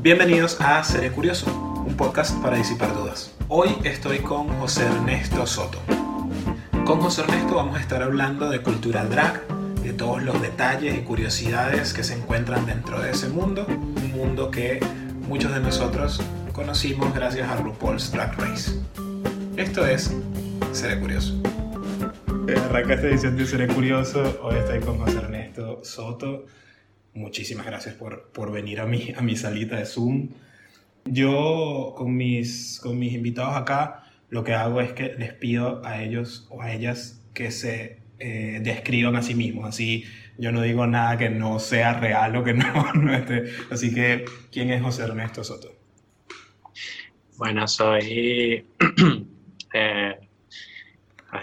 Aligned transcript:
Bienvenidos 0.00 0.60
a 0.60 0.84
Seré 0.84 1.10
Curioso, 1.10 1.50
un 1.84 1.96
podcast 1.96 2.40
para 2.40 2.56
disipar 2.56 2.94
dudas. 2.94 3.34
Hoy 3.48 3.70
estoy 3.82 4.20
con 4.20 4.46
José 4.60 4.86
Ernesto 4.86 5.44
Soto. 5.44 5.80
Con 6.84 7.00
José 7.00 7.22
Ernesto 7.22 7.56
vamos 7.56 7.76
a 7.76 7.80
estar 7.80 8.04
hablando 8.04 8.48
de 8.48 8.62
cultura 8.62 9.04
drag, 9.04 9.44
de 9.82 9.92
todos 9.92 10.22
los 10.22 10.40
detalles 10.40 10.96
y 10.96 11.00
curiosidades 11.00 11.94
que 11.94 12.04
se 12.04 12.14
encuentran 12.14 12.64
dentro 12.64 13.00
de 13.00 13.10
ese 13.10 13.28
mundo, 13.28 13.66
un 13.66 14.12
mundo 14.12 14.52
que 14.52 14.78
muchos 15.26 15.52
de 15.52 15.58
nosotros 15.58 16.22
conocimos 16.52 17.12
gracias 17.12 17.50
a 17.50 17.56
RuPaul's 17.56 18.12
Drag 18.12 18.38
Race. 18.38 18.70
Esto 19.56 19.84
es 19.84 20.14
Seré 20.70 21.00
Curioso. 21.00 21.34
Eh, 22.46 22.54
arranca 22.56 22.94
esta 22.94 23.08
edición 23.08 23.36
de 23.36 23.46
Seré 23.46 23.66
Curioso. 23.66 24.38
Hoy 24.44 24.58
estoy 24.58 24.78
con 24.78 25.00
José 25.00 25.18
Ernesto 25.18 25.80
Soto. 25.82 26.44
Muchísimas 27.18 27.66
gracias 27.66 27.96
por, 27.96 28.30
por 28.30 28.52
venir 28.52 28.78
a 28.80 28.86
mi, 28.86 29.12
a 29.16 29.22
mi 29.22 29.34
salita 29.34 29.76
de 29.76 29.86
Zoom. 29.86 30.28
Yo 31.04 31.94
con 31.96 32.16
mis, 32.16 32.78
con 32.80 32.96
mis 32.96 33.12
invitados 33.12 33.56
acá 33.56 34.04
lo 34.30 34.44
que 34.44 34.54
hago 34.54 34.80
es 34.80 34.92
que 34.92 35.14
les 35.18 35.32
pido 35.34 35.84
a 35.84 36.00
ellos 36.00 36.46
o 36.50 36.62
a 36.62 36.72
ellas 36.72 37.24
que 37.34 37.50
se 37.50 38.02
eh, 38.20 38.60
describan 38.62 39.16
a 39.16 39.22
sí 39.22 39.34
mismos. 39.34 39.66
Así 39.66 40.04
yo 40.38 40.52
no 40.52 40.62
digo 40.62 40.86
nada 40.86 41.18
que 41.18 41.28
no 41.28 41.58
sea 41.58 41.94
real 41.94 42.36
o 42.36 42.44
que 42.44 42.54
no, 42.54 42.92
no 42.94 43.12
esté. 43.12 43.46
Así 43.70 43.92
que, 43.92 44.24
¿quién 44.52 44.70
es 44.70 44.80
José 44.80 45.02
Ernesto 45.02 45.42
Soto? 45.42 45.74
Bueno, 47.36 47.66
soy 47.66 48.64
eh, 49.74 50.27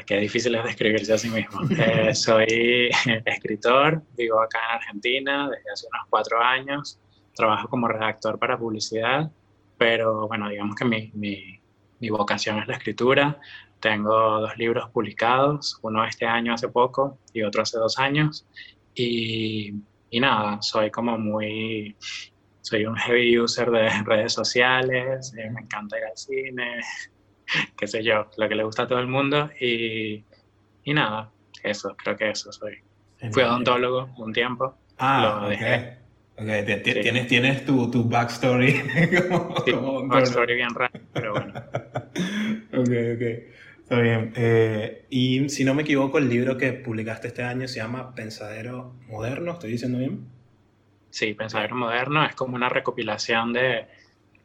qué 0.06 0.18
difícil 0.18 0.56
es 0.56 0.64
describirse 0.64 1.14
a 1.14 1.18
sí 1.18 1.30
mismo. 1.30 1.62
Eh, 1.78 2.14
soy 2.16 2.90
escritor, 3.26 4.02
vivo 4.18 4.42
acá 4.42 4.60
en 4.70 4.76
Argentina 4.76 5.50
desde 5.50 5.72
hace 5.72 5.88
unos 5.92 6.08
cuatro 6.10 6.42
años, 6.42 7.00
trabajo 7.36 7.68
como 7.68 7.88
redactor 7.88 8.40
para 8.40 8.58
publicidad, 8.58 9.32
pero 9.78 10.28
bueno, 10.28 10.50
digamos 10.50 10.76
que 10.76 10.86
mi, 10.86 11.12
mi, 11.14 11.60
mi 12.00 12.10
vocación 12.10 12.60
es 12.60 12.68
la 12.68 12.76
escritura. 12.76 13.40
Tengo 13.80 14.40
dos 14.40 14.58
libros 14.58 14.90
publicados, 14.90 15.80
uno 15.82 16.06
este 16.06 16.26
año 16.26 16.54
hace 16.54 16.70
poco 16.70 17.20
y 17.34 17.44
otro 17.44 17.62
hace 17.62 17.78
dos 17.78 18.00
años. 18.00 18.48
Y, 18.94 19.74
y 20.10 20.20
nada, 20.20 20.62
soy 20.62 20.90
como 20.90 21.18
muy, 21.18 21.96
soy 22.62 22.86
un 22.86 22.96
heavy 22.96 23.38
user 23.38 23.70
de 23.70 23.90
redes 24.06 24.34
sociales, 24.34 25.34
eh, 25.38 25.50
me 25.52 25.62
encanta 25.62 25.98
ir 25.98 26.06
al 26.06 26.18
cine, 26.18 26.80
qué 27.78 27.88
sé 27.88 28.04
yo, 28.04 28.30
lo 28.38 28.50
que 28.50 28.56
le 28.56 28.64
gusta 28.64 28.84
a 28.84 28.88
todo 28.88 29.00
el 29.00 29.08
mundo 29.08 29.50
y, 29.60 30.24
y 30.84 30.94
nada, 30.94 31.32
eso, 31.64 31.96
creo 31.98 32.16
que 32.16 32.30
eso 32.30 32.52
soy. 32.52 32.80
Fui 33.32 33.44
odontólogo 33.44 34.10
un 34.18 34.34
tiempo, 34.34 34.76
ah, 34.98 35.40
lo 35.42 35.50
dejé. 35.50 35.98
Okay. 36.38 36.82
Tienes, 36.84 37.28
tienes 37.28 37.66
tu, 37.66 37.90
tu 37.90 38.04
backstory. 38.04 38.74
como, 39.30 40.02
sí, 40.02 40.08
backstory 40.08 40.56
bien 40.56 40.70
raro, 40.76 41.00
pero 41.14 41.32
bueno. 41.32 41.54
ok, 42.74 42.90
ok. 43.16 43.56
Está 43.86 44.00
bien. 44.00 44.34
Eh, 44.36 45.06
y 45.10 45.48
si 45.48 45.64
no 45.64 45.74
me 45.74 45.84
equivoco, 45.84 46.18
el 46.18 46.28
libro 46.28 46.58
que 46.58 46.74
publicaste 46.74 47.28
este 47.28 47.44
año 47.44 47.68
se 47.68 47.78
llama 47.78 48.14
Pensadero 48.16 48.96
Moderno, 49.08 49.54
¿estoy 49.54 49.72
diciendo 49.72 50.00
bien? 50.00 50.28
Sí, 51.10 51.34
Pensadero 51.36 51.76
Moderno 51.76 52.26
es 52.26 52.36
como 52.36 52.56
una 52.56 52.68
recopilación 52.68 53.54
de, 53.54 53.88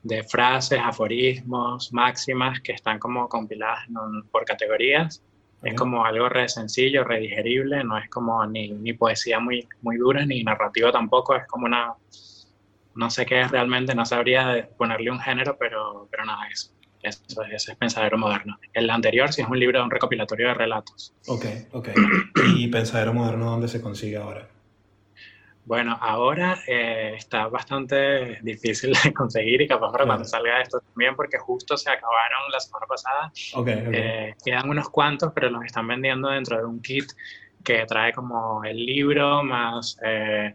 de 0.02 0.22
frases, 0.24 0.80
aforismos, 0.82 1.92
máximas 1.92 2.60
que 2.60 2.72
están 2.72 2.98
como 2.98 3.28
compiladas 3.28 3.86
por 4.30 4.44
categorías. 4.44 5.22
Es 5.62 5.74
como 5.74 6.04
algo 6.06 6.28
re 6.30 6.48
sencillo, 6.48 7.04
re 7.04 7.20
digerible, 7.20 7.84
no 7.84 7.98
es 7.98 8.08
como 8.08 8.46
ni, 8.46 8.70
ni, 8.70 8.94
poesía 8.94 9.40
muy, 9.40 9.68
muy 9.82 9.98
dura, 9.98 10.24
ni 10.24 10.42
narrativa 10.42 10.90
tampoco, 10.90 11.36
es 11.36 11.46
como 11.46 11.66
una, 11.66 11.92
no 12.94 13.10
sé 13.10 13.26
qué 13.26 13.42
es 13.42 13.50
realmente, 13.50 13.94
no 13.94 14.06
sabría 14.06 14.70
ponerle 14.78 15.10
un 15.10 15.20
género, 15.20 15.56
pero, 15.58 16.08
pero 16.10 16.24
nada, 16.24 16.48
eso. 16.50 16.72
Eso, 17.02 17.42
ese 17.50 17.72
es 17.72 17.78
Pensadero 17.78 18.18
Moderno. 18.18 18.58
El 18.74 18.90
anterior 18.90 19.32
sí 19.32 19.40
es 19.40 19.48
un 19.48 19.58
libro, 19.58 19.82
un 19.82 19.90
recopilatorio 19.90 20.48
de 20.48 20.54
relatos. 20.54 21.14
Ok, 21.28 21.46
ok. 21.72 21.88
¿Y 22.56 22.68
Pensadero 22.68 23.14
Moderno 23.14 23.50
dónde 23.50 23.68
se 23.68 23.80
consigue 23.80 24.18
ahora? 24.18 24.46
Bueno, 25.64 25.96
ahora 26.00 26.58
eh, 26.66 27.14
está 27.16 27.46
bastante 27.48 28.38
difícil 28.42 28.92
de 29.04 29.12
conseguir 29.12 29.60
y 29.60 29.68
capaz 29.68 29.92
para 29.92 30.06
cuando 30.06 30.24
salga 30.24 30.60
esto 30.60 30.80
también, 30.80 31.14
porque 31.14 31.38
justo 31.38 31.76
se 31.76 31.90
acabaron 31.90 32.50
la 32.50 32.60
semana 32.60 32.86
pasada. 32.86 33.32
Okay, 33.54 33.82
eh, 33.92 34.34
quedan 34.44 34.68
unos 34.68 34.88
cuantos, 34.88 35.32
pero 35.34 35.50
los 35.50 35.64
están 35.64 35.86
vendiendo 35.86 36.28
dentro 36.28 36.58
de 36.58 36.64
un 36.64 36.80
kit 36.80 37.04
que 37.62 37.84
trae 37.86 38.12
como 38.12 38.64
el 38.64 38.84
libro 38.84 39.42
más 39.42 39.98
eh, 40.02 40.54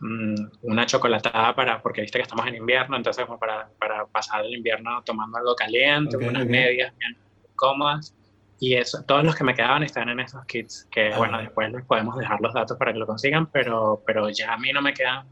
mm, 0.00 0.34
una 0.62 0.86
chocolatada 0.86 1.54
para, 1.54 1.82
porque 1.82 2.02
viste 2.02 2.18
que 2.18 2.22
estamos 2.22 2.46
en 2.46 2.54
invierno, 2.54 2.96
entonces 2.96 3.26
como 3.26 3.38
para, 3.38 3.68
para 3.78 4.06
pasar 4.06 4.44
el 4.44 4.54
invierno 4.54 5.02
tomando 5.04 5.38
algo 5.38 5.54
caliente, 5.56 6.16
unas 6.16 6.46
medias 6.46 6.96
bien 6.96 7.16
cómodas. 7.56 8.14
Y 8.62 8.76
eso, 8.76 9.02
todos 9.02 9.24
los 9.24 9.34
que 9.34 9.42
me 9.42 9.56
quedaban 9.56 9.82
están 9.82 10.08
en 10.08 10.20
esos 10.20 10.44
kits, 10.46 10.86
que 10.88 11.12
ah, 11.12 11.18
bueno, 11.18 11.38
después 11.38 11.72
les 11.72 11.84
podemos 11.84 12.16
dejar 12.16 12.40
los 12.40 12.54
datos 12.54 12.78
para 12.78 12.92
que 12.92 13.00
lo 13.00 13.08
consigan, 13.08 13.46
pero, 13.50 14.04
pero 14.06 14.30
ya 14.30 14.52
a 14.52 14.56
mí 14.56 14.70
no 14.72 14.80
me 14.80 14.94
quedan 14.94 15.26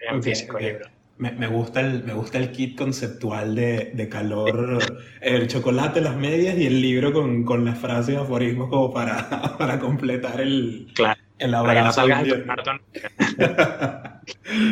en 0.00 0.20
físico 0.20 0.58
el 0.58 0.64
libro. 0.64 0.88
Me, 1.16 1.30
me, 1.30 1.46
gusta 1.46 1.80
el, 1.80 2.02
me 2.02 2.12
gusta 2.12 2.38
el 2.38 2.50
kit 2.50 2.76
conceptual 2.76 3.54
de, 3.54 3.92
de 3.94 4.08
calor, 4.08 4.80
el 5.20 5.46
chocolate, 5.46 6.00
las 6.00 6.16
medias 6.16 6.58
y 6.58 6.66
el 6.66 6.82
libro 6.82 7.12
con, 7.12 7.44
con 7.44 7.64
las 7.64 7.78
frases 7.78 8.16
y 8.16 8.18
aforismos 8.18 8.68
como 8.68 8.92
para, 8.92 9.54
para 9.58 9.78
completar 9.78 10.40
el, 10.40 10.88
claro, 10.92 11.20
el 11.38 11.52
Para 11.52 11.74
que 11.74 11.82
no 11.82 11.92
salgas 11.92 12.24
el 12.24 12.32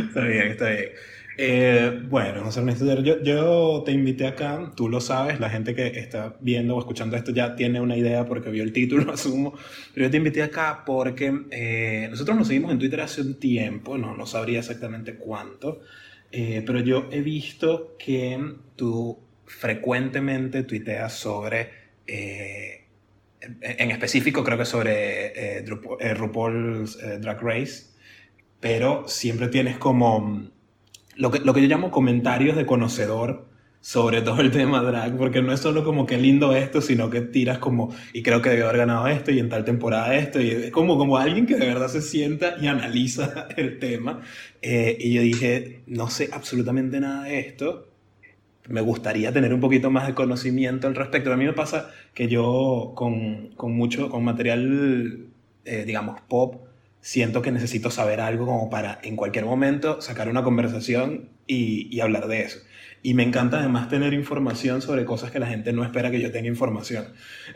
está 0.09 0.21
bien, 0.25 0.49
está 0.49 0.69
bien. 0.69 0.89
Eh, 1.43 2.03
bueno, 2.07 2.45
José 2.45 2.61
Ernesto, 2.61 3.01
yo, 3.01 3.23
yo, 3.23 3.83
te 3.87 3.93
invité 3.93 4.27
acá, 4.27 4.71
tú 4.77 4.91
lo 4.91 5.01
sabes, 5.01 5.41
la 5.41 5.49
gente 5.49 5.75
que 5.75 5.87
está 5.87 6.37
viendo 6.41 6.77
o 6.77 6.81
escuchando 6.81 7.17
esto 7.17 7.33
ya 7.33 7.57
tiene 7.57 7.81
una 7.81 7.97
idea 7.97 8.27
porque 8.27 8.51
vio 8.51 8.63
el 8.63 8.75
título, 8.75 9.11
asumo, 9.15 9.55
pero 9.95 10.05
yo 10.05 10.11
te 10.11 10.19
invité 10.19 10.43
acá 10.43 10.83
porque 10.85 11.33
eh, 11.51 12.09
nosotros 12.11 12.37
nos 12.37 12.47
seguimos 12.47 12.73
en 12.73 12.79
Twitter 12.79 13.01
hace 13.01 13.23
un 13.23 13.41
tiempo, 13.41 13.97
no, 13.97 14.15
no 14.15 14.27
sabría 14.27 14.59
exactamente 14.59 15.15
cuánto, 15.15 15.81
eh, 16.31 16.63
pero 16.67 16.81
yo 16.81 17.09
he 17.11 17.23
visto 17.23 17.97
que 17.99 18.39
tú 18.77 19.19
frecuentemente 19.47 20.65
tuiteas 20.65 21.15
sobre, 21.15 21.71
en 22.07 23.91
específico 23.91 24.45
creo 24.45 24.59
que 24.59 24.67
sobre 24.67 25.63
RuPaul's 26.13 26.99
Drag 27.23 27.41
Race, 27.41 27.87
pero 28.61 29.09
siempre 29.09 29.49
tienes 29.49 29.79
como 29.79 30.51
lo 31.17 31.31
que, 31.31 31.41
lo 31.41 31.55
que 31.55 31.63
yo 31.63 31.69
llamo 31.69 31.91
comentarios 31.91 32.57
de 32.57 32.67
conocedor 32.67 33.51
sobre 33.81 34.21
todo 34.21 34.41
el 34.41 34.51
tema 34.51 34.83
drag, 34.83 35.17
porque 35.17 35.41
no 35.43 35.53
es 35.53 35.61
solo 35.61 35.85
como 35.85 36.07
que 36.07 36.19
lindo 36.19 36.55
esto, 36.55 36.81
sino 36.83 37.09
que 37.09 37.23
tiras 37.23 37.59
como, 37.59 37.95
y 38.13 38.23
creo 38.23 38.43
que 38.43 38.51
debió 38.51 38.67
haber 38.67 38.79
ganado 38.79 39.07
esto, 39.09 39.31
y 39.31 39.39
en 39.39 39.49
tal 39.49 39.65
temporada 39.65 40.15
esto, 40.15 40.41
y 40.41 40.51
es 40.51 40.71
como, 40.71 40.99
como 40.99 41.17
alguien 41.17 41.47
que 41.47 41.57
de 41.57 41.67
verdad 41.67 41.89
se 41.89 42.03
sienta 42.03 42.57
y 42.61 42.67
analiza 42.67 43.49
el 43.57 43.79
tema. 43.79 44.21
Eh, 44.63 44.97
y 45.01 45.15
yo 45.15 45.23
dije, 45.23 45.83
no 45.87 46.11
sé 46.11 46.29
absolutamente 46.33 47.01
nada 47.01 47.25
de 47.25 47.41
esto, 47.41 47.89
me 48.69 48.83
gustaría 48.83 49.33
tener 49.33 49.55
un 49.55 49.61
poquito 49.61 49.91
más 49.91 50.07
de 50.07 50.15
conocimiento 50.15 50.87
al 50.87 50.95
respecto. 50.95 51.33
A 51.33 51.37
mí 51.37 51.45
me 51.45 51.53
pasa 51.55 51.91
que 52.15 52.29
yo 52.29 52.93
con, 52.95 53.49
con 53.57 53.73
mucho, 53.73 54.11
con 54.11 54.23
material, 54.25 55.27
eh, 55.65 55.85
digamos, 55.87 56.21
pop, 56.29 56.67
siento 57.01 57.43
que 57.43 57.51
necesito 57.51 57.91
saber 57.91 58.21
algo 58.21 58.47
como 58.47 58.71
para 58.71 58.99
en 59.03 59.17
cualquier 59.17 59.45
momento 59.45 60.01
sacar 60.01 60.29
una 60.29 60.43
conversación 60.43 61.31
y, 61.47 61.95
y, 61.95 62.01
hablar 62.01 62.29
de 62.29 62.43
eso. 62.43 62.61
Y 63.03 63.15
me 63.15 63.23
encanta 63.23 63.59
además 63.59 63.89
tener 63.89 64.13
información 64.13 64.83
sobre 64.83 65.07
cosas 65.07 65.31
que 65.31 65.39
la 65.39 65.47
gente 65.47 65.73
no 65.73 65.83
espera 65.85 66.11
que 66.11 66.21
yo 66.21 66.31
tenga 66.31 66.49
información. 66.49 67.07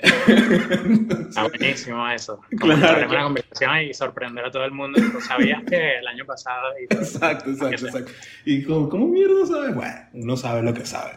Está 0.00 1.43
buenísimo 1.49 2.09
eso. 2.09 2.41
Como 2.59 2.75
claro. 2.75 3.06
una 3.06 3.25
conversación 3.25 3.83
y 3.83 3.93
sorprender 3.93 4.47
a 4.47 4.50
todo 4.50 4.65
el 4.65 4.72
mundo. 4.72 4.99
¿Sabías 5.21 5.62
que 5.65 5.99
el 5.99 6.06
año 6.06 6.25
pasado? 6.25 6.69
Y 6.81 6.84
exacto, 6.94 7.50
exacto, 7.50 7.87
exacto. 7.87 8.12
Y 8.47 8.65
como, 8.65 8.88
¿cómo 8.88 9.06
mierda 9.09 9.44
sabes? 9.47 9.75
Bueno, 9.75 9.94
uno 10.15 10.36
sabe 10.39 10.63
lo 10.63 10.72
que 10.72 10.86
sabe. 10.86 11.13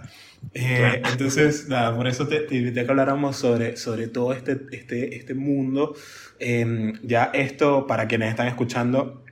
Eh, 0.54 1.02
entonces, 1.12 1.68
nada, 1.68 1.96
por 1.96 2.08
eso 2.08 2.28
te, 2.28 2.40
te 2.40 2.56
invité 2.56 2.82
a 2.82 2.86
que 2.86 2.92
habláramos 2.92 3.36
sobre, 3.36 3.78
sobre 3.78 4.08
todo 4.08 4.34
este, 4.34 4.60
este, 4.72 5.16
este 5.16 5.34
mundo 5.34 5.96
Em, 6.40 7.00
ya 7.04 7.26
esto, 7.34 7.88
para 7.88 8.08
quienes 8.08 8.30
están 8.30 8.48
escuchando, 8.48 9.24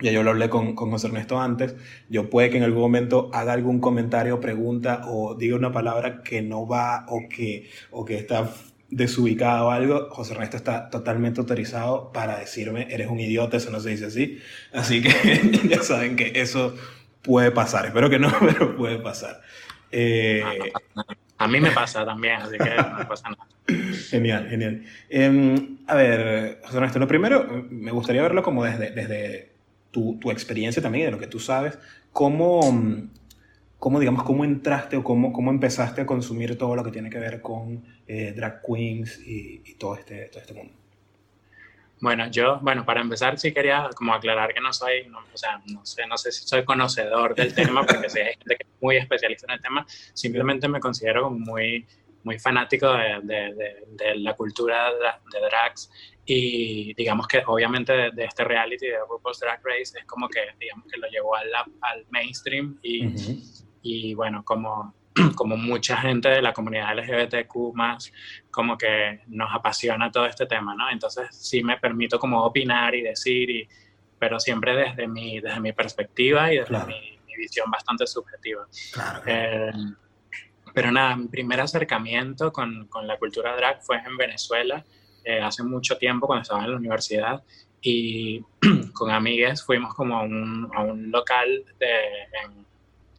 ya 0.00 0.10
yo 0.12 0.22
lo 0.22 0.30
hablé 0.30 0.48
con, 0.48 0.74
con, 0.74 0.90
José 0.90 1.08
Ernesto 1.08 1.40
antes, 1.40 1.76
yo 2.08 2.30
puede 2.30 2.50
que 2.50 2.56
en 2.56 2.62
algún 2.64 2.80
momento 2.82 3.30
haga 3.32 3.52
algún 3.52 3.80
comentario, 3.80 4.40
pregunta 4.40 5.02
o 5.06 5.34
diga 5.34 5.56
una 5.56 5.72
palabra 5.72 6.22
que 6.22 6.42
no 6.42 6.66
va 6.66 7.06
o 7.08 7.28
que, 7.28 7.70
o 7.90 8.04
que 8.04 8.16
está 8.16 8.50
desubicada 8.90 9.64
o 9.64 9.70
algo, 9.70 10.08
José 10.10 10.34
Ernesto 10.34 10.56
está 10.56 10.90
totalmente 10.90 11.40
autorizado 11.40 12.12
para 12.12 12.38
decirme, 12.38 12.86
eres 12.90 13.08
un 13.08 13.20
idiota, 13.20 13.56
eso 13.56 13.70
no 13.70 13.80
se 13.80 13.90
dice 13.90 14.06
así. 14.06 14.38
Así 14.72 15.02
que 15.02 15.68
ya 15.68 15.82
saben 15.82 16.16
que 16.16 16.32
eso 16.36 16.74
puede 17.22 17.50
pasar. 17.50 17.86
Espero 17.86 18.08
que 18.10 18.18
no, 18.18 18.32
pero 18.40 18.76
puede 18.76 18.98
pasar. 18.98 19.42
Eh, 19.96 20.42
a 21.38 21.46
mí 21.46 21.60
me 21.60 21.70
pasa 21.70 22.04
también, 22.04 22.34
así 22.40 22.58
que 22.58 22.70
no 22.98 23.08
pasa 23.08 23.28
nada. 23.30 23.46
Genial, 24.10 24.48
genial. 24.48 24.84
Eh, 25.08 25.76
a 25.86 25.94
ver, 25.94 26.60
José 26.64 26.76
Ernesto, 26.76 26.98
lo 26.98 27.06
primero, 27.06 27.66
me 27.70 27.92
gustaría 27.92 28.22
verlo 28.22 28.42
como 28.42 28.64
desde, 28.64 28.90
desde 28.90 29.52
tu, 29.92 30.18
tu, 30.18 30.32
experiencia 30.32 30.82
también, 30.82 31.06
de 31.06 31.12
lo 31.12 31.18
que 31.18 31.28
tú 31.28 31.38
sabes, 31.38 31.78
cómo, 32.10 32.60
cómo, 33.78 34.00
digamos, 34.00 34.24
cómo 34.24 34.44
entraste 34.44 34.96
o 34.96 35.04
cómo, 35.04 35.32
cómo 35.32 35.52
empezaste 35.52 36.00
a 36.00 36.06
consumir 36.06 36.58
todo 36.58 36.74
lo 36.74 36.82
que 36.82 36.90
tiene 36.90 37.08
que 37.08 37.18
ver 37.20 37.40
con 37.40 37.84
eh, 38.08 38.32
drag 38.34 38.62
queens 38.66 39.20
y, 39.24 39.74
todo, 39.78 39.94
este, 39.94 40.26
todo 40.26 40.40
este 40.40 40.54
mundo. 40.54 40.74
Bueno, 42.00 42.30
yo, 42.30 42.58
bueno, 42.60 42.84
para 42.84 43.00
empezar 43.00 43.38
sí 43.38 43.52
quería 43.52 43.88
como 43.96 44.12
aclarar 44.12 44.52
que 44.52 44.60
no 44.60 44.72
soy, 44.72 45.10
o 45.32 45.36
sea, 45.36 45.62
no 45.66 45.84
sé, 45.86 46.06
no 46.06 46.18
sé 46.18 46.32
si 46.32 46.46
soy 46.46 46.64
conocedor 46.64 47.34
del 47.34 47.54
tema, 47.54 47.84
porque 47.86 48.10
sé, 48.10 48.22
hay 48.22 48.34
gente 48.34 48.56
que 48.56 48.62
es 48.64 48.82
muy 48.82 48.96
especialista 48.96 49.46
en 49.48 49.54
el 49.54 49.62
tema, 49.62 49.86
simplemente 50.12 50.68
me 50.68 50.80
considero 50.80 51.30
muy, 51.30 51.86
muy 52.24 52.38
fanático 52.38 52.92
de, 52.92 53.20
de, 53.22 53.84
de, 53.92 54.16
la 54.16 54.34
cultura 54.34 54.90
de, 54.92 55.40
drags. 55.40 55.90
Y 56.26 56.94
digamos 56.94 57.28
que 57.28 57.42
obviamente 57.46 58.10
de, 58.10 58.24
este 58.24 58.44
reality 58.44 58.86
de 58.86 58.98
RuPaul's 59.08 59.40
Drag 59.40 59.60
Race 59.62 59.98
es 59.98 60.04
como 60.06 60.28
que, 60.28 60.40
digamos 60.58 60.86
que 60.90 60.98
lo 60.98 61.06
llevó 61.08 61.36
al, 61.36 61.54
al 61.54 62.06
mainstream 62.08 62.78
y, 62.82 63.14
y 63.82 64.14
bueno, 64.14 64.42
como 64.42 64.94
como 65.36 65.56
mucha 65.56 65.96
gente 65.96 66.28
de 66.28 66.42
la 66.42 66.52
comunidad 66.52 66.96
LGBTQ 66.96 67.74
más, 67.74 68.12
como 68.50 68.76
que 68.76 69.20
nos 69.28 69.52
apasiona 69.52 70.10
todo 70.10 70.26
este 70.26 70.46
tema, 70.46 70.74
¿no? 70.74 70.90
Entonces 70.90 71.28
sí 71.30 71.62
me 71.62 71.76
permito 71.78 72.18
como 72.18 72.44
opinar 72.44 72.94
y 72.94 73.02
decir, 73.02 73.48
y, 73.50 73.68
pero 74.18 74.40
siempre 74.40 74.74
desde 74.74 75.06
mi, 75.06 75.40
desde 75.40 75.60
mi 75.60 75.72
perspectiva 75.72 76.52
y 76.52 76.58
desde 76.58 76.84
mi, 76.86 77.10
visión 77.36 77.68
bastante 77.68 78.06
subjetiva. 78.06 78.64
Claro. 78.92 79.22
Eh, 79.26 79.72
pero 80.72 80.92
nada, 80.92 81.16
mi 81.16 81.26
primer 81.26 81.60
acercamiento 81.60 82.52
con, 82.52 82.86
con, 82.86 83.08
la 83.08 83.18
cultura 83.18 83.56
drag 83.56 83.82
fue 83.82 83.96
en 83.96 84.16
Venezuela, 84.16 84.84
eh, 85.24 85.40
hace 85.40 85.64
mucho 85.64 85.98
tiempo 85.98 86.28
cuando 86.28 86.42
estaba 86.42 86.64
en 86.64 86.70
la 86.70 86.76
universidad, 86.76 87.42
y 87.80 88.40
con 88.94 89.10
amigues 89.10 89.64
fuimos 89.64 89.94
como 89.94 90.16
a 90.16 90.22
un, 90.22 90.70
a 90.74 90.82
un 90.82 91.10
local 91.10 91.64
de, 91.78 92.22
en, 92.44 92.64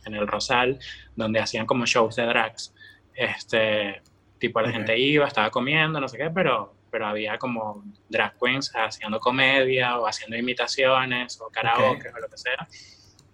en 0.05 0.15
el 0.15 0.27
Rosal, 0.27 0.79
donde 1.15 1.39
hacían 1.39 1.65
como 1.65 1.85
shows 1.85 2.15
de 2.15 2.25
drags. 2.25 2.73
Este, 3.13 4.01
tipo 4.37 4.61
la 4.61 4.71
gente 4.71 4.97
iba, 4.97 5.27
estaba 5.27 5.49
comiendo, 5.49 5.99
no 5.99 6.07
sé 6.07 6.17
qué, 6.17 6.29
pero, 6.29 6.75
pero 6.91 7.07
había 7.07 7.37
como 7.37 7.83
drag 8.09 8.37
queens 8.39 8.71
haciendo 8.75 9.19
comedia 9.19 9.99
o 9.99 10.07
haciendo 10.07 10.35
imitaciones 10.35 11.39
o 11.41 11.49
karaoke 11.49 12.09
o 12.09 12.19
lo 12.19 12.27
que 12.27 12.37
sea. 12.37 12.67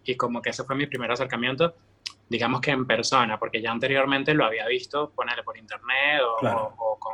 Y 0.03 0.15
como 0.15 0.41
que 0.41 0.49
ese 0.51 0.63
fue 0.63 0.75
mi 0.75 0.87
primer 0.87 1.11
acercamiento, 1.11 1.75
digamos 2.29 2.61
que 2.61 2.71
en 2.71 2.85
persona, 2.85 3.37
porque 3.37 3.61
ya 3.61 3.71
anteriormente 3.71 4.33
lo 4.33 4.45
había 4.45 4.65
visto, 4.67 5.11
ponerle 5.11 5.43
por 5.43 5.57
internet 5.57 6.21
o, 6.25 6.97
con, 6.97 7.13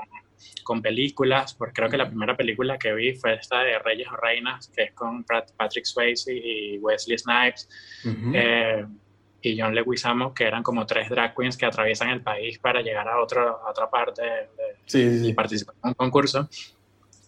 con, 0.63 0.81
películas, 0.81 1.53
porque 1.55 1.73
creo 1.73 1.89
que 1.89 1.97
la 1.97 2.07
primera 2.07 2.37
película 2.37 2.77
que 2.77 2.93
vi 2.93 3.13
fue 3.15 3.33
esta 3.33 3.61
de 3.61 3.79
Reyes 3.79 4.07
o 4.09 4.15
Reinas, 4.15 4.71
que 4.73 4.83
es 4.83 4.93
con 4.93 5.23
Patrick 5.23 5.85
Swayze 5.85 6.31
y 6.31 6.77
Wesley 6.77 7.17
Snipes 7.17 7.67
y 9.41 9.59
John 9.59 9.75
Leguizamo, 9.75 10.33
que 10.33 10.45
eran 10.45 10.63
como 10.63 10.85
tres 10.85 11.09
drag 11.09 11.35
queens 11.35 11.57
que 11.57 11.65
atraviesan 11.65 12.09
el 12.09 12.21
país 12.21 12.59
para 12.59 12.81
llegar 12.81 13.07
a, 13.07 13.21
otro, 13.21 13.61
a 13.65 13.69
otra 13.69 13.89
parte 13.89 14.21
de, 14.21 15.27
y 15.27 15.33
participar 15.33 15.75
en 15.83 15.89
un 15.89 15.93
concurso. 15.93 16.49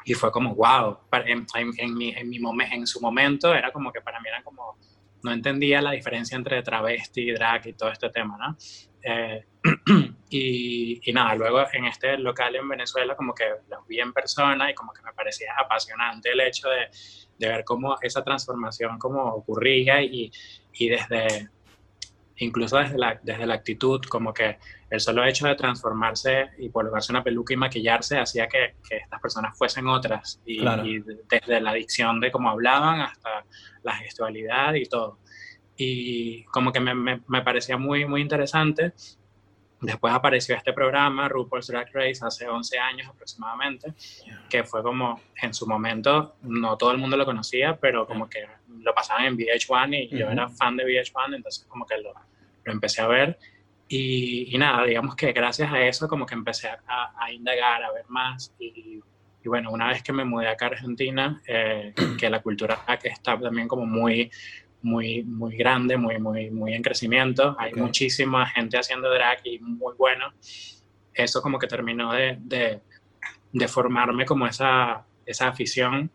Y 0.05 0.13
fue 0.13 0.31
como, 0.31 0.55
wow, 0.55 0.97
en, 1.25 1.45
en, 1.53 1.93
mi, 1.95 2.09
en, 2.09 2.29
mi 2.29 2.39
en 2.71 2.87
su 2.87 2.99
momento 2.99 3.53
era 3.53 3.71
como 3.71 3.91
que 3.91 4.01
para 4.01 4.19
mí 4.19 4.27
era 4.27 4.41
como, 4.43 4.77
no 5.23 5.31
entendía 5.31 5.81
la 5.81 5.91
diferencia 5.91 6.35
entre 6.35 6.63
travesti, 6.63 7.31
drag 7.31 7.67
y 7.67 7.73
todo 7.73 7.91
este 7.91 8.09
tema, 8.09 8.37
¿no? 8.37 8.57
Eh, 9.03 9.45
y, 10.29 11.09
y, 11.09 11.13
nada, 11.13 11.35
luego 11.35 11.65
en 11.71 11.85
este 11.85 12.17
local 12.17 12.55
en 12.55 12.67
Venezuela 12.67 13.15
como 13.15 13.33
que 13.33 13.45
los 13.69 13.85
vi 13.87 13.99
en 13.99 14.13
persona 14.13 14.71
y 14.71 14.73
como 14.73 14.93
que 14.93 15.01
me 15.03 15.13
parecía 15.13 15.53
apasionante 15.57 16.31
el 16.31 16.41
hecho 16.41 16.69
de, 16.69 16.89
de 17.37 17.47
ver 17.47 17.63
cómo 17.63 17.97
esa 18.01 18.23
transformación 18.23 18.97
como 18.99 19.23
ocurría 19.23 20.01
y, 20.01 20.31
y 20.73 20.89
desde, 20.89 21.49
incluso 22.39 22.77
desde 22.77 22.97
la, 22.97 23.19
desde 23.21 23.45
la 23.45 23.55
actitud, 23.55 24.01
como 24.09 24.33
que 24.33 24.57
el 24.89 24.99
solo 24.99 25.25
hecho 25.25 25.47
de 25.47 25.55
transformarse 25.55 26.49
y 26.57 26.69
colocarse 26.69 27.11
una 27.11 27.23
peluca 27.23 27.53
y 27.53 27.57
maquillarse 27.57 28.17
hacía 28.17 28.47
que, 28.47 28.75
que 28.87 28.97
estas 28.97 29.21
personas 29.21 29.57
fuesen 29.57 29.87
otras. 29.87 30.41
Y, 30.45 30.59
desde 31.29 31.61
la 31.61 31.73
dicción 31.73 32.19
de 32.19 32.31
cómo 32.31 32.49
hablaban 32.49 33.01
hasta 33.01 33.45
la 33.83 33.93
gestualidad 33.95 34.73
y 34.73 34.85
todo. 34.85 35.19
Y 35.75 36.43
como 36.45 36.71
que 36.71 36.79
me, 36.79 36.93
me, 36.93 37.41
parecía 37.41 37.77
muy, 37.77 38.05
muy 38.05 38.21
interesante. 38.21 38.93
Después 39.81 40.13
apareció 40.13 40.55
este 40.55 40.73
programa, 40.73 41.29
RuPaul's 41.29 41.67
Drag 41.67 41.87
Race, 41.93 42.19
hace 42.21 42.47
11 42.47 42.77
años 42.79 43.07
aproximadamente, 43.07 43.93
que 44.49 44.63
fue 44.63 44.83
como, 44.83 45.21
en 45.41 45.53
su 45.53 45.65
momento, 45.67 46.35
no 46.41 46.77
todo 46.77 46.91
el 46.91 46.97
mundo 46.97 47.15
lo 47.15 47.25
conocía, 47.25 47.77
pero 47.77 48.05
como 48.05 48.29
que 48.29 48.45
lo 48.67 48.93
pasaban 48.93 49.25
en 49.25 49.37
VH1 49.37 50.09
y 50.11 50.17
yo 50.17 50.29
era 50.29 50.49
fan 50.49 50.75
de 50.75 50.83
VH1, 50.83 51.35
entonces 51.35 51.65
como 51.65 51.85
que 51.85 51.97
lo, 51.97 52.13
lo 52.63 52.71
empecé 52.71 53.01
a 53.01 53.07
ver. 53.07 53.39
Y, 53.87 54.55
nada, 54.57 54.83
digamos 54.85 55.15
que 55.15 55.31
gracias 55.31 55.71
a 55.71 55.81
eso 55.81 56.07
como 56.07 56.25
que 56.25 56.35
empecé 56.35 56.67
a, 56.67 57.13
a 57.17 57.31
indagar, 57.31 57.81
a 57.81 57.91
ver 57.91 58.05
más. 58.07 58.53
Y, 58.59 59.01
y, 59.43 59.47
bueno, 59.47 59.71
una 59.71 59.87
vez 59.87 60.03
que 60.03 60.13
me 60.13 60.25
mudé 60.25 60.47
acá 60.47 60.65
a 60.65 60.69
Argentina, 60.69 61.41
eh, 61.47 61.93
que 62.19 62.29
la 62.29 62.41
cultura 62.41 62.85
que 63.01 63.07
está 63.07 63.39
también 63.39 63.67
como 63.67 63.85
muy, 63.85 64.29
muy, 64.81 65.23
muy 65.23 65.55
grande, 65.57 65.97
muy, 65.97 66.19
muy, 66.19 66.49
muy 66.51 66.73
en 66.73 66.81
crecimiento. 66.81 67.55
Hay 67.59 67.73
muchísima 67.73 68.45
gente 68.47 68.77
haciendo 68.77 69.09
drag 69.09 69.39
y 69.43 69.59
muy 69.59 69.93
bueno. 69.97 70.33
Eso 71.13 71.41
como 71.41 71.59
que 71.59 71.67
terminó 71.67 72.13
de, 72.13 72.37
de, 72.39 72.81
de 73.51 73.67
formarme 73.67 74.25
como 74.25 74.47
esa, 74.47 75.05
esa 75.25 75.47
afición 75.47 76.11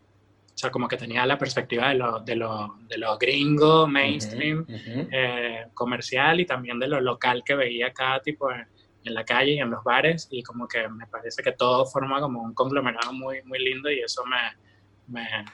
o 0.54 0.56
sea, 0.56 0.70
como 0.70 0.86
que 0.86 0.96
tenía 0.96 1.26
la 1.26 1.36
perspectiva 1.36 1.88
de 1.88 1.96
lo, 1.96 2.20
de 2.20 2.36
lo, 2.36 2.76
de 2.88 2.96
lo 2.96 3.18
gringo, 3.18 3.88
mainstream, 3.88 4.64
eh, 4.68 5.66
comercial 5.74 6.38
y 6.38 6.46
también 6.46 6.78
de 6.78 6.86
lo 6.86 7.00
local 7.00 7.42
que 7.44 7.56
veía 7.56 7.88
acá, 7.88 8.20
tipo 8.22 8.52
en, 8.52 8.64
la 9.02 9.24
calle 9.24 9.54
y 9.54 9.58
en 9.58 9.70
los 9.70 9.82
bares. 9.82 10.28
Y 10.30 10.44
como 10.44 10.68
que 10.68 10.88
me 10.88 11.08
parece 11.08 11.42
que 11.42 11.52
todo 11.52 11.84
forma 11.86 12.20
como 12.20 12.40
un 12.40 12.54
conglomerado 12.54 13.12
muy, 13.12 13.42
muy 13.42 13.58
lindo 13.58 13.90
y 13.90 13.98
eso 13.98 14.22
me, 14.24 14.38
me, 15.08 15.44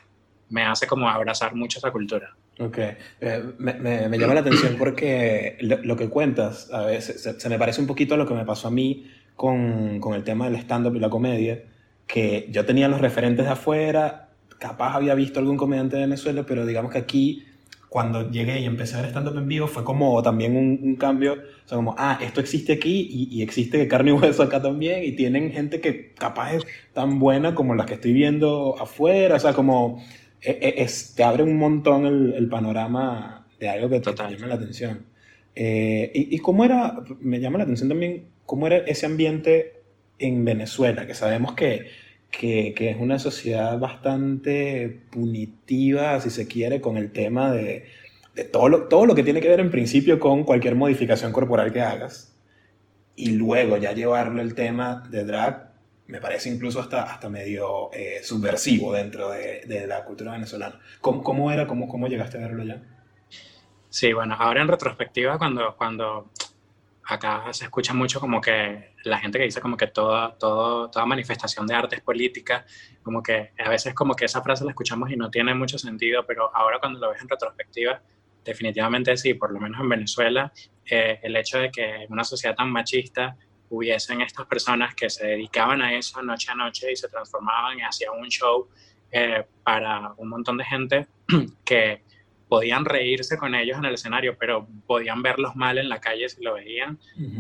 me 0.51 0.65
hace 0.65 0.87
como 0.87 1.09
abrazar 1.09 1.55
mucho 1.55 1.79
esa 1.79 1.91
cultura. 1.91 2.37
Ok, 2.61 2.79
eh, 2.79 3.43
me, 3.59 3.75
me, 4.09 4.19
llama 4.19 4.35
la 4.35 4.41
atención 4.41 4.77
porque 4.79 5.57
lo, 5.61 5.97
que 5.97 6.11
cuentas 6.11 6.71
a 6.71 6.85
veces 6.85 7.23
se, 7.23 7.41
se, 7.41 7.49
me 7.49 7.59
parece 7.59 7.81
un 7.81 7.87
poquito 7.87 8.15
a 8.15 8.19
lo 8.19 8.27
que 8.27 8.35
me 8.35 8.45
pasó 8.45 8.69
a 8.69 8.71
mí 8.71 9.11
con, 9.35 9.99
con 9.99 10.15
el 10.15 10.25
tema 10.25 10.45
del 10.45 10.61
stand-up 10.61 10.95
y 10.95 10.99
la 10.99 11.09
comedia, 11.09 11.63
que 12.07 12.49
yo 12.51 12.67
tenía 12.67 12.89
los 12.89 13.01
referentes 13.01 13.47
de 13.47 13.53
afuera 13.53 14.27
capaz 14.61 14.95
había 14.95 15.15
visto 15.15 15.41
algún 15.41 15.57
comediante 15.57 15.97
de 15.97 16.03
Venezuela, 16.03 16.45
pero 16.47 16.65
digamos 16.65 16.93
que 16.93 16.99
aquí, 16.99 17.45
cuando 17.89 18.31
llegué 18.31 18.61
y 18.61 18.67
empecé 18.67 18.97
a 18.97 19.01
ver 19.01 19.11
stand-up 19.11 19.37
en 19.37 19.49
vivo, 19.49 19.67
fue 19.67 19.83
como 19.83 20.23
también 20.23 20.57
un, 20.57 20.95
cambio, 20.97 21.33
o 21.33 21.69
sea, 21.69 21.77
como, 21.77 21.97
ah, 21.99 22.19
esto 22.21 22.41
existe 22.41 22.75
aquí 22.75 23.09
y, 23.33 23.43
existe 23.43 23.79
de 23.79 23.89
carne 23.89 24.11
y 24.11 24.13
hueso 24.15 24.45
acá 24.45 24.63
también, 24.63 25.03
y 25.03 25.13
tienen 25.13 25.51
gente 25.51 25.81
que 25.81 26.13
capaz 26.13 26.55
es 26.55 26.67
tan 26.93 27.19
buena 27.19 27.55
como 27.55 27.75
las 27.75 27.87
que 27.87 27.95
estoy 27.95 28.13
viendo 28.13 28.77
afuera, 28.79 29.37
o 29.37 29.41
sea, 29.41 29.55
como, 29.55 30.01
es, 30.43 31.15
te 31.15 31.23
abre 31.23 31.43
un 31.43 31.57
montón 31.57 32.07
el, 32.07 32.49
panorama 32.49 33.47
de 33.59 33.69
algo 33.69 33.91
que 33.91 34.01
te, 34.01 34.13
llama 34.13 34.47
la 34.47 34.55
atención. 34.55 35.07
Eh, 35.55 36.11
y, 36.15 36.37
y, 36.37 36.39
cómo 36.39 36.65
era, 36.65 37.03
me 37.21 37.41
llama 37.41 37.59
la 37.59 37.65
atención 37.65 37.89
también, 37.89 38.27
cómo 38.47 38.67
era 38.67 38.79
ese 38.79 39.07
ambiente 39.07 39.83
en 40.19 40.45
Venezuela, 40.45 41.07
que 41.07 41.15
sabemos 41.15 41.55
que 41.55 41.87
que, 42.31 42.75
que, 42.75 42.91
es 42.91 42.97
una 42.99 43.19
sociedad 43.19 43.79
bastante 43.79 45.01
punitiva, 45.11 46.21
si 46.21 46.31
se 46.31 46.47
quiere, 46.47 46.81
con 46.81 46.97
el 46.97 47.13
tema 47.13 47.53
de, 47.53 47.87
de, 48.35 48.45
todo, 48.45 48.69
lo, 48.69 48.89
todo 48.89 49.07
lo 49.07 49.15
que 49.15 49.23
tiene 49.23 49.41
que 49.41 49.49
ver 49.49 49.61
en 49.61 49.71
principio 49.71 50.19
con 50.19 50.45
cualquier 50.45 50.75
modificación 50.75 51.33
corporal 51.33 51.73
que 51.73 51.81
hagas. 51.81 52.37
Y 53.17 53.33
luego 53.33 53.77
ya 53.77 53.93
llevarlo 53.93 54.41
el 54.41 54.55
tema 54.55 55.03
de 55.11 55.25
drag, 55.25 55.70
me 56.11 56.21
parece 56.21 56.49
incluso 56.49 56.81
hasta, 56.81 57.05
hasta 57.05 57.29
medio 57.29 57.91
eh, 57.93 58.21
subversivo 58.23 58.93
dentro 58.93 59.31
de, 59.31 59.63
de, 59.67 59.87
la 59.87 60.05
cultura 60.05 60.33
venezolana. 60.33 60.81
¿Cómo, 61.01 61.23
cómo 61.23 61.51
era? 61.51 61.67
¿Cómo, 61.67 61.89
¿Cómo 61.89 62.09
llegaste 62.09 62.39
a 62.39 62.41
verlo 62.41 62.65
ya? 62.65 62.83
Sí, 63.89 64.13
bueno, 64.13 64.37
ahora 64.39 64.63
en 64.63 64.69
retrospectiva, 64.69 65.39
cuando, 65.39 65.75
cuando 65.77 66.31
acá 67.05 67.53
se 67.53 67.65
escucha 67.65 67.93
mucho 67.93 68.21
como 68.21 68.41
que 68.41 68.95
la 69.05 69.19
gente 69.19 69.39
que 69.39 69.45
dice 69.45 69.61
como 69.61 69.77
que 69.77 69.89
toda, 69.89 70.37
todo, 70.39 70.91
toda 70.91 71.07
manifestación 71.07 71.67
de 71.67 71.75
arte 71.75 71.97
es 71.97 72.03
política, 72.03 72.65
como 73.03 73.23
que 73.23 73.53
a 73.59 73.69
veces 73.69 73.95
como 73.95 74.15
que 74.15 74.27
esa 74.27 74.43
frase 74.43 74.65
la 74.65 74.71
escuchamos 74.71 75.11
y 75.11 75.17
no 75.17 75.31
tiene 75.31 75.55
mucho 75.55 75.79
sentido, 75.79 76.25
pero 76.27 76.55
ahora 76.55 76.79
cuando 76.79 77.01
lo 77.01 77.11
ves 77.11 77.21
en 77.23 77.29
retrospectiva, 77.29 78.01
definitivamente 78.45 79.17
sí, 79.17 79.35
por 79.35 79.53
lo 79.53 79.61
menos 79.61 79.81
en 79.81 79.89
Venezuela, 79.89 80.53
eh, 80.89 81.19
el 81.23 81.37
hecho 81.37 81.59
de 81.59 81.71
que 81.71 82.07
una 82.09 82.25
sociedad 82.25 82.55
tan 82.55 82.71
machista 82.71 83.37
hubiesen 83.71 84.21
estas 84.21 84.47
personas 84.47 84.95
que 84.95 85.09
se 85.09 85.27
dedicaban 85.27 85.81
a 85.81 85.95
eso 85.95 86.23
noche 86.23 86.51
a 86.51 86.55
noche 86.55 86.93
y 86.93 86.97
se 86.97 87.09
transformaban 87.09 87.79
y 87.79 87.83
hacían 87.83 88.13
un 88.19 88.29
show 88.29 88.69
eh, 89.11 89.45
para 89.65 90.13
un 90.17 90.29
montón 90.29 90.59
de 90.59 90.65
gente 90.65 91.07
que 91.65 92.03
podían 92.49 92.85
reírse 92.85 93.39
con 93.39 93.55
ellos 93.55 93.79
en 93.79 93.85
el 93.85 93.95
escenario, 93.95 94.37
pero 94.37 94.67
podían 94.85 95.23
verlos 95.23 95.55
mal 95.55 95.79
en 95.79 95.89
la 95.89 96.01
calle 96.01 96.29
si 96.29 96.43
lo 96.43 96.55
veían, 96.55 96.99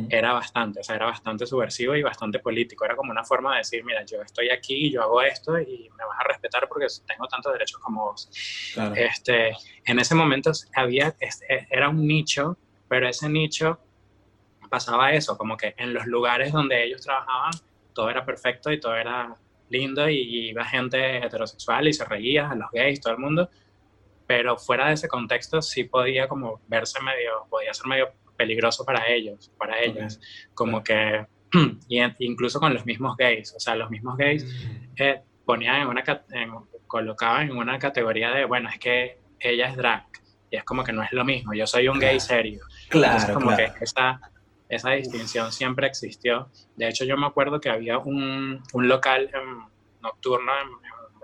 era 0.08 0.32
bastante, 0.32 0.78
o 0.78 0.84
sea, 0.84 0.94
era 0.94 1.06
bastante 1.06 1.46
subversivo 1.46 1.96
y 1.96 2.02
bastante 2.02 2.38
político. 2.38 2.84
Era 2.84 2.94
como 2.94 3.10
una 3.10 3.24
forma 3.24 3.50
de 3.50 3.58
decir, 3.58 3.84
mira, 3.84 4.04
yo 4.04 4.22
estoy 4.22 4.50
aquí, 4.50 4.88
yo 4.88 5.02
hago 5.02 5.20
esto 5.20 5.58
y 5.58 5.90
me 5.98 6.04
vas 6.04 6.16
a 6.20 6.28
respetar 6.28 6.68
porque 6.68 6.86
tengo 7.08 7.26
tantos 7.26 7.52
derechos 7.52 7.80
como 7.80 8.04
vos. 8.04 8.30
Este, 8.94 9.50
en 9.84 9.98
ese 9.98 10.14
momento 10.14 10.52
había, 10.76 11.12
este, 11.18 11.66
era 11.70 11.88
un 11.88 12.06
nicho 12.06 12.56
pero 12.90 13.08
ese 13.08 13.28
nicho 13.28 13.78
pasaba 14.70 15.12
eso, 15.12 15.36
como 15.36 15.56
que 15.56 15.74
en 15.76 15.92
los 15.92 16.06
lugares 16.06 16.52
donde 16.52 16.84
ellos 16.84 17.02
trabajaban 17.02 17.52
todo 17.92 18.10
era 18.10 18.24
perfecto 18.24 18.72
y 18.72 18.80
todo 18.80 18.96
era 18.96 19.34
lindo 19.68 20.08
y, 20.08 20.48
iba 20.50 20.64
gente 20.64 21.18
heterosexual 21.18 21.88
y 21.88 21.92
se 21.92 22.04
reía, 22.04 22.50
a 22.50 22.54
los 22.54 22.70
gays, 22.72 23.00
todo 23.00 23.12
el 23.12 23.18
mundo, 23.18 23.50
pero 24.26 24.56
fuera 24.56 24.88
de 24.88 24.94
ese 24.94 25.08
contexto 25.08 25.62
sí 25.62 25.84
podía 25.84 26.28
como 26.28 26.60
verse 26.66 27.00
medio, 27.02 27.46
podía 27.48 27.74
ser 27.74 27.86
medio 27.86 28.10
peligroso 28.36 28.84
para 28.84 29.06
ellos, 29.08 29.50
para 29.58 29.80
ellas, 29.80 30.20
como 30.54 30.82
que, 30.82 31.26
y 31.88 32.00
incluso 32.20 32.58
con 32.58 32.74
los 32.74 32.86
mismos 32.86 33.16
gays, 33.16 33.54
o 33.54 33.60
sea, 33.60 33.74
los 33.74 33.90
mismos 33.90 34.16
gays 34.16 34.44
mm. 34.44 34.92
eh, 34.96 35.22
ponían 35.44 35.82
en 35.82 35.88
una, 35.88 36.04
colocaban 36.86 37.50
en 37.50 37.56
una 37.56 37.78
categoría 37.78 38.30
de, 38.30 38.44
bueno, 38.44 38.68
es 38.70 38.78
que 38.78 39.18
ella 39.38 39.68
es 39.68 39.76
drag, 39.76 40.06
y 40.50 40.56
es 40.56 40.64
como 40.64 40.82
que 40.82 40.92
no 40.92 41.02
es 41.02 41.12
lo 41.12 41.24
mismo, 41.24 41.54
yo 41.54 41.66
soy 41.66 41.86
un 41.86 42.00
gay 42.00 42.18
serio. 42.18 42.64
Claro, 42.88 43.34
como 43.34 43.54
que 43.54 43.70
esa, 43.80 44.20
esa 44.70 44.90
distinción 44.90 45.52
siempre 45.52 45.86
existió. 45.86 46.48
De 46.76 46.88
hecho, 46.88 47.04
yo 47.04 47.16
me 47.16 47.26
acuerdo 47.26 47.60
que 47.60 47.68
había 47.68 47.98
un, 47.98 48.62
un 48.72 48.88
local 48.88 49.30
nocturno 50.00 50.52
en, 50.62 50.68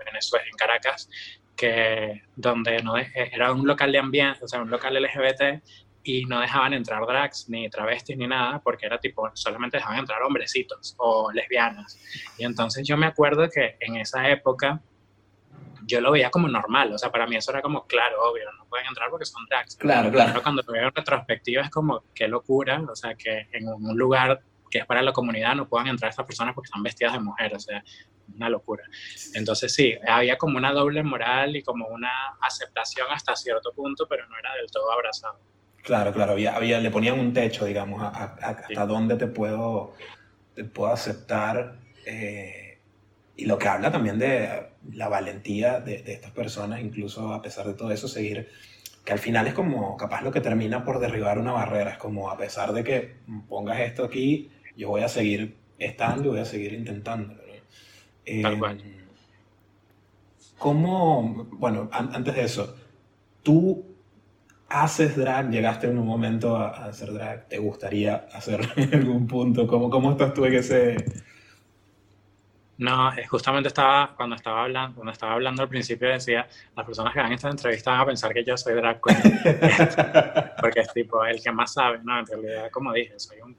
Venezuela, 0.05 0.45
en 0.49 0.55
Caracas, 0.55 1.09
que 1.55 2.21
donde 2.35 2.81
no 2.83 2.95
era 2.97 3.51
un 3.51 3.65
local 3.65 3.91
de 3.91 3.97
ambiente, 3.97 4.45
o 4.45 4.47
sea, 4.47 4.61
un 4.61 4.69
local 4.69 4.93
LGBT 5.01 5.61
y 6.03 6.25
no 6.25 6.39
dejaban 6.39 6.73
entrar 6.73 7.05
drags 7.05 7.49
ni 7.49 7.69
travestis 7.69 8.15
ni 8.15 8.27
nada 8.27 8.59
porque 8.59 8.85
era 8.85 8.97
tipo 8.97 9.29
solamente 9.33 9.77
dejaban 9.77 9.99
entrar 9.99 10.21
hombrecitos 10.23 10.95
o 10.97 11.29
lesbianas 11.33 11.99
y 12.37 12.45
entonces 12.45 12.87
yo 12.87 12.95
me 12.95 13.07
acuerdo 13.07 13.49
que 13.49 13.75
en 13.81 13.97
esa 13.97 14.29
época 14.29 14.81
yo 15.87 16.01
lo 16.01 16.11
veía 16.11 16.29
como 16.29 16.47
normal, 16.47 16.93
o 16.93 16.97
sea, 16.97 17.11
para 17.11 17.25
mí 17.25 17.37
eso 17.37 17.51
era 17.51 17.61
como, 17.61 17.87
claro, 17.87 18.17
obvio, 18.29 18.43
no 18.57 18.65
pueden 18.65 18.87
entrar 18.87 19.09
porque 19.09 19.25
son 19.25 19.45
drags. 19.49 19.77
Claro, 19.77 20.11
claro. 20.11 20.31
Pero 20.31 20.43
cuando 20.43 20.61
lo 20.61 20.73
veo 20.73 20.87
en 20.87 20.93
retrospectiva 20.93 21.63
es 21.63 21.69
como, 21.69 22.03
qué 22.13 22.27
locura, 22.27 22.81
o 22.81 22.95
sea, 22.95 23.15
que 23.15 23.47
en 23.53 23.69
un 23.69 23.97
lugar 23.97 24.41
que 24.69 24.79
es 24.79 24.85
para 24.85 25.01
la 25.01 25.13
comunidad 25.13 25.55
no 25.55 25.67
puedan 25.67 25.87
entrar 25.87 26.09
estas 26.09 26.25
personas 26.25 26.53
porque 26.53 26.67
están 26.67 26.83
vestidas 26.83 27.13
de 27.13 27.19
mujer, 27.19 27.55
o 27.55 27.59
sea, 27.59 27.81
una 28.35 28.49
locura. 28.49 28.83
Entonces 29.33 29.73
sí, 29.73 29.95
había 30.05 30.37
como 30.37 30.57
una 30.57 30.73
doble 30.73 31.03
moral 31.03 31.55
y 31.55 31.63
como 31.63 31.87
una 31.87 32.11
aceptación 32.41 33.07
hasta 33.09 33.35
cierto 33.35 33.71
punto, 33.73 34.07
pero 34.09 34.27
no 34.27 34.37
era 34.37 34.53
del 34.55 34.69
todo 34.69 34.91
abrazado. 34.91 35.39
Claro, 35.83 36.11
claro, 36.11 36.33
había, 36.33 36.53
había 36.53 36.79
le 36.79 36.91
ponían 36.91 37.17
un 37.17 37.31
techo, 37.31 37.63
digamos, 37.63 38.01
a, 38.01 38.35
hasta 38.41 38.85
dónde 38.85 39.15
te 39.15 39.27
puedo, 39.27 39.93
te 40.53 40.65
puedo 40.65 40.91
aceptar. 40.91 41.79
Eh, 42.05 42.81
y 43.37 43.45
lo 43.45 43.57
que 43.57 43.67
habla 43.69 43.89
también 43.91 44.19
de 44.19 44.71
la 44.93 45.07
valentía 45.07 45.79
de, 45.79 46.01
de, 46.01 46.13
estas 46.13 46.31
personas, 46.31 46.81
incluso 46.81 47.33
a 47.33 47.41
pesar 47.41 47.67
de 47.67 47.73
todo 47.73 47.91
eso, 47.91 48.07
seguir, 48.07 48.49
que 49.03 49.13
al 49.13 49.19
final 49.19 49.47
es 49.47 49.53
como 49.53 49.95
capaz 49.97 50.21
lo 50.21 50.31
que 50.31 50.41
termina 50.41 50.83
por 50.83 50.99
derribar 50.99 51.39
una 51.39 51.51
barrera, 51.51 51.91
es 51.91 51.97
como 51.97 52.29
a 52.29 52.37
pesar 52.37 52.73
de 52.73 52.83
que 52.83 53.15
pongas 53.47 53.79
esto 53.79 54.03
aquí, 54.03 54.49
yo 54.75 54.89
voy 54.89 55.01
a 55.01 55.07
seguir 55.07 55.55
estando 55.79 56.25
y 56.25 56.27
voy 56.29 56.39
a 56.39 56.45
seguir 56.45 56.73
intentándolo. 56.73 57.41
Tal 58.41 58.59
cual. 58.59 58.83
¿Cómo, 60.57 61.47
bueno, 61.51 61.87
antes 61.91 62.35
de 62.35 62.43
eso, 62.43 62.75
tú 63.43 63.85
haces 64.69 65.15
drag, 65.15 65.49
llegaste 65.51 65.87
en 65.87 65.97
un 65.97 66.07
momento 66.07 66.57
a, 66.57 66.87
hacer 66.87 67.13
drag, 67.13 67.47
¿te 67.47 67.59
gustaría 67.59 68.27
hacer 68.33 68.67
en 68.75 68.93
algún 68.93 69.27
punto? 69.27 69.67
¿Cómo, 69.67 69.89
cómo 69.89 70.11
estás 70.11 70.33
tú 70.33 70.45
en 70.45 70.55
ese...? 70.55 70.95
No, 72.77 73.11
justamente 73.27 73.69
estaba, 73.69 74.13
cuando 74.15 74.35
estaba 74.35 74.63
hablando, 74.63 74.95
cuando 74.95 75.11
estaba 75.11 75.33
hablando 75.33 75.63
al 75.63 75.69
principio 75.69 76.09
decía, 76.09 76.47
las 76.75 76.85
personas 76.85 77.11
que 77.11 77.19
van 77.19 77.31
a 77.31 77.35
esta 77.35 77.49
entrevista 77.49 77.91
van 77.91 78.01
a 78.01 78.05
pensar 78.05 78.33
que 78.33 78.43
yo 78.43 78.55
soy 78.55 78.75
drag 78.75 79.01
queen, 79.01 79.21
porque 80.61 80.81
es 80.81 80.93
tipo 80.93 81.25
el 81.25 81.41
que 81.41 81.51
más 81.51 81.73
sabe, 81.73 81.99
¿no? 82.03 82.19
En 82.19 82.27
realidad, 82.27 82.69
como 82.71 82.93
dije, 82.93 83.17
soy 83.17 83.41
un 83.41 83.57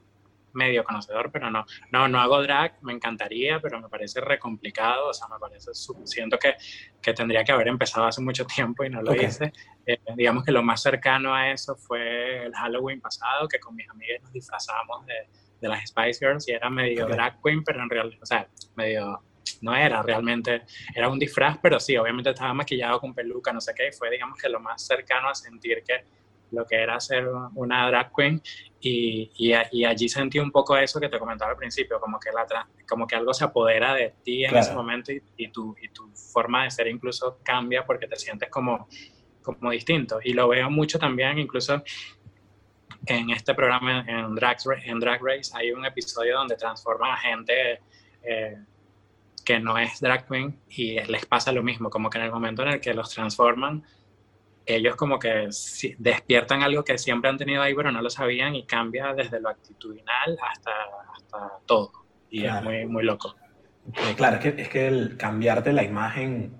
medio 0.53 0.83
conocedor, 0.83 1.31
pero 1.31 1.51
no, 1.51 1.65
no, 1.91 2.07
no 2.07 2.19
hago 2.19 2.41
drag, 2.41 2.81
me 2.81 2.93
encantaría, 2.93 3.59
pero 3.59 3.81
me 3.81 3.89
parece 3.89 4.21
re 4.21 4.39
complicado, 4.39 5.09
o 5.09 5.13
sea, 5.13 5.27
me 5.27 5.37
parece, 5.37 5.71
siento 6.05 6.39
que, 6.39 6.55
que 7.01 7.13
tendría 7.13 7.43
que 7.43 7.51
haber 7.51 7.67
empezado 7.67 8.07
hace 8.07 8.21
mucho 8.21 8.45
tiempo 8.45 8.85
y 8.85 8.89
no 8.89 9.01
lo 9.01 9.13
hice. 9.13 9.51
Eh, 9.85 9.99
digamos 10.15 10.45
que 10.45 10.51
lo 10.51 10.63
más 10.63 10.81
cercano 10.81 11.35
a 11.35 11.51
eso 11.51 11.75
fue 11.75 12.45
el 12.45 12.53
Halloween 12.53 13.01
pasado, 13.01 13.47
que 13.47 13.59
con 13.59 13.75
mis 13.75 13.89
amigas 13.89 14.21
nos 14.23 14.31
disfrazamos 14.31 15.05
de, 15.05 15.27
de 15.61 15.67
las 15.67 15.87
Spice 15.87 16.25
Girls 16.25 16.47
y 16.47 16.51
era 16.51 16.69
medio 16.69 17.07
drag 17.07 17.41
queen, 17.43 17.63
pero 17.63 17.81
en 17.83 17.89
realidad, 17.89 18.19
o 18.21 18.25
sea, 18.25 18.47
medio 18.75 19.21
no 19.61 19.75
era 19.75 20.01
realmente, 20.01 20.63
era 20.95 21.09
un 21.09 21.19
disfraz, 21.19 21.57
pero 21.61 21.79
sí, 21.79 21.97
obviamente 21.97 22.29
estaba 22.29 22.53
maquillado 22.53 22.99
con 22.99 23.13
peluca, 23.13 23.51
no 23.51 23.59
sé 23.59 23.73
qué, 23.75 23.89
y 23.89 23.91
fue, 23.91 24.09
digamos 24.11 24.37
que 24.39 24.49
lo 24.49 24.59
más 24.59 24.85
cercano 24.85 25.29
a 25.29 25.35
sentir 25.35 25.83
que 25.85 26.05
lo 26.51 26.65
que 26.65 26.77
era 26.77 26.99
ser 26.99 27.27
una 27.55 27.87
drag 27.87 28.11
queen 28.15 28.41
y, 28.79 29.29
y, 29.37 29.83
allí 29.83 30.09
sentí 30.09 30.39
un 30.39 30.51
poco 30.51 30.75
eso 30.77 30.99
que 30.99 31.09
te 31.09 31.19
comentaba 31.19 31.51
al 31.51 31.57
principio, 31.57 31.99
como 31.99 32.19
que, 32.19 32.31
la, 32.31 32.67
como 32.87 33.05
que 33.05 33.15
algo 33.15 33.33
se 33.33 33.43
apodera 33.43 33.93
de 33.93 34.15
ti 34.23 34.45
en 34.45 34.55
ese 34.55 34.73
momento 34.73 35.11
y, 35.11 35.21
y, 35.37 35.49
tu, 35.49 35.75
y 35.81 35.89
tu 35.89 36.09
forma 36.33 36.63
de 36.63 36.71
ser 36.71 36.87
incluso 36.87 37.39
cambia 37.43 37.85
porque 37.85 38.07
te 38.07 38.15
sientes 38.15 38.49
como, 38.49 38.87
como 39.41 39.71
distinto. 39.71 40.19
Y 40.23 40.33
lo 40.33 40.47
veo 40.47 40.69
mucho 40.69 40.97
también, 40.97 41.37
incluso 41.39 41.83
en 43.09 43.31
este 43.31 43.53
programa, 43.53 44.05
en 44.07 44.35
Drag, 44.35 44.57
en 44.85 44.99
Drag 44.99 45.19
Race, 45.21 45.51
hay 45.53 45.71
un 45.71 45.85
episodio 45.85 46.37
donde 46.37 46.55
transforman 46.55 47.11
a 47.11 47.17
gente 47.17 47.79
eh, 48.23 48.57
que 49.43 49.59
no 49.59 49.77
es 49.77 49.99
drag 49.99 50.27
queen 50.27 50.59
y 50.69 50.99
les 51.01 51.25
pasa 51.25 51.51
lo 51.51 51.63
mismo, 51.63 51.89
como 51.89 52.09
que 52.09 52.19
en 52.19 52.25
el 52.25 52.31
momento 52.31 52.61
en 52.61 52.69
el 52.69 52.79
que 52.79 52.93
los 52.93 53.09
transforman, 53.09 53.83
ellos 54.65 54.95
como 54.95 55.17
que 55.17 55.49
despiertan 55.97 56.61
algo 56.61 56.83
que 56.83 56.97
siempre 56.99 57.29
han 57.29 57.37
tenido 57.37 57.63
ahí, 57.63 57.73
pero 57.73 57.91
no 57.91 58.01
lo 58.01 58.09
sabían 58.11 58.55
y 58.55 58.65
cambia 58.65 59.13
desde 59.13 59.39
lo 59.39 59.49
actitudinal 59.49 60.37
hasta, 60.47 60.71
hasta 61.15 61.59
todo. 61.65 61.91
Y 62.29 62.45
es 62.45 62.61
muy, 62.61 62.85
muy 62.85 63.03
loco. 63.03 63.35
claro, 64.15 64.35
es 64.35 64.41
que, 64.43 64.61
es 64.61 64.69
que 64.69 64.87
el 64.87 65.17
cambiarte 65.17 65.73
la 65.73 65.83
imagen, 65.83 66.55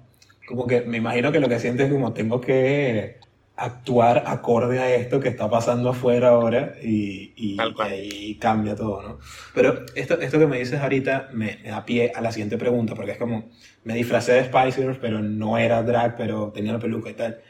como 0.48 0.65
que 0.65 0.82
me 0.82 0.98
imagino 0.98 1.32
que 1.32 1.39
lo 1.39 1.48
que 1.48 1.60
sientes 1.60 1.86
es 1.86 1.94
como 1.94 2.12
tengo 2.12 2.41
que 2.41 3.19
actuar 3.60 4.24
acorde 4.25 4.80
a 4.80 4.96
esto 4.96 5.20
que 5.20 5.28
está 5.28 5.50
pasando 5.50 5.89
afuera 5.89 6.30
ahora 6.30 6.75
y, 6.82 7.34
y, 7.36 7.58
ahí 7.80 8.36
cambia 8.36 8.75
todo, 8.75 9.01
¿no? 9.01 9.20
Pero 9.54 9.86
esto, 9.96 10.20
esto 10.22 10.39
que 10.39 10.48
me 10.48 10.60
dices 10.60 10.80
ahorita 10.80 11.30
me, 11.34 11.58
da 11.63 11.86
pie 11.86 12.13
a 12.16 12.22
la 12.22 12.32
siguiente 12.32 12.58
pregunta, 12.58 12.96
porque 12.96 13.12
es 13.12 13.18
como, 13.18 13.50
me 13.84 13.96
disfracé 13.96 14.34
de 14.34 14.46
Spice 14.46 14.82
Girls, 14.82 14.98
pero 15.00 15.22
no 15.22 15.58
era 15.58 15.84
drag, 15.84 16.16
pero 16.16 16.51
tenía 16.54 16.72
la 16.72 16.80
peluca 16.80 17.10
y 17.10 17.16
tal. 17.16 17.42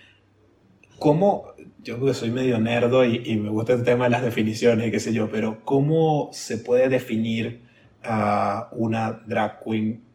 ¿Cómo, 0.97 1.53
yo 1.83 2.13
soy 2.13 2.31
medio 2.31 2.59
nerdo 2.59 3.05
y, 3.05 3.21
y, 3.23 3.37
me 3.37 3.49
gusta 3.49 3.73
el 3.73 3.83
tema 3.83 4.05
de 4.05 4.09
las 4.09 4.23
definiciones 4.23 4.87
y 4.87 4.91
qué 4.91 4.99
sé 4.99 5.13
yo, 5.13 5.29
pero 5.29 5.63
¿cómo 5.63 6.29
se 6.33 6.57
puede 6.57 6.89
definir 6.89 7.61
a 8.03 8.69
una 8.71 9.11
drag 9.27 9.63
queen? 9.63 10.09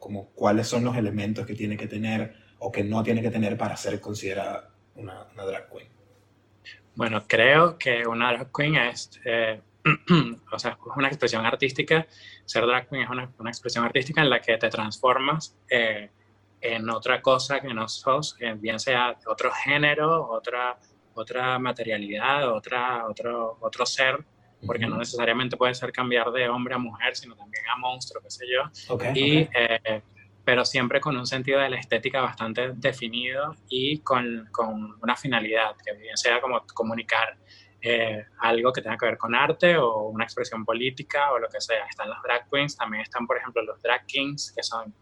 como 0.00 0.30
cuáles 0.30 0.66
son 0.66 0.82
los 0.82 0.96
elementos 0.96 1.46
que 1.46 1.54
tiene 1.54 1.76
que 1.76 1.86
tener 1.86 2.34
o 2.58 2.72
que 2.72 2.82
no 2.82 3.04
tiene 3.04 3.22
que 3.22 3.30
tener 3.30 3.56
para 3.56 3.76
ser 3.76 4.00
considerada 4.00 4.71
una, 4.94 5.26
drag 5.34 5.70
queen? 5.70 5.88
Bueno, 6.94 7.24
creo 7.26 7.78
que 7.78 8.06
una 8.06 8.32
drag 8.32 8.50
queen 8.52 8.76
es, 8.76 9.20
eh, 9.24 9.60
o 10.52 10.58
sea, 10.58 10.72
es 10.72 10.96
una 10.96 11.08
expresión 11.08 11.44
artística. 11.44 12.06
Ser 12.44 12.66
drag 12.66 12.88
queen 12.88 13.04
es 13.04 13.10
una, 13.10 13.30
una 13.38 13.50
expresión 13.50 13.84
artística 13.84 14.20
en 14.20 14.30
la 14.30 14.40
que 14.40 14.56
te 14.58 14.68
transformas 14.68 15.56
eh, 15.68 16.10
en 16.62 16.88
otra 16.88 17.20
cosa 17.20 17.60
que 17.60 17.74
no 17.74 17.88
sos, 17.88 18.36
bien 18.58 18.78
sea 18.78 19.16
otro 19.26 19.50
género, 19.50 20.28
otra, 20.30 20.78
otra 21.14 21.58
materialidad, 21.58 22.48
otra, 22.52 23.06
otro, 23.08 23.58
otro 23.60 23.84
ser, 23.84 24.24
porque 24.64 24.86
no 24.86 24.96
necesariamente 24.96 25.56
puede 25.56 25.74
ser 25.74 25.92
cambiar 25.92 26.30
de 26.30 26.48
hombre 26.48 26.74
a 26.74 26.78
mujer, 26.78 27.16
sino 27.16 27.34
también 27.34 27.64
a 27.68 27.76
monstruo, 27.78 28.22
qué 28.22 28.30
sé 28.30 28.46
yo. 28.46 28.96
y 29.12 29.48
eh, 29.52 30.02
pero 30.44 30.64
siempre 30.64 31.00
con 31.00 31.16
un 31.16 31.26
sentido 31.26 31.60
de 31.60 31.70
la 31.70 31.76
estética 31.78 32.20
bastante 32.20 32.72
definido 32.74 33.54
y 33.68 33.98
con, 33.98 34.48
con 34.50 34.96
una 35.00 35.16
finalidad, 35.16 35.76
que 35.84 35.94
bien 35.94 36.16
sea 36.16 36.40
como 36.40 36.64
comunicar 36.74 37.36
eh, 37.80 38.24
algo 38.38 38.72
que 38.72 38.80
tenga 38.80 38.96
que 38.96 39.06
ver 39.06 39.18
con 39.18 39.34
arte 39.34 39.76
o 39.76 40.08
una 40.08 40.24
expresión 40.24 40.64
política 40.64 41.32
o 41.32 41.38
lo 41.38 41.48
que 41.48 41.60
sea. 41.60 41.84
Están 41.86 42.08
los 42.08 42.22
drag 42.22 42.48
queens, 42.48 42.76
también 42.76 43.02
están, 43.02 43.26
por 43.26 43.36
ejemplo, 43.36 43.62
los 43.62 43.80
drag 43.82 44.06
kings, 44.06 44.52
que 44.54 44.62
son 44.62 44.94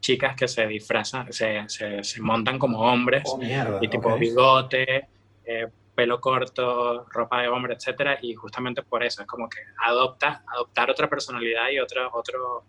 chicas 0.00 0.36
que 0.36 0.46
se 0.46 0.66
disfrazan, 0.66 1.32
se, 1.32 1.68
se, 1.68 2.22
montan 2.22 2.58
como 2.58 2.80
hombres 2.80 3.24
oh, 3.26 3.40
y 3.80 3.88
tipo 3.88 4.16
bigote, 4.16 5.08
eh, 5.44 5.66
pelo 5.94 6.20
corto, 6.20 7.04
ropa 7.10 7.42
de 7.42 7.48
hombre, 7.48 7.74
etcétera, 7.74 8.18
y 8.22 8.34
justamente 8.34 8.82
por 8.82 9.02
eso 9.02 9.22
es 9.22 9.26
como 9.26 9.48
que 9.48 9.58
adopta, 9.84 10.44
adoptar 10.46 10.90
otra 10.90 11.08
personalidad 11.08 11.70
y 11.70 11.80
otro, 11.80 12.08
otro 12.12 12.64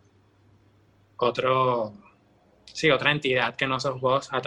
otro, 1.19 1.93
sí, 2.65 2.89
otra 2.89 3.11
entidad 3.11 3.55
que 3.55 3.67
no 3.67 3.79
sos 3.79 3.99
vos 3.99 4.29
a, 4.31 4.39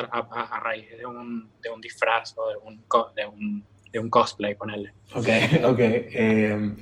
raíz 0.60 0.96
de 0.96 1.06
un, 1.06 1.50
de 1.60 1.70
un, 1.70 1.80
disfraz 1.80 2.34
o 2.36 2.48
de 2.48 2.56
un, 2.56 2.84
de 3.14 3.26
un, 3.26 3.64
de 3.90 3.98
un 3.98 4.10
cosplay, 4.10 4.54
ponerle. 4.54 4.92
Ok, 5.14 5.28
ok. 5.64 5.78
Eh, 5.78 6.74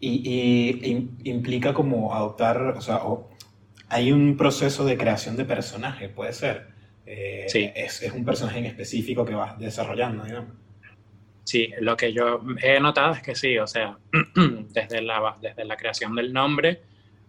y, 0.00 0.80
y, 0.84 1.30
implica 1.30 1.72
como 1.72 2.14
adoptar, 2.14 2.60
o 2.76 2.80
sea, 2.80 3.00
hay 3.88 4.10
un 4.10 4.36
proceso 4.36 4.84
de 4.84 4.96
creación 4.96 5.36
de 5.36 5.44
personaje, 5.44 6.08
puede 6.08 6.32
ser. 6.32 6.72
Eh, 7.06 7.44
sí. 7.48 7.70
Es, 7.74 8.02
es, 8.02 8.12
un 8.12 8.24
personaje 8.24 8.58
en 8.58 8.66
específico 8.66 9.24
que 9.24 9.34
vas 9.34 9.58
desarrollando, 9.58 10.24
digamos. 10.24 10.62
Sí, 11.44 11.70
lo 11.80 11.96
que 11.96 12.12
yo 12.12 12.40
he 12.62 12.80
notado 12.80 13.14
es 13.14 13.22
que 13.22 13.34
sí, 13.34 13.58
o 13.58 13.66
sea, 13.66 13.98
desde 14.70 15.02
la, 15.02 15.36
desde 15.40 15.64
la 15.64 15.76
creación 15.76 16.14
del 16.14 16.32
nombre, 16.32 16.82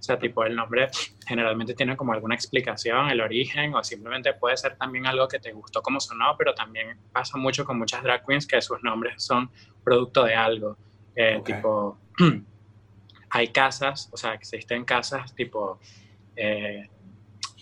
o 0.04 0.06
sea, 0.06 0.20
tipo 0.20 0.44
el 0.44 0.54
nombre 0.54 0.90
generalmente 1.26 1.74
tiene 1.74 1.96
como 1.96 2.12
alguna 2.12 2.36
explicación, 2.36 3.10
el 3.10 3.22
origen, 3.22 3.74
o 3.74 3.82
simplemente 3.86 4.34
puede 4.34 4.58
ser 4.58 4.76
también 4.76 5.08
algo 5.08 5.30
que 5.30 5.40
te 5.40 5.54
gustó 5.54 5.82
como 5.82 6.02
sonó, 6.02 6.36
pero 6.38 6.54
también 6.54 6.98
pasa 7.14 7.38
mucho 7.38 7.64
con 7.64 7.80
muchas 7.80 8.04
drag 8.04 8.26
queens 8.26 8.46
que 8.46 8.62
sus 8.62 8.84
nombres 8.84 9.24
son 9.24 9.50
producto 9.82 10.26
de 10.26 10.36
algo. 10.36 10.76
Eh, 11.16 11.42
tipo, 11.46 11.98
hay 13.30 13.48
casas, 13.48 14.10
o 14.12 14.18
sea, 14.18 14.34
existen 14.34 14.84
casas 14.84 15.34
tipo... 15.34 15.80
Eh, 16.36 16.90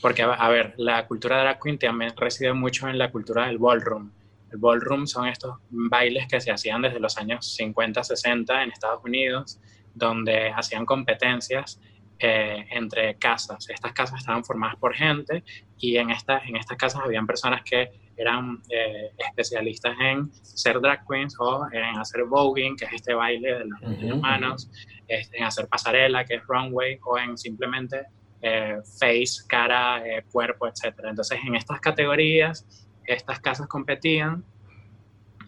porque, 0.01 0.23
a 0.23 0.49
ver, 0.49 0.73
la 0.77 1.05
cultura 1.05 1.41
drag 1.41 1.59
queen 1.61 1.77
también 1.77 2.11
reside 2.17 2.53
mucho 2.53 2.89
en 2.89 2.97
la 2.97 3.11
cultura 3.11 3.45
del 3.45 3.59
ballroom. 3.59 4.09
El 4.51 4.57
ballroom 4.57 5.05
son 5.05 5.27
estos 5.27 5.59
bailes 5.69 6.25
que 6.27 6.41
se 6.41 6.49
hacían 6.49 6.81
desde 6.81 6.99
los 6.99 7.19
años 7.19 7.53
50, 7.53 8.03
60 8.03 8.63
en 8.63 8.71
Estados 8.71 9.03
Unidos, 9.05 9.59
donde 9.93 10.49
hacían 10.49 10.87
competencias 10.87 11.79
eh, 12.21 12.67
entre 12.71 13.15
casas. 13.15 13.69
Estas 13.69 13.93
casas 13.93 14.19
estaban 14.19 14.43
formadas 14.43 14.75
por 14.77 14.93
gente 14.93 15.43
y 15.77 15.97
en, 15.97 16.11
esta, 16.11 16.39
en 16.39 16.55
estas 16.55 16.77
casas 16.77 17.01
habían 17.03 17.25
personas 17.25 17.61
que 17.63 17.89
eran 18.15 18.61
eh, 18.69 19.11
especialistas 19.17 19.95
en 19.99 20.31
ser 20.43 20.79
drag 20.79 21.05
queens 21.07 21.35
o 21.39 21.67
en 21.71 21.97
hacer 21.97 22.25
voguing, 22.25 22.75
que 22.75 22.85
es 22.85 22.93
este 22.93 23.13
baile 23.13 23.59
de 23.59 23.65
las 23.65 24.17
manos, 24.17 24.69
en 25.07 25.43
hacer 25.43 25.67
pasarela, 25.67 26.23
que 26.23 26.35
es 26.35 26.43
runway, 26.47 26.99
o 27.03 27.17
en 27.17 27.37
simplemente 27.37 28.03
eh, 28.41 28.77
face, 28.99 29.45
cara, 29.47 30.03
cuerpo, 30.31 30.67
etc. 30.67 30.95
Entonces, 31.05 31.39
en 31.43 31.55
estas 31.55 31.79
categorías 31.79 32.65
estas 33.05 33.39
casas 33.39 33.67
competían 33.67 34.43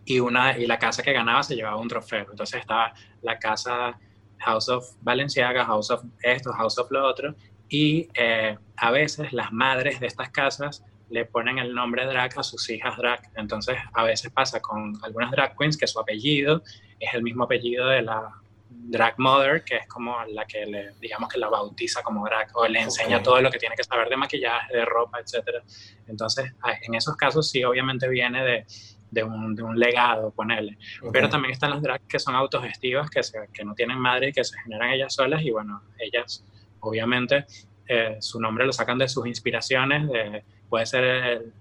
y, 0.05 0.19
una, 0.19 0.57
y 0.57 0.65
la 0.67 0.79
casa 0.79 1.03
que 1.03 1.13
ganaba 1.13 1.43
se 1.43 1.55
llevaba 1.55 1.77
un 1.77 1.87
trofeo. 1.87 2.27
Entonces 2.31 2.61
estaba 2.61 2.93
la 3.21 3.39
casa 3.39 3.97
House 4.43 4.69
of 4.69 4.85
Valenciaga, 5.01 5.65
House 5.65 5.89
of 5.89 6.03
esto, 6.21 6.51
House 6.53 6.77
of 6.77 6.91
lo 6.91 7.05
otro, 7.05 7.35
y 7.69 8.07
eh, 8.13 8.57
a 8.77 8.91
veces 8.91 9.33
las 9.33 9.51
madres 9.51 9.99
de 9.99 10.07
estas 10.07 10.29
casas 10.29 10.83
le 11.09 11.25
ponen 11.25 11.59
el 11.59 11.73
nombre 11.73 12.05
drag 12.05 12.37
a 12.37 12.43
sus 12.43 12.69
hijas 12.69 12.97
drag. 12.97 13.29
Entonces 13.35 13.77
a 13.93 14.03
veces 14.03 14.31
pasa 14.31 14.59
con 14.61 14.93
algunas 15.03 15.31
drag 15.31 15.55
queens 15.57 15.77
que 15.77 15.87
su 15.87 15.99
apellido 15.99 16.63
es 16.99 17.13
el 17.13 17.23
mismo 17.23 17.43
apellido 17.43 17.87
de 17.87 18.01
la 18.01 18.33
drag 18.69 19.17
mother, 19.17 19.63
que 19.63 19.77
es 19.77 19.87
como 19.87 20.15
la 20.25 20.45
que 20.45 20.65
le, 20.65 20.91
digamos 20.99 21.29
que 21.29 21.39
la 21.39 21.49
bautiza 21.49 22.01
como 22.01 22.25
drag 22.25 22.49
o 22.55 22.67
le 22.67 22.81
enseña 22.81 23.21
todo 23.21 23.39
lo 23.41 23.49
que 23.49 23.59
tiene 23.59 23.75
que 23.75 23.83
saber 23.83 24.09
de 24.09 24.17
maquillaje, 24.17 24.75
de 24.75 24.85
ropa, 24.85 25.19
etc. 25.19 25.63
Entonces, 26.07 26.51
en 26.81 26.95
esos 26.95 27.15
casos 27.15 27.49
sí, 27.49 27.63
obviamente 27.63 28.07
viene 28.09 28.43
de, 28.43 28.65
de, 29.13 29.23
un, 29.23 29.55
de 29.55 29.63
un, 29.63 29.79
legado, 29.79 30.31
ponerle. 30.31 30.77
Pero 31.11 31.29
también 31.29 31.51
están 31.51 31.71
las 31.71 31.81
drags 31.81 32.05
que 32.07 32.19
son 32.19 32.35
autogestivas, 32.35 33.09
que, 33.09 33.21
que 33.53 33.63
no 33.63 33.73
tienen 33.75 33.97
madre 33.97 34.29
y 34.29 34.33
que 34.33 34.43
se 34.43 34.57
generan 34.61 34.91
ellas 34.91 35.13
solas 35.13 35.43
y 35.43 35.51
bueno, 35.51 35.81
ellas 35.99 36.43
obviamente 36.79 37.45
eh, 37.87 38.17
su 38.19 38.39
nombre 38.39 38.65
lo 38.65 38.73
sacan 38.73 38.97
de 38.97 39.07
sus 39.07 39.27
inspiraciones, 39.27 40.07
de, 40.07 40.43
puede 40.69 40.85
ser 40.85 41.03
el, 41.03 41.53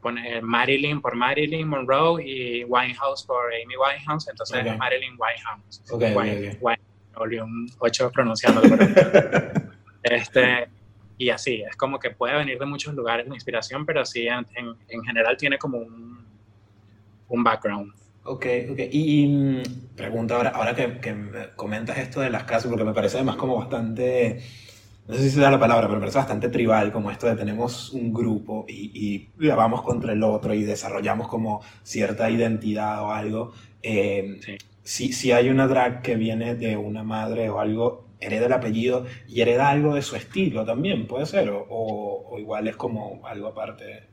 poner 0.00 0.42
Marilyn 0.42 1.00
por 1.00 1.16
Marilyn 1.16 1.66
Monroe 1.66 2.22
y 2.22 2.64
Winehouse 2.64 3.24
por 3.24 3.46
Amy 3.46 3.74
Winehouse, 3.76 4.28
entonces 4.28 4.76
Marilyn 4.76 5.16
Winehouse. 5.18 5.82
Okay, 5.90 6.14
Wine, 6.14 6.58
Wine, 6.60 7.42
un 7.42 7.70
8 7.78 8.10
pronunciándolo. 8.12 8.76
este, 10.02 10.68
y 11.16 11.30
así, 11.30 11.62
es 11.62 11.76
como 11.76 11.98
que 11.98 12.10
puede 12.10 12.36
venir 12.36 12.58
de 12.58 12.66
muchos 12.66 12.94
lugares 12.94 13.26
de 13.26 13.34
inspiración, 13.34 13.86
pero 13.86 14.04
sí, 14.04 14.26
en, 14.28 14.46
en, 14.88 15.02
general 15.04 15.36
tiene 15.36 15.58
como 15.58 15.78
un, 15.78 16.24
un 17.28 17.44
background. 17.44 17.92
Ok, 18.24 18.46
ok. 18.70 18.80
Y, 18.90 19.26
mm, 19.28 19.62
pregunta 19.96 20.36
ahora, 20.36 20.50
ahora 20.50 20.74
que, 20.74 20.98
que 21.00 21.14
comentas 21.56 21.98
esto 21.98 22.20
de 22.20 22.30
las 22.30 22.44
casas, 22.44 22.68
porque 22.68 22.84
me 22.84 22.94
parece 22.94 23.16
además 23.18 23.36
como 23.36 23.56
bastante 23.56 24.42
no 25.06 25.14
sé 25.14 25.24
si 25.24 25.30
se 25.30 25.40
da 25.40 25.50
la 25.50 25.58
palabra, 25.60 25.86
pero 25.86 25.96
me 25.96 26.00
parece 26.00 26.18
bastante 26.18 26.48
tribal, 26.48 26.90
como 26.90 27.10
esto 27.10 27.26
de 27.26 27.36
tenemos 27.36 27.90
un 27.92 28.12
grupo 28.12 28.64
y, 28.68 29.28
y 29.38 29.48
vamos 29.48 29.82
contra 29.82 30.12
el 30.14 30.22
otro 30.22 30.54
y 30.54 30.62
desarrollamos 30.64 31.28
como 31.28 31.60
cierta 31.82 32.30
identidad 32.30 33.02
o 33.02 33.12
algo. 33.12 33.52
Eh, 33.82 34.40
si, 34.82 35.12
si 35.12 35.32
hay 35.32 35.50
una 35.50 35.66
drag 35.68 36.00
que 36.02 36.16
viene 36.16 36.54
de 36.54 36.76
una 36.78 37.02
madre 37.04 37.50
o 37.50 37.60
algo, 37.60 38.06
hereda 38.18 38.46
el 38.46 38.52
apellido 38.54 39.04
y 39.28 39.42
hereda 39.42 39.68
algo 39.68 39.94
de 39.94 40.00
su 40.02 40.16
estilo 40.16 40.64
también, 40.64 41.06
puede 41.06 41.26
ser, 41.26 41.50
o, 41.50 41.66
o, 41.68 42.38
igual 42.38 42.66
es 42.68 42.76
como 42.76 43.20
algo 43.26 43.48
aparte. 43.48 44.04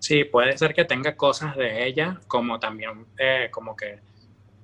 Sí, 0.00 0.24
puede 0.24 0.58
ser 0.58 0.74
que 0.74 0.84
tenga 0.84 1.16
cosas 1.16 1.56
de 1.56 1.86
ella, 1.86 2.18
como 2.26 2.58
también, 2.58 3.06
eh, 3.16 3.48
como 3.52 3.76
que, 3.76 4.00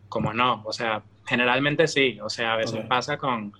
como 0.08 0.32
no, 0.32 0.62
o 0.64 0.72
sea, 0.72 1.02
generalmente 1.24 1.86
sí, 1.86 2.18
o 2.20 2.28
sea, 2.28 2.54
a 2.54 2.56
veces 2.56 2.84
pasa 2.86 3.16
con 3.16 3.52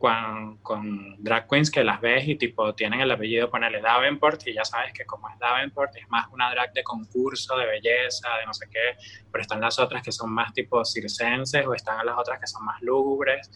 con, 0.00 0.56
con, 0.62 1.22
drag 1.22 1.46
queens 1.46 1.70
que 1.70 1.84
las 1.84 2.00
ves 2.00 2.26
y 2.26 2.34
tipo 2.36 2.74
tienen 2.74 3.00
el 3.00 3.10
apellido, 3.10 3.50
ponerle 3.50 3.82
Davenport 3.82 4.40
y 4.46 4.54
ya 4.54 4.64
sabes 4.64 4.94
que 4.94 5.04
como 5.04 5.28
es 5.28 5.38
Davenport 5.38 5.94
es 5.94 6.08
más 6.08 6.26
una 6.32 6.50
drag 6.50 6.72
de 6.72 6.82
concurso, 6.82 7.54
de 7.58 7.66
belleza, 7.66 8.26
de 8.40 8.46
no 8.46 8.54
sé 8.54 8.66
qué, 8.70 8.96
pero 9.30 9.42
están 9.42 9.60
las 9.60 9.78
otras 9.78 10.02
que 10.02 10.10
son 10.10 10.32
más 10.32 10.54
tipo 10.54 10.82
circenses 10.86 11.66
o 11.66 11.74
están 11.74 12.04
las 12.06 12.16
otras 12.16 12.40
que 12.40 12.46
son 12.46 12.64
más 12.64 12.80
lúgubres 12.80 13.50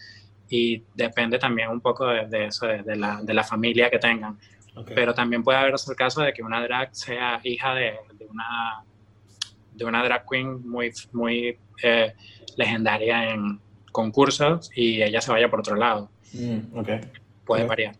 y 0.47 0.83
depende 0.93 1.39
también 1.39 1.69
un 1.69 1.81
poco 1.81 2.05
de, 2.05 2.45
eso, 2.45 2.67
de, 2.67 2.95
la, 2.95 3.21
de, 3.23 3.33
la, 3.33 3.43
familia 3.43 3.89
que 3.89 3.97
tengan. 3.97 4.37
Pero 4.93 5.13
también 5.13 5.43
puede 5.43 5.57
haber 5.57 5.73
el 5.73 5.95
caso 5.95 6.21
de 6.21 6.33
que 6.33 6.43
una 6.43 6.61
drag 6.61 6.95
sea 6.95 7.39
hija 7.43 7.73
de, 7.73 7.93
una, 8.29 8.83
de 9.73 9.85
una 9.85 10.03
drag 10.03 10.25
queen 10.29 10.67
muy, 10.67 10.91
muy 11.13 11.57
eh, 11.81 12.13
legendaria 12.57 13.29
en 13.29 13.59
concursos 13.91 14.69
y 14.75 15.01
ella 15.01 15.21
se 15.21 15.31
vaya 15.31 15.49
por 15.49 15.59
otro 15.59 15.75
lado. 15.75 16.09
Mm, 16.33 16.77
ok. 16.77 16.89
Puede 17.45 17.65
variar. 17.65 17.95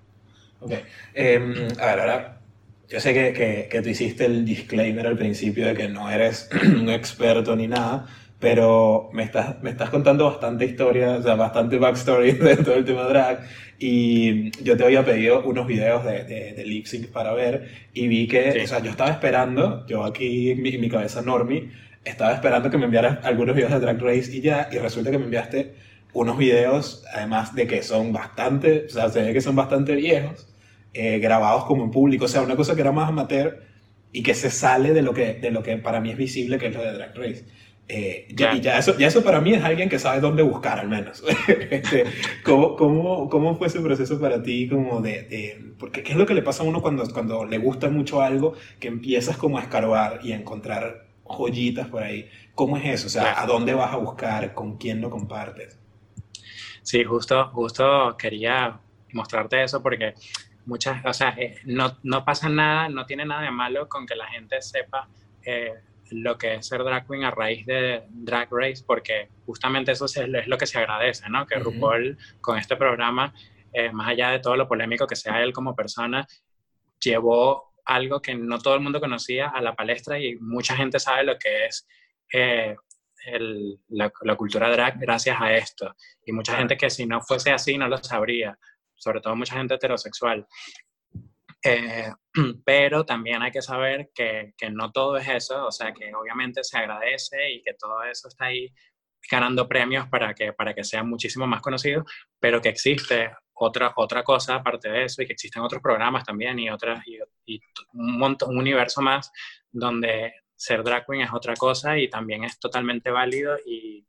Ok. 0.59 0.73
Em, 1.13 1.53
a 1.79 1.85
ver, 1.85 1.99
ahora, 1.99 2.41
yo 2.89 2.99
sé 2.99 3.13
que, 3.13 3.33
que, 3.33 3.67
que, 3.69 3.81
tú 3.81 3.89
hiciste 3.89 4.25
el 4.25 4.43
disclaimer 4.45 5.07
al 5.07 5.17
principio 5.17 5.67
de 5.67 5.75
que 5.75 5.87
no 5.87 6.09
eres 6.09 6.49
un 6.63 6.89
experto 6.89 7.55
ni 7.55 7.67
nada, 7.67 8.07
pero 8.39 9.09
me 9.13 9.23
estás, 9.23 9.61
me 9.63 9.69
estás 9.69 9.89
contando 9.89 10.25
bastante 10.25 10.65
historia, 10.65 11.11
o 11.17 11.21
sea, 11.21 11.35
bastante 11.35 11.77
backstory 11.77 12.31
de 12.33 12.57
todo 12.57 12.75
el 12.75 12.85
tema 12.85 13.03
drag. 13.03 13.39
Y 13.79 14.51
yo 14.63 14.77
te 14.77 14.85
había 14.85 15.03
pedido 15.03 15.43
unos 15.43 15.67
videos 15.67 16.03
de, 16.05 16.23
de, 16.23 16.53
de 16.53 16.65
lip 16.65 16.85
sync 16.85 17.07
para 17.07 17.33
ver 17.33 17.67
y 17.93 18.07
vi 18.07 18.27
que, 18.27 18.61
o 18.63 18.67
sea, 18.67 18.79
yo 18.79 18.91
estaba 18.91 19.11
esperando, 19.11 19.85
yo 19.87 20.03
aquí 20.05 20.51
en 20.51 20.61
mi, 20.61 20.77
mi 20.77 20.89
cabeza 20.89 21.21
normie, 21.21 21.71
estaba 22.05 22.33
esperando 22.33 22.69
que 22.69 22.77
me 22.77 22.85
enviaras 22.85 23.25
algunos 23.25 23.55
videos 23.55 23.71
de 23.71 23.79
Drag 23.79 23.99
Race 24.01 24.35
y 24.35 24.41
ya, 24.41 24.69
y 24.71 24.77
resulta 24.77 25.11
que 25.11 25.17
me 25.17 25.25
enviaste 25.25 25.73
unos 26.13 26.37
videos, 26.37 27.03
además 27.13 27.53
de 27.55 27.67
que 27.67 27.83
son 27.83 28.13
bastante, 28.13 28.85
o 28.85 28.89
sea, 28.89 29.09
se 29.09 29.21
ve 29.21 29.33
que 29.33 29.41
son 29.41 29.55
bastante 29.55 29.95
viejos, 29.95 30.47
eh, 30.93 31.19
grabados 31.19 31.65
como 31.65 31.83
en 31.83 31.91
público, 31.91 32.25
o 32.25 32.27
sea, 32.29 32.41
una 32.41 32.55
cosa 32.55 32.75
que 32.75 32.81
era 32.81 32.91
más 32.93 33.09
amateur 33.09 33.63
y 34.13 34.23
que 34.23 34.33
se 34.33 34.49
sale 34.49 34.93
de 34.93 35.01
lo 35.01 35.13
que, 35.13 35.33
de 35.33 35.51
lo 35.51 35.61
que 35.61 35.77
para 35.77 35.99
mí 35.99 36.11
es 36.11 36.17
visible, 36.17 36.57
que 36.57 36.67
es 36.67 36.75
lo 36.75 36.81
de 36.81 36.93
Drag 36.93 37.17
Race. 37.17 37.45
Eh, 37.87 38.27
ya, 38.31 38.55
y 38.55 38.61
ya 38.61 38.79
eso, 38.79 38.97
ya 38.97 39.07
eso 39.07 39.23
para 39.23 39.41
mí 39.41 39.53
es 39.53 39.63
alguien 39.63 39.89
que 39.89 39.99
sabe 39.99 40.19
dónde 40.19 40.41
buscar, 40.41 40.79
al 40.79 40.87
menos. 40.87 41.23
este, 41.47 42.05
¿cómo, 42.43 42.75
cómo, 42.75 43.29
¿Cómo 43.29 43.55
fue 43.55 43.67
ese 43.67 43.79
proceso 43.79 44.19
para 44.19 44.41
ti? 44.41 44.67
Como 44.67 45.01
de, 45.01 45.23
de, 45.23 45.73
porque, 45.77 46.01
¿Qué 46.01 46.13
es 46.13 46.17
lo 46.17 46.25
que 46.25 46.33
le 46.33 46.41
pasa 46.41 46.63
a 46.63 46.65
uno 46.65 46.81
cuando, 46.81 47.07
cuando 47.13 47.45
le 47.45 47.57
gusta 47.59 47.89
mucho 47.89 48.21
algo, 48.21 48.53
que 48.79 48.87
empiezas 48.87 49.37
como 49.37 49.59
a 49.59 49.61
escarbar 49.61 50.19
y 50.23 50.31
a 50.31 50.35
encontrar 50.35 51.07
joyitas 51.23 51.87
por 51.87 52.01
ahí? 52.01 52.27
¿Cómo 52.55 52.77
es 52.77 52.85
eso? 52.85 53.07
O 53.07 53.09
sea, 53.09 53.39
¿a 53.39 53.45
dónde 53.45 53.73
vas 53.75 53.93
a 53.93 53.97
buscar? 53.97 54.53
¿Con 54.53 54.77
quién 54.77 54.99
lo 54.99 55.11
compartes? 55.11 55.79
Sí, 56.81 57.03
justo, 57.03 57.49
justo 57.49 58.15
quería 58.17 58.79
mostrarte 59.13 59.63
eso 59.63 59.81
porque 59.81 60.15
muchas, 60.65 61.05
o 61.05 61.13
sea, 61.13 61.29
eh, 61.37 61.57
no, 61.65 61.97
no, 62.03 62.25
pasa 62.25 62.49
nada, 62.49 62.89
no 62.89 63.05
tiene 63.05 63.25
nada 63.25 63.43
de 63.43 63.51
malo 63.51 63.87
con 63.87 64.05
que 64.05 64.15
la 64.15 64.27
gente 64.27 64.61
sepa 64.61 65.07
eh, 65.43 65.73
lo 66.11 66.37
que 66.37 66.55
es 66.55 66.67
ser 66.67 66.83
drag 66.83 67.07
queen 67.07 67.23
a 67.23 67.31
raíz 67.31 67.65
de 67.65 68.03
Drag 68.09 68.47
Race, 68.51 68.83
porque 68.85 69.29
justamente 69.45 69.91
eso 69.91 70.05
es, 70.05 70.47
lo 70.47 70.57
que 70.57 70.67
se 70.67 70.79
agradece, 70.79 71.29
¿no? 71.29 71.45
Que 71.45 71.55
RuPaul 71.55 72.17
con 72.41 72.57
este 72.57 72.75
programa, 72.75 73.33
eh, 73.73 73.91
más 73.91 74.09
allá 74.09 74.31
de 74.31 74.39
todo 74.39 74.55
lo 74.55 74.67
polémico 74.67 75.07
que 75.07 75.15
sea 75.15 75.41
él 75.41 75.53
como 75.53 75.75
persona, 75.75 76.27
llevó 76.99 77.73
algo 77.85 78.21
que 78.21 78.35
no 78.35 78.59
todo 78.59 78.75
el 78.75 78.81
mundo 78.81 78.99
conocía 78.99 79.49
a 79.49 79.61
la 79.61 79.75
palestra 79.75 80.19
y 80.19 80.35
mucha 80.37 80.75
gente 80.75 80.99
sabe 80.99 81.23
lo 81.23 81.37
que 81.37 81.65
es 81.65 81.87
la, 83.89 84.35
cultura 84.35 84.69
drag 84.69 84.99
gracias 84.99 85.37
a 85.39 85.53
esto. 85.55 85.95
Y 86.25 86.31
mucha 86.31 86.57
gente 86.57 86.77
que 86.77 86.89
si 86.89 87.05
no 87.05 87.21
fuese 87.21 87.51
así 87.51 87.77
no 87.77 87.87
lo 87.87 87.97
sabría, 87.97 88.57
sobre 88.95 89.21
todo 89.21 89.35
mucha 89.35 89.55
gente 89.55 89.75
heterosexual. 89.75 90.45
Eh, 91.65 92.11
pero 92.63 93.05
también 93.05 93.41
hay 93.41 93.51
que 93.51 93.61
saber 93.61 94.11
que, 94.13 94.53
que, 94.55 94.69
no 94.69 94.91
todo 94.91 95.17
es 95.17 95.27
eso, 95.27 95.65
o 95.65 95.71
sea, 95.71 95.93
que 95.93 96.13
obviamente 96.13 96.63
se 96.63 96.77
agradece 96.77 97.53
y 97.53 97.63
que 97.63 97.73
todo 97.73 98.03
eso 98.03 98.27
está 98.27 98.45
ahí 98.45 98.71
ganando 99.31 99.67
premios 99.67 100.07
para 100.07 100.35
que, 100.35 100.53
para 100.53 100.75
que 100.75 100.83
sea 100.83 101.03
muchísimo 101.03 101.47
más 101.47 101.61
conocido, 101.61 102.05
pero 102.39 102.61
que 102.61 102.69
existe 102.69 103.31
otra, 103.53 103.93
otra 103.95 104.23
cosa 104.23 104.55
aparte 104.55 104.89
de 104.89 105.05
eso 105.05 105.23
y 105.23 105.25
que 105.25 105.33
existen 105.33 105.63
otros 105.63 105.81
programas 105.81 106.23
también 106.23 106.59
y, 106.59 106.69
otras, 106.69 107.01
y, 107.07 107.59
un, 107.93 108.19
montón, 108.19 108.49
un 108.51 108.59
universo 108.59 109.01
más 109.01 109.31
donde 109.71 110.33
ser 110.55 110.83
drag 110.83 111.05
queen 111.07 111.21
es 111.21 111.33
otra 111.33 111.55
cosa 111.55 111.97
y 111.97 112.09
también 112.09 112.43
es 112.43 112.59
totalmente 112.59 113.09
válido 113.09 113.57
y 113.65 114.05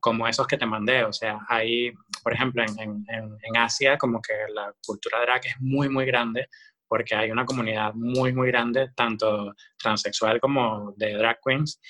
como 0.00 0.26
esos 0.26 0.46
que 0.46 0.56
te 0.56 0.66
mandé, 0.66 1.04
o 1.04 1.12
sea, 1.12 1.40
hay, 1.48 1.92
por 2.22 2.32
ejemplo, 2.32 2.62
en, 2.62 3.04
en, 3.08 3.36
en 3.42 3.56
Asia 3.56 3.98
como 3.98 4.22
que 4.22 4.34
la 4.54 4.72
cultura 4.86 5.20
drag 5.20 5.44
es 5.46 5.60
muy, 5.60 5.88
muy 5.90 6.06
grande 6.06 6.48
porque 6.88 7.14
hay 7.14 7.30
una 7.30 7.44
comunidad 7.44 7.94
muy, 7.94 8.32
muy 8.32 8.48
grande, 8.48 8.90
tanto 8.94 9.54
transexual 9.78 10.40
como 10.40 10.92
de 10.96 11.14
drag 11.14 11.38
queens, 11.44 11.80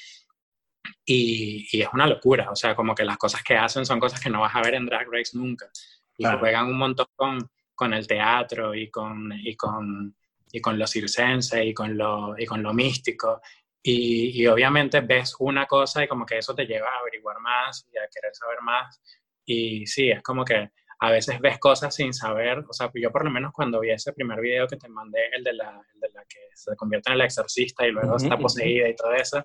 y, 1.05 1.67
y, 1.73 1.83
es 1.83 1.89
una 1.93 2.07
locura, 2.07 2.51
o 2.51 2.57
sea, 2.57 2.75
como 2.75 2.95
que 2.95 3.05
las 3.05 3.17
cosas 3.17 3.43
que 3.43 3.57
hacen 3.57 3.85
son 3.85 4.01
cosas 4.01 4.21
que 4.21 4.31
no 4.31 4.41
vas 4.41 4.55
a 4.55 4.63
ver 4.63 4.75
en 4.75 4.87
Drag 4.87 5.07
Race 5.11 5.37
nunca, 5.37 5.69
y 6.17 6.25
juegan 6.25 6.67
un 6.67 6.79
montón 6.79 7.07
con, 7.15 7.39
con 7.75 7.93
el 7.93 8.07
teatro 8.07 8.75
y 8.75 8.91
con, 8.91 9.33
y 9.33 9.57
con, 9.57 10.17
y 10.53 10.61
con 10.61 10.79
lo 10.79 10.87
circense 10.87 11.65
y 11.65 11.75
con 11.75 11.97
lo, 11.97 12.39
y 12.39 12.47
con 12.47 12.63
lo 12.63 12.73
místico, 12.73 13.41
y, 13.83 14.43
y, 14.43 14.47
obviamente 14.47 15.01
ves 15.01 15.37
una 15.39 15.67
cosa 15.67 16.03
y 16.03 16.09
como 16.09 16.27
que 16.27 16.39
eso 16.39 16.55
te 16.55 16.67
lleva 16.67 16.89
a 16.89 17.01
averiguar 17.01 17.39
más 17.41 17.87
y 17.93 17.99
a 17.99 18.09
querer 18.13 18.35
saber 18.35 18.61
más, 18.63 19.01
y 19.45 19.87
sí, 19.87 20.11
es 20.11 20.23
como 20.23 20.45
que 20.45 20.71
a 20.99 21.11
veces 21.11 21.41
ves 21.41 21.59
cosas 21.59 21.95
sin 21.95 22.13
saber, 22.15 22.65
o 22.69 22.73
sea, 22.73 22.91
yo 22.95 23.11
por 23.11 23.25
lo 23.25 23.31
menos 23.31 23.53
cuando 23.53 23.81
vi 23.81 23.91
ese 23.91 24.13
primer 24.13 24.41
video 24.41 24.67
que 24.67 24.77
te 24.77 24.89
mandé, 24.89 25.29
el 25.35 25.45
de 25.45 25.53
la, 25.53 25.81
el 25.95 26.01
de 26.01 26.09
la 26.15 26.25
que 26.27 26.39
se 26.55 26.75
convierte 26.75 27.11
en 27.11 27.17
el 27.17 27.21
exorcista 27.23 27.87
y 27.87 27.91
luego 27.91 28.17
está 28.17 28.39
poseída 28.39 28.89
y 28.89 28.97
todo 28.97 29.13
eso, 29.13 29.45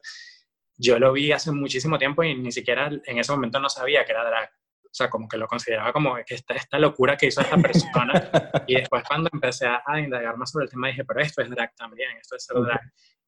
yo 0.77 0.97
lo 0.97 1.11
vi 1.13 1.31
hace 1.31 1.51
muchísimo 1.51 1.97
tiempo 1.97 2.23
y 2.23 2.35
ni 2.35 2.51
siquiera 2.51 2.89
en 3.05 3.17
ese 3.17 3.31
momento 3.31 3.59
no 3.59 3.69
sabía 3.69 4.05
que 4.05 4.13
era 4.13 4.25
drag. 4.25 4.49
O 4.83 4.93
sea, 4.93 5.09
como 5.09 5.27
que 5.27 5.37
lo 5.37 5.47
consideraba 5.47 5.93
como 5.93 6.15
que 6.25 6.35
esta, 6.35 6.53
esta 6.53 6.77
locura 6.77 7.15
que 7.15 7.27
hizo 7.27 7.39
esta 7.39 7.55
persona. 7.57 8.13
y 8.67 8.75
después 8.75 9.03
cuando 9.07 9.29
empecé 9.31 9.67
a, 9.67 9.99
indagar 9.99 10.35
más 10.37 10.51
sobre 10.51 10.65
el 10.65 10.71
tema 10.71 10.87
dije, 10.87 11.05
pero 11.05 11.21
esto 11.21 11.41
es 11.41 11.49
drag 11.49 11.73
también, 11.75 12.09
esto 12.19 12.35
es 12.35 12.43
ser 12.43 12.57
drag. 12.61 12.81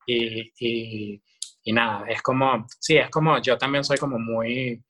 Y, 0.05 0.51
y, 0.59 1.23
y 1.63 1.73
nada, 1.73 2.05
es 2.09 2.21
como, 2.21 2.65
sí, 2.79 2.97
es 2.97 3.09
como, 3.09 3.41
yo 3.41 3.57
también 3.57 3.83
soy 3.83 3.97
como 3.97 4.19
muy, 4.19 4.83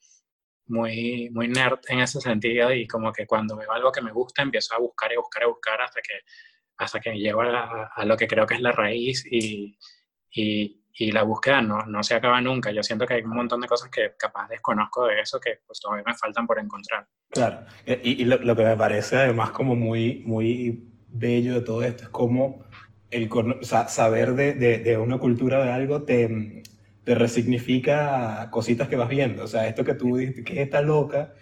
muy, 0.68 1.30
muy 1.32 1.48
nerd 1.48 1.80
en 1.88 2.00
ese 2.00 2.22
sentido 2.22 2.72
y 2.72 2.88
como 2.88 3.12
que 3.12 3.26
cuando 3.26 3.56
veo 3.58 3.72
algo 3.72 3.92
que 3.92 4.02
me 4.02 4.12
gusta 4.12 4.42
empiezo 4.42 4.76
a 4.76 4.80
buscar 4.80 5.12
y 5.12 5.18
buscar 5.18 5.44
y 5.44 5.48
buscar 5.48 5.82
hasta 5.82 6.02
que, 6.02 6.20
hasta 6.78 7.00
que 7.00 7.18
llego 7.18 7.42
a, 7.42 7.92
a 7.94 8.06
lo 8.06 8.16
que 8.16 8.28
creo 8.28 8.46
que 8.46 8.56
es 8.56 8.62
la 8.62 8.72
raíz 8.72 9.26
y, 9.30 9.78
y, 10.32 10.84
y, 10.94 11.12
la 11.12 11.24
búsqueda 11.24 11.62
no, 11.62 11.86
no 11.86 12.04
se 12.04 12.16
acaba 12.16 12.40
nunca. 12.42 12.72
Yo 12.72 12.82
siento 12.84 13.06
que 13.06 13.16
hay 13.16 13.24
un 13.24 13.36
montón 13.36 13.62
de 13.62 13.68
cosas 13.68 13.90
que 13.90 14.14
capaz 14.18 14.48
desconozco 14.48 15.06
de 15.06 15.20
eso 15.20 15.40
que 15.40 15.60
pues 15.66 15.80
todavía 15.80 16.04
me 16.08 16.16
faltan 16.16 16.48
por 16.48 16.60
encontrar. 16.60 17.08
Claro, 17.30 17.66
y, 17.86 18.22
y 18.22 18.26
lo, 18.26 18.38
lo, 18.38 18.56
que 18.56 18.64
me 18.64 18.78
parece 18.78 19.18
además 19.18 19.52
como 19.52 19.76
muy, 19.76 20.24
muy 20.26 20.90
bello 21.08 21.56
de 21.56 21.62
todo 21.62 21.84
esto 21.84 22.04
es 22.04 22.10
como 22.10 22.66
el 23.12 23.30
o 23.32 23.64
sea, 23.64 23.88
saber 23.88 24.34
de, 24.34 24.54
de, 24.54 24.80
de 24.80 24.98
una 24.98 25.20
cultura 25.20 25.64
de 25.64 25.72
algo 25.72 26.04
te 26.04 26.64
te 27.04 27.16
resignifica 27.16 28.50
cositas 28.52 28.88
que 28.88 28.96
vas 28.96 29.10
viendo. 29.10 29.44
O 29.44 29.48
sea, 29.48 29.68
esto 29.68 29.84
que 29.84 29.94
tú 29.94 30.18
dices, 30.18 30.44
que 30.44 30.62
está 30.62 30.82
loca, 30.82 31.34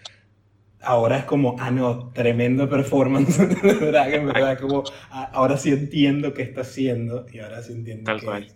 ahora 0.82 1.18
es 1.18 1.26
como, 1.26 1.56
ah, 1.60 1.72
no, 1.72 2.12
tremendo 2.12 2.70
performance, 2.70 3.38
¿verdad? 3.64 4.14
En 4.14 4.28
verdad, 4.28 4.60
como, 4.60 4.84
ah, 5.10 5.30
ahora 5.34 5.58
sí 5.58 5.72
entiendo 5.72 6.34
qué 6.34 6.44
está 6.44 6.62
haciendo 6.62 7.26
y 7.32 7.40
ahora 7.40 7.62
sí 7.62 7.74
entiendo 7.74 8.06
Tal 8.06 8.24
cual. 8.24 8.48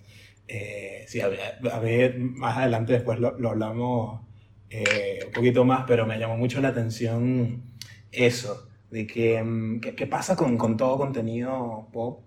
Eh, 0.47 1.05
sí, 1.07 1.21
a 1.21 1.27
ver, 1.27 2.19
más 2.19 2.57
adelante 2.57 2.93
después 2.93 3.19
lo, 3.19 3.37
lo 3.39 3.49
hablamos 3.49 4.21
eh, 4.69 5.19
un 5.25 5.31
poquito 5.31 5.65
más, 5.65 5.85
pero 5.87 6.05
me 6.05 6.19
llamó 6.19 6.37
mucho 6.37 6.61
la 6.61 6.69
atención 6.69 7.63
eso, 8.11 8.67
de 8.91 9.07
que, 9.07 9.41
mm, 9.41 9.79
¿qué 9.79 10.07
pasa 10.07 10.35
con, 10.35 10.57
con 10.57 10.77
todo 10.77 10.97
contenido 10.97 11.87
pop 11.91 12.25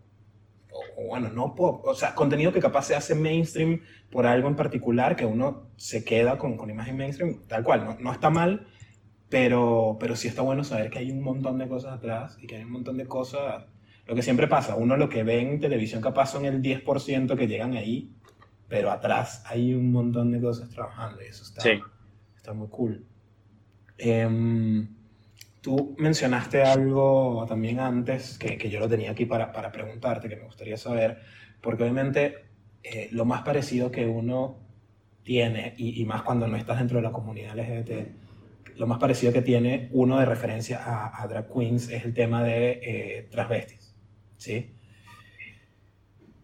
o, 0.73 1.07
bueno, 1.07 1.31
no 1.31 1.55
pop, 1.55 1.85
o 1.85 1.95
sea, 1.95 2.15
contenido 2.15 2.53
que 2.53 2.61
capaz 2.61 2.87
se 2.87 2.97
hace 2.97 3.15
mainstream 3.15 3.83
por 4.11 4.27
algo 4.27 4.49
en 4.49 4.57
particular, 4.57 5.17
que 5.17 5.27
uno 5.27 5.71
se 5.77 6.05
queda 6.05 6.39
con, 6.39 6.57
con 6.57 6.71
imagen 6.71 6.97
mainstream, 6.97 7.43
tal 7.47 7.65
cual, 7.65 7.85
no, 7.85 7.97
no 7.99 8.13
está 8.13 8.31
mal, 8.31 8.67
pero, 9.29 9.97
pero 10.01 10.17
sí 10.17 10.29
está 10.29 10.43
bueno 10.43 10.65
saber 10.65 10.91
que 10.91 10.99
hay 10.99 11.11
un 11.11 11.23
montón 11.23 11.59
de 11.59 11.69
cosas 11.69 11.95
atrás 11.95 12.39
y 12.41 12.47
que 12.47 12.57
hay 12.57 12.65
un 12.65 12.73
montón 12.73 12.97
de 12.97 13.07
cosas, 13.07 13.65
lo 14.07 14.15
que 14.15 14.23
siempre 14.23 14.47
pasa, 14.47 14.75
uno 14.77 14.97
lo 14.97 15.09
que 15.09 15.23
ve 15.23 15.41
en 15.41 15.61
televisión 15.61 16.01
capaz 16.01 16.27
son 16.33 16.45
el 16.45 16.63
10% 16.63 17.37
que 17.37 17.47
llegan 17.47 17.75
ahí, 17.75 18.13
pero 18.69 18.91
atrás 18.91 19.43
hay 19.47 19.75
un 19.75 19.91
montón 19.93 20.31
de 20.31 20.41
cosas 20.41 20.69
trabajando 20.71 21.23
y 21.23 21.27
eso 21.27 21.43
está, 21.43 21.63
sí. 21.63 21.81
está 22.37 22.53
muy 22.53 22.69
cool. 22.69 23.05
Eh, 23.97 24.87
Tú 25.69 25.95
mencionaste 25.99 26.63
algo 26.63 27.45
también 27.47 27.79
antes 27.79 28.39
que, 28.39 28.57
que 28.57 28.71
yo 28.71 28.81
lo 28.81 28.89
tenía 28.89 29.11
aquí 29.11 29.27
para, 29.27 29.53
para, 29.53 29.71
preguntarte, 29.71 30.27
que 30.27 30.37
me 30.37 30.45
gustaría 30.45 30.79
saber, 30.79 31.19
porque 31.61 31.83
obviamente 31.83 32.47
eh, 32.83 33.11
lo 33.13 33.27
más 33.27 33.43
parecido 33.43 33.91
que 33.91 34.07
uno 34.07 34.61
tiene, 35.25 35.75
y, 35.77 36.01
y, 36.01 36.07
más 36.07 36.23
cuando 36.23 36.49
no 36.49 36.57
estás 36.57 36.79
dentro 36.79 36.97
de 36.97 37.03
la 37.03 37.13
comunidad 37.13 37.55
LGBT, 37.55 38.79
lo 38.79 38.87
más 38.87 38.99
parecido 38.99 39.31
que 39.31 39.43
tiene 39.43 39.91
uno 39.93 40.19
de 40.19 40.25
referencia 40.25 40.83
a, 40.83 41.23
a 41.23 41.29
drag 41.29 41.53
queens 41.53 41.91
es 41.91 42.03
el 42.03 42.15
tema 42.15 42.43
de 42.43 42.81
eh, 42.83 43.29
transvestis, 43.31 43.95
¿sí? 44.39 44.73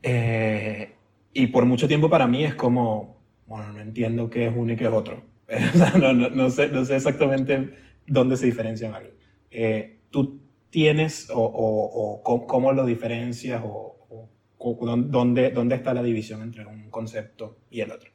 Eh, 0.02 0.92
y 1.32 1.46
por 1.46 1.64
mucho 1.64 1.88
tiempo 1.88 2.10
para 2.10 2.26
mí 2.26 2.44
es 2.44 2.54
como, 2.54 3.22
bueno, 3.46 3.72
no 3.72 3.80
entiendo 3.80 4.28
qué 4.28 4.48
es 4.48 4.52
uno 4.54 4.74
y 4.74 4.76
qué 4.76 4.84
es 4.84 4.92
otro. 4.92 5.22
no, 5.98 6.12
no, 6.12 6.28
no, 6.28 6.50
sé, 6.50 6.68
no 6.68 6.84
sé 6.84 6.96
exactamente 6.96 7.70
dónde 8.06 8.36
se 8.36 8.44
diferencian 8.44 8.92
algo. 8.92 9.13
Eh, 9.56 10.00
¿Tú 10.10 10.40
tienes 10.68 11.28
o, 11.32 12.44
cómo 12.48 12.72
lo 12.72 12.84
diferencias 12.84 13.62
o, 13.64 14.28
dónde, 14.58 15.50
dónde 15.50 15.76
está 15.76 15.94
la 15.94 16.02
división 16.02 16.42
entre 16.42 16.66
un 16.66 16.90
concepto 16.90 17.58
y 17.70 17.80
el 17.80 17.92
otro? 17.92 18.10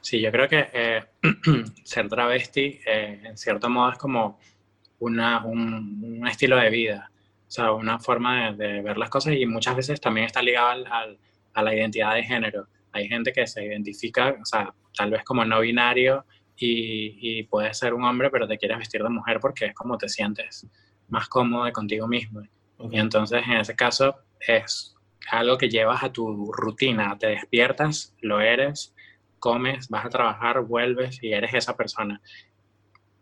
Sí, 0.00 0.20
yo 0.20 0.30
creo 0.30 0.48
que 0.48 0.68
eh, 0.72 1.04
ser 1.84 2.08
travesti 2.08 2.78
eh, 2.86 3.20
en 3.24 3.36
cierto 3.36 3.68
modo 3.68 3.92
es 3.92 3.98
como 3.98 4.38
una, 5.00 5.44
un, 5.44 6.24
estilo 6.28 6.56
de 6.56 6.70
vida, 6.70 7.10
o 7.48 7.50
sea, 7.50 7.72
una 7.72 7.98
forma 7.98 8.52
de, 8.52 8.80
ver 8.82 8.96
las 8.96 9.10
cosas 9.10 9.34
y 9.34 9.44
muchas 9.46 9.74
veces 9.74 10.00
también 10.00 10.26
está 10.26 10.40
ligado 10.40 10.68
al, 10.68 11.18
a 11.52 11.62
la 11.62 11.74
identidad 11.74 12.14
de 12.14 12.22
género. 12.22 12.68
Hay 12.92 13.08
gente 13.08 13.32
que 13.32 13.46
se 13.48 13.64
identifica, 13.64 14.36
o 14.40 14.44
sea, 14.44 14.72
tal 14.96 15.10
vez 15.10 15.24
como 15.24 15.44
no 15.44 15.60
binario 15.60 16.24
y, 16.56 17.38
y, 17.38 17.42
puedes 17.44 17.78
ser 17.78 17.92
un 17.92 18.04
hombre, 18.04 18.30
pero 18.30 18.48
te 18.48 18.56
quieres 18.56 18.78
vestir 18.78 19.02
de 19.02 19.10
mujer 19.10 19.40
porque 19.40 19.66
es 19.66 19.74
como 19.74 19.98
te 19.98 20.08
sientes 20.08 20.66
más 21.08 21.28
cómodo 21.28 21.70
contigo 21.72 22.08
mismo. 22.08 22.42
Okay. 22.78 22.98
Y 22.98 23.00
entonces, 23.00 23.42
en 23.46 23.58
ese 23.58 23.74
caso, 23.74 24.16
es 24.40 24.94
algo 25.30 25.58
que 25.58 25.68
llevas 25.68 26.02
a 26.02 26.12
tu 26.12 26.52
rutina. 26.52 27.16
Te 27.18 27.28
despiertas, 27.28 28.14
lo 28.20 28.40
eres, 28.40 28.94
comes, 29.38 29.88
vas 29.88 30.06
a 30.06 30.10
trabajar, 30.10 30.60
vuelves 30.62 31.22
y 31.22 31.32
eres 31.32 31.54
esa 31.54 31.76
persona. 31.76 32.20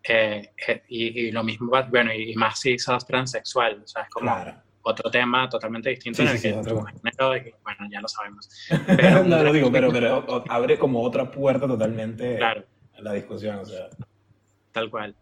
Eh, 0.06 0.50
eh, 0.68 0.82
y, 0.88 1.26
y, 1.26 1.32
lo 1.32 1.42
mismo, 1.42 1.70
bueno, 1.88 2.12
y 2.12 2.34
más 2.36 2.60
si 2.60 2.78
sos 2.78 3.06
transexual, 3.06 3.80
o 3.82 3.86
sea, 3.86 4.02
es 4.02 4.10
como 4.10 4.26
claro. 4.26 4.54
otro 4.82 5.10
tema 5.10 5.48
totalmente 5.48 5.88
distinto 5.88 6.18
sí, 6.18 6.22
en 6.22 6.28
el 6.28 6.36
sí, 6.36 6.42
que 6.42 6.48
sí, 6.54 6.60
género, 6.60 7.36
y, 7.36 7.54
bueno, 7.62 7.88
ya 7.90 8.00
lo 8.02 8.08
sabemos. 8.08 8.50
Pero, 8.86 9.24
no 9.24 9.42
lo 9.42 9.52
digo, 9.52 9.72
pero, 9.72 9.90
pero 9.90 10.44
abre 10.50 10.78
como 10.78 11.02
otra 11.02 11.30
puerta 11.30 11.66
totalmente. 11.66 12.36
Claro 12.36 12.64
la 13.04 13.12
discusión, 13.12 13.56
o 13.58 13.64
sea. 13.64 13.88
Tal 14.72 14.90
cual. 14.90 15.14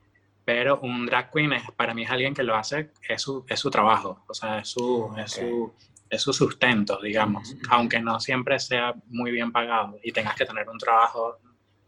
Pero 0.44 0.80
un 0.80 1.06
drag 1.06 1.30
queen 1.30 1.52
es, 1.52 1.62
para 1.76 1.94
mí 1.94 2.02
es 2.04 2.10
alguien 2.10 2.34
que 2.34 2.42
lo 2.42 2.54
hace, 2.54 2.90
es 3.08 3.22
su, 3.22 3.44
es 3.48 3.60
su 3.60 3.70
trabajo, 3.70 4.24
o 4.26 4.34
sea, 4.34 4.60
es 4.60 4.68
su, 4.68 5.02
okay. 5.02 5.24
es 5.24 5.32
su, 5.32 5.72
es 6.08 6.22
su 6.22 6.32
sustento, 6.32 6.98
digamos, 7.00 7.54
mm 7.54 7.58
-hmm. 7.58 7.66
aunque 7.70 8.00
no 8.00 8.18
siempre 8.18 8.58
sea 8.58 8.94
muy 9.06 9.30
bien 9.30 9.52
pagado 9.52 9.98
y 10.02 10.10
tengas 10.12 10.34
que 10.34 10.46
tener 10.46 10.68
un 10.68 10.78
trabajo 10.78 11.38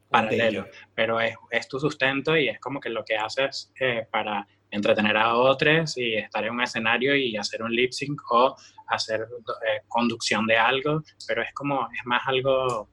paralelo, 0.09 0.67
pero 0.95 1.21
es, 1.21 1.35
es, 1.51 1.67
tu 1.67 1.81
sustento 1.81 2.37
y 2.37 2.49
es 2.49 2.61
como 2.61 2.79
que 2.79 2.91
lo 2.91 3.05
que 3.05 3.17
haces 3.17 3.73
eh, 3.81 4.07
para 4.11 4.47
entretener 4.71 5.17
a 5.17 5.35
otros 5.35 5.97
y 5.97 6.15
estar 6.15 6.45
en 6.45 6.53
un 6.53 6.63
escenario 6.63 7.17
y 7.17 7.37
hacer 7.37 7.63
un 7.63 7.73
lip 7.73 7.93
sync 7.93 8.21
o 8.31 8.55
hacer 8.89 9.21
eh, 9.21 9.81
conducción 9.89 10.47
de 10.47 10.57
algo, 10.57 11.03
pero 11.27 11.43
es 11.43 11.53
como, 11.55 11.89
es 11.93 12.05
más 12.05 12.23
algo 12.27 12.89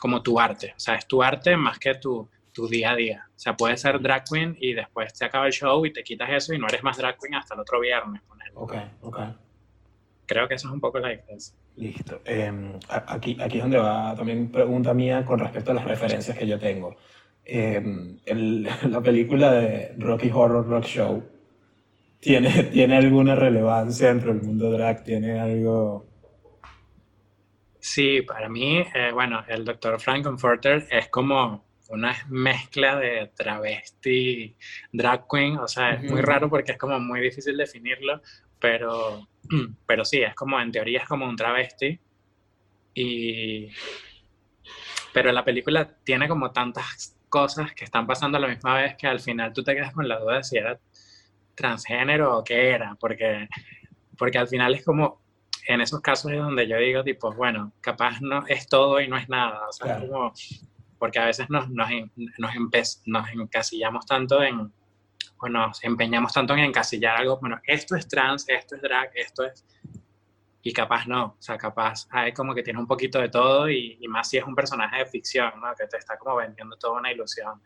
como 0.00 0.22
tu 0.22 0.38
arte, 0.38 0.74
o 0.76 0.80
sea, 0.80 0.96
es 0.96 1.06
tu 1.06 1.22
arte 1.22 1.56
más 1.56 1.78
que 1.78 1.94
tu, 1.94 2.28
tu 2.56 2.66
día 2.66 2.92
a 2.92 2.96
día. 2.96 3.28
O 3.28 3.38
sea, 3.38 3.54
puedes 3.54 3.82
ser 3.82 4.00
drag 4.00 4.24
queen 4.24 4.56
y 4.58 4.72
después 4.72 5.12
te 5.12 5.26
acaba 5.26 5.46
el 5.46 5.52
show 5.52 5.84
y 5.84 5.92
te 5.92 6.02
quitas 6.02 6.30
eso 6.30 6.54
y 6.54 6.58
no 6.58 6.66
eres 6.66 6.82
más 6.82 6.96
drag 6.96 7.18
queen 7.18 7.34
hasta 7.34 7.54
el 7.54 7.60
otro 7.60 7.78
viernes. 7.80 8.22
Ok, 8.54 8.74
ok. 9.02 9.18
Creo 10.24 10.48
que 10.48 10.54
eso 10.54 10.68
es 10.68 10.74
un 10.74 10.80
poco 10.80 10.98
la 10.98 11.10
diferencia. 11.10 11.54
Listo. 11.76 12.22
Eh, 12.24 12.50
aquí, 12.88 13.36
aquí 13.38 13.58
es 13.58 13.62
donde 13.62 13.76
va 13.76 14.14
también 14.16 14.50
pregunta 14.50 14.94
mía 14.94 15.22
con 15.26 15.38
respecto 15.38 15.72
a 15.72 15.74
las 15.74 15.84
referencias 15.84 16.36
que 16.36 16.46
yo 16.46 16.58
tengo. 16.58 16.96
Eh, 17.44 18.18
el, 18.24 18.62
la 18.90 19.00
película 19.02 19.52
de 19.52 19.94
Rocky 19.98 20.30
Horror 20.32 20.66
Rock 20.66 20.84
Show 20.84 21.22
tiene, 22.18 22.62
tiene 22.72 22.96
alguna 22.96 23.34
relevancia 23.34 24.08
dentro 24.08 24.32
del 24.32 24.42
mundo 24.42 24.70
drag, 24.70 25.04
tiene 25.04 25.38
algo 25.38 26.06
Sí, 27.86 28.22
para 28.22 28.48
mí, 28.48 28.78
eh, 28.78 29.12
bueno, 29.12 29.44
el 29.46 29.64
doctor 29.64 30.00
Frankenfurter 30.00 30.88
es 30.90 31.08
como 31.08 31.65
una 31.88 32.16
mezcla 32.28 32.96
de 32.98 33.30
travesti, 33.34 34.56
drag 34.92 35.26
queen, 35.30 35.58
o 35.58 35.68
sea, 35.68 35.94
es 35.94 36.10
muy 36.10 36.20
raro 36.20 36.48
porque 36.48 36.72
es 36.72 36.78
como 36.78 36.98
muy 36.98 37.20
difícil 37.20 37.56
definirlo, 37.56 38.20
pero, 38.58 39.28
pero 39.86 40.04
sí, 40.04 40.22
es 40.22 40.34
como, 40.34 40.60
en 40.60 40.72
teoría 40.72 41.00
es 41.00 41.08
como 41.08 41.28
un 41.28 41.36
travesti 41.36 41.98
y, 42.94 43.68
pero 45.12 45.32
la 45.32 45.44
película 45.44 45.88
tiene 46.04 46.28
como 46.28 46.50
tantas 46.50 47.16
cosas 47.28 47.72
que 47.72 47.84
están 47.84 48.06
pasando 48.06 48.38
a 48.38 48.40
la 48.40 48.48
misma 48.48 48.74
vez 48.76 48.96
que 48.96 49.06
al 49.06 49.20
final 49.20 49.52
tú 49.52 49.62
te 49.62 49.74
quedas 49.74 49.92
con 49.92 50.08
la 50.08 50.18
duda 50.18 50.36
de 50.36 50.44
si 50.44 50.56
era 50.56 50.78
transgénero 51.54 52.38
o 52.38 52.44
qué 52.44 52.70
era, 52.70 52.96
porque, 53.00 53.48
porque 54.18 54.38
al 54.38 54.48
final 54.48 54.74
es 54.74 54.84
como, 54.84 55.22
en 55.66 55.80
esos 55.80 56.00
casos 56.00 56.32
es 56.32 56.38
donde 56.38 56.68
yo 56.68 56.78
digo, 56.78 57.02
tipo, 57.02 57.32
bueno, 57.32 57.72
capaz 57.80 58.20
no 58.20 58.46
es 58.46 58.68
todo 58.68 59.00
y 59.00 59.08
no 59.08 59.16
es 59.16 59.28
nada, 59.28 59.68
o 59.68 59.72
sea, 59.72 60.00
como, 60.00 60.32
porque 60.98 61.18
a 61.18 61.26
veces 61.26 61.48
nos, 61.50 61.68
nos, 61.70 61.88
nos, 62.38 62.50
nos 63.06 63.28
encasillamos 63.30 64.06
tanto 64.06 64.42
en, 64.42 64.72
o 65.38 65.48
nos 65.48 65.82
empeñamos 65.84 66.32
tanto 66.32 66.54
en 66.54 66.60
encasillar 66.60 67.16
algo, 67.18 67.38
bueno, 67.40 67.60
esto 67.66 67.96
es 67.96 68.08
trans, 68.08 68.48
esto 68.48 68.76
es 68.76 68.82
drag, 68.82 69.10
esto 69.14 69.44
es... 69.44 69.64
Y 70.62 70.72
capaz 70.72 71.06
no, 71.06 71.36
o 71.38 71.42
sea, 71.42 71.56
capaz 71.56 72.08
hay 72.10 72.32
como 72.32 72.52
que 72.52 72.62
tiene 72.62 72.80
un 72.80 72.88
poquito 72.88 73.20
de 73.20 73.28
todo 73.28 73.70
y, 73.70 73.98
más 74.08 74.28
si 74.28 74.38
es 74.38 74.44
un 74.44 74.54
personaje 74.56 74.98
de 74.98 75.06
ficción, 75.06 75.52
¿no? 75.60 75.72
Que 75.78 75.86
te 75.86 75.96
está 75.96 76.18
como 76.18 76.36
vendiendo 76.36 76.76
toda 76.76 76.98
una 76.98 77.12
ilusión 77.12 77.62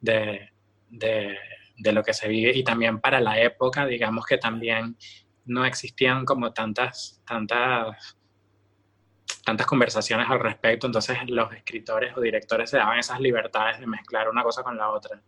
de, 0.00 0.52
de, 0.88 1.36
de 1.76 1.92
lo 1.92 2.04
que 2.04 2.14
se 2.14 2.28
vive 2.28 2.52
y 2.54 2.62
también 2.62 3.00
para 3.00 3.20
la 3.20 3.40
época, 3.40 3.86
digamos 3.86 4.24
que 4.24 4.38
también 4.38 4.96
no 5.46 5.64
existían 5.64 6.24
como 6.24 6.52
tantas, 6.52 7.20
tantas, 7.26 8.16
tantas 9.42 9.66
conversaciones 9.66 10.28
al 10.28 10.40
respecto, 10.40 10.86
entonces 10.86 11.18
los 11.28 11.52
escritores 11.52 12.16
o 12.16 12.20
directores 12.20 12.70
se 12.70 12.76
daban 12.76 12.98
esas 12.98 13.20
libertades 13.20 13.80
de 13.80 13.86
mezclar 13.86 14.28
una 14.28 14.42
cosa 14.42 14.62
con 14.62 14.76
la 14.76 14.90
otra 14.90 15.20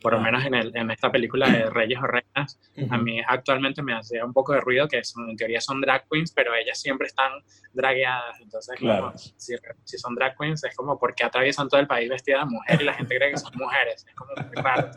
por 0.00 0.12
lo 0.14 0.20
menos 0.20 0.44
en, 0.44 0.54
el, 0.54 0.72
en, 0.74 0.90
esta 0.90 1.10
película 1.10 1.48
de 1.48 1.68
Reyes 1.70 1.98
o 1.98 2.06
Reinas, 2.06 2.58
a 2.90 2.98
mí 2.98 3.20
actualmente 3.26 3.82
me 3.82 3.94
hace 3.94 4.22
un 4.22 4.32
poco 4.32 4.52
de 4.52 4.60
ruido 4.60 4.88
que 4.88 5.02
son, 5.04 5.28
en 5.30 5.36
teoría 5.36 5.60
son 5.60 5.80
drag 5.80 6.06
queens, 6.10 6.32
pero 6.32 6.54
ellas 6.54 6.80
siempre 6.80 7.06
están 7.06 7.32
dragueadas. 7.72 8.40
Entonces, 8.40 8.78
como, 8.78 9.12
si, 9.16 9.54
si, 9.84 9.98
son 9.98 10.14
drag 10.14 10.36
queens, 10.36 10.64
es 10.64 10.74
como 10.74 10.98
porque 10.98 11.24
atraviesan 11.24 11.68
todo 11.68 11.80
el 11.80 11.86
país 11.86 12.08
vestidas 12.08 12.44
de 12.44 12.50
mujer 12.50 12.80
y 12.80 12.84
la 12.84 12.94
gente 12.94 13.16
cree 13.16 13.30
que 13.30 13.38
son 13.38 13.52
mujeres. 13.54 14.06
Es 14.08 14.14
como 14.14 14.32
muy 14.34 14.56
raro. 14.56 14.90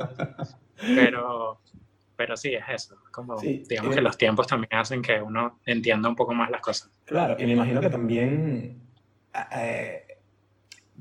Pero, 0.95 1.61
pero 2.15 2.37
sí, 2.37 2.53
es 2.53 2.63
eso. 2.67 2.97
Como, 3.11 3.39
digamos 3.39 3.95
que 3.95 4.01
los 4.01 4.17
tiempos 4.17 4.47
también 4.47 4.73
hacen 4.73 5.01
que 5.01 5.21
uno 5.21 5.59
entienda 5.65 6.09
un 6.09 6.15
poco 6.15 6.33
más 6.33 6.49
las 6.49 6.61
cosas. 6.61 6.91
Claro, 7.05 7.35
y 7.39 7.45
me 7.45 7.53
imagino 7.53 7.81
que 7.81 7.89
también. 7.89 8.81
Eh, 9.55 10.05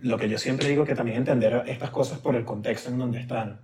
lo 0.00 0.18
que 0.18 0.28
yo 0.28 0.38
siempre 0.38 0.68
digo 0.68 0.84
que 0.84 0.94
también 0.94 1.18
entender 1.18 1.64
estas 1.66 1.90
cosas 1.90 2.18
por 2.18 2.34
el 2.34 2.44
contexto 2.44 2.90
en 2.90 2.98
donde 2.98 3.20
están 3.20 3.60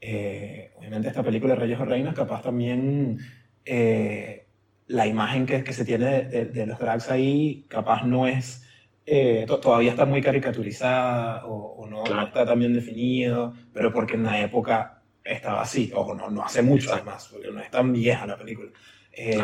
eh, 0.00 0.72
obviamente 0.76 1.08
esta 1.08 1.22
película 1.22 1.54
de 1.54 1.60
Reyes 1.60 1.80
o 1.80 1.84
Reinas, 1.84 2.14
capaz 2.14 2.42
también 2.42 3.18
eh, 3.64 4.46
la 4.88 5.06
imagen 5.06 5.46
que, 5.46 5.64
que, 5.64 5.72
se 5.72 5.84
tiene 5.84 6.24
de, 6.24 6.66
los 6.66 6.78
drags 6.78 7.10
ahí, 7.10 7.64
capaz 7.68 8.04
no 8.04 8.26
es, 8.26 8.64
eh, 9.06 9.46
todavía 9.46 9.90
está 9.90 10.04
muy 10.04 10.20
caricaturizada 10.20 11.46
o, 11.46 11.86
no, 11.88 12.04
está 12.04 12.44
tan 12.44 12.58
bien 12.58 12.74
definido, 12.74 13.54
pero 13.72 13.92
porque 13.92 14.14
en 14.14 14.24
la 14.24 14.40
época 14.40 14.95
estaba 15.26 15.62
así, 15.62 15.92
o 15.94 16.14
no, 16.14 16.30
no 16.30 16.42
hace 16.42 16.62
mucho 16.62 16.92
además, 16.92 17.28
porque 17.30 17.50
no 17.50 17.60
es 17.60 17.70
tan 17.70 17.92
vieja 17.92 18.26
la 18.26 18.36
película. 18.36 18.70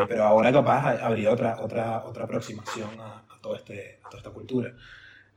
Pero 0.08 0.24
ahora 0.24 0.52
capaz 0.52 1.02
habría 1.02 1.32
otra, 1.32 1.60
otra, 1.60 2.04
otra 2.04 2.24
aproximación 2.24 2.90
a, 3.00 3.24
todo 3.40 3.56
este, 3.56 3.98
a 4.04 4.08
toda 4.08 4.18
esta 4.18 4.30
cultura. 4.30 4.74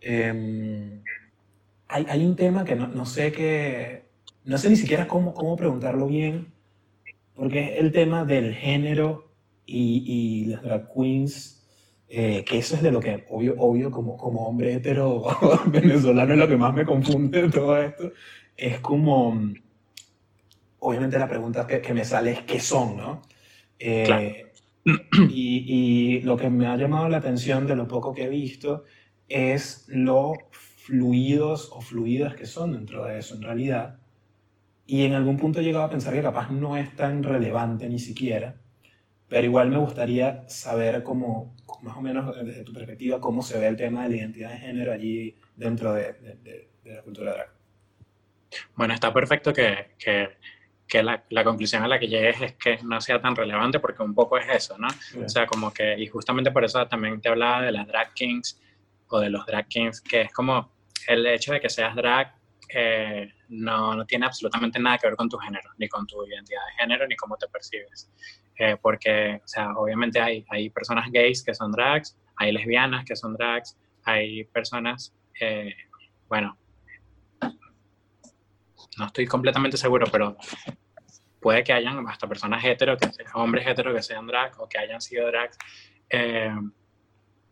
Em, 0.01 1.01
hay, 1.87 2.05
hay, 2.09 2.25
un 2.25 2.35
tema 2.35 2.65
que 2.65 2.75
no, 2.75 2.87
no 2.87 3.05
sé 3.05 3.31
qué 3.31 4.05
no 4.45 4.57
sé 4.59 4.69
ni 4.69 4.75
siquiera 4.75 5.07
cómo, 5.07 5.33
cómo 5.33 5.55
preguntarlo 5.55 6.07
bien, 6.07 6.53
porque 7.33 7.73
es 7.73 7.79
el 7.79 7.91
tema 7.91 8.25
del 8.25 8.53
género 8.53 9.31
y, 9.65 10.03
y 10.05 10.45
las 10.45 10.61
drag 10.61 10.93
queens, 10.93 11.67
eh, 12.07 12.45
que 12.45 12.59
eso 12.59 12.75
es 12.75 12.83
de 12.83 12.91
lo 12.91 12.99
que, 12.99 13.25
obvio, 13.29 13.55
obvio 13.57 13.89
como, 13.89 14.15
como 14.15 14.47
hombre 14.47 14.75
hetero 14.75 15.25
venezolano 15.65 16.33
es 16.33 16.39
lo 16.39 16.47
que 16.47 16.57
más 16.57 16.73
me 16.73 16.85
confunde 16.85 17.41
de 17.41 17.49
todo 17.49 17.81
esto, 17.81 18.11
es 18.55 18.79
como, 18.79 19.51
obviamente 20.87 21.19
la 21.19 21.27
pregunta 21.27 21.67
que, 21.67 21.81
que 21.81 21.93
me 21.93 22.05
sale 22.05 22.31
es 22.31 22.41
qué 22.41 22.59
son, 22.59 22.97
¿no? 22.97 23.21
Eh, 23.79 24.51
y, 25.29 25.65
y 25.67 26.21
lo 26.21 26.37
que 26.37 26.49
me 26.49 26.67
ha 26.67 26.77
llamado 26.77 27.09
la 27.09 27.17
atención 27.17 27.67
de 27.67 27.75
lo 27.75 27.87
poco 27.87 28.13
que 28.13 28.25
he 28.25 28.29
visto 28.29 28.85
es 29.27 29.85
lo 29.87 30.33
fluidos 30.51 31.69
o 31.73 31.81
fluidas 31.81 32.35
que 32.35 32.45
son 32.45 32.73
dentro 32.73 33.05
de 33.05 33.17
eso 33.17 33.35
en 33.35 33.41
realidad 33.41 33.97
y 34.87 35.03
en 35.03 35.13
algún 35.13 35.37
punto 35.37 35.59
he 35.59 35.63
llegado 35.63 35.85
a 35.85 35.89
pensar 35.89 36.13
que 36.13 36.21
capaz 36.21 36.51
no 36.51 36.77
es 36.77 36.95
tan 36.95 37.23
relevante 37.23 37.89
ni 37.89 37.99
siquiera, 37.99 38.55
pero 39.27 39.45
igual 39.45 39.69
me 39.69 39.77
gustaría 39.77 40.47
saber 40.47 41.01
cómo, 41.01 41.55
más 41.81 41.97
o 41.97 42.01
menos 42.01 42.35
desde 42.45 42.63
tu 42.63 42.71
perspectiva, 42.73 43.19
cómo 43.19 43.41
se 43.41 43.59
ve 43.59 43.67
el 43.67 43.75
tema 43.75 44.03
de 44.03 44.09
la 44.09 44.15
identidad 44.17 44.51
de 44.51 44.57
género 44.57 44.93
allí 44.93 45.35
dentro 45.55 45.93
de, 45.93 46.13
de, 46.43 46.69
la 46.83 47.01
cultura 47.01 47.33
drag. 47.33 47.49
Bueno, 48.75 48.93
está 48.93 49.11
perfecto 49.11 49.51
que, 49.51 49.95
que, 49.97 50.29
que 50.87 51.01
la, 51.01 51.23
la, 51.29 51.43
conclusión 51.43 51.83
a 51.83 51.87
la 51.87 51.99
que 51.99 52.07
llegues 52.07 52.41
es 52.41 52.53
que 52.53 52.77
no 52.83 53.01
sea 53.01 53.19
tan 53.19 53.35
relevante 53.35 53.79
porque 53.79 54.03
un 54.03 54.13
poco 54.13 54.37
es 54.37 54.47
eso, 54.49 54.77
¿no? 54.77 54.87
O 55.23 55.29
sea, 55.29 55.47
como 55.47 55.73
que, 55.73 55.97
y 55.97 56.07
justamente 56.07 56.51
por 56.51 56.63
eso 56.63 56.85
también 56.87 57.19
te 57.21 57.29
hablaba 57.29 57.63
de 57.63 57.71
las 57.71 57.87
drag 57.87 58.13
kings 58.13 58.61
o 59.07 59.19
de 59.19 59.29
los 59.29 59.45
drag 59.45 59.67
kings, 59.67 60.01
que 60.01 60.21
es 60.21 60.33
como 60.33 60.71
el 61.07 61.25
hecho 61.25 61.53
de 61.53 61.59
que 61.59 61.69
seas 61.69 61.95
drag 61.95 62.35
eh, 62.69 63.31
no, 63.49 63.95
no, 63.95 64.05
tiene 64.05 64.25
absolutamente 64.25 64.79
nada 64.79 64.97
que 64.97 65.07
ver 65.07 65.15
con 65.15 65.29
tu 65.29 65.37
género, 65.37 65.69
ni 65.77 65.87
con 65.87 66.05
tu 66.07 66.25
identidad 66.25 66.61
de 66.65 66.81
género, 66.81 67.07
ni 67.07 67.15
cómo 67.15 67.37
te 67.37 67.47
percibes. 67.47 68.09
Eh, 68.57 68.77
porque, 68.81 69.41
o 69.43 69.47
sea, 69.47 69.71
obviamente 69.73 70.19
hay, 70.19 70.45
hay 70.49 70.69
personas 70.69 71.11
gays 71.11 71.43
que 71.43 71.53
son 71.53 71.71
drags, 71.71 72.17
hay 72.37 72.51
lesbianas 72.51 73.05
que 73.05 73.15
son 73.15 73.33
drags, 73.33 73.77
hay 74.03 74.45
personas, 74.45 75.13
eh, 75.39 75.73
bueno, 76.27 76.57
no 78.97 79.05
estoy 79.05 79.25
completamente 79.25 79.77
seguro, 79.77 80.07
pero 80.11 80.37
puede 81.39 81.63
que 81.63 81.73
hayan 81.73 82.07
hasta 82.07 82.27
personas 82.27 82.63
hetero, 82.63 82.97
que 82.97 83.07
hombres 83.33 83.67
hetero 83.67 83.93
que 83.93 84.01
sean 84.01 84.25
drag 84.27 84.59
o 84.59 84.67
que 84.67 84.79
hayan 84.79 85.01
sido 85.01 85.27
drags. 85.27 85.57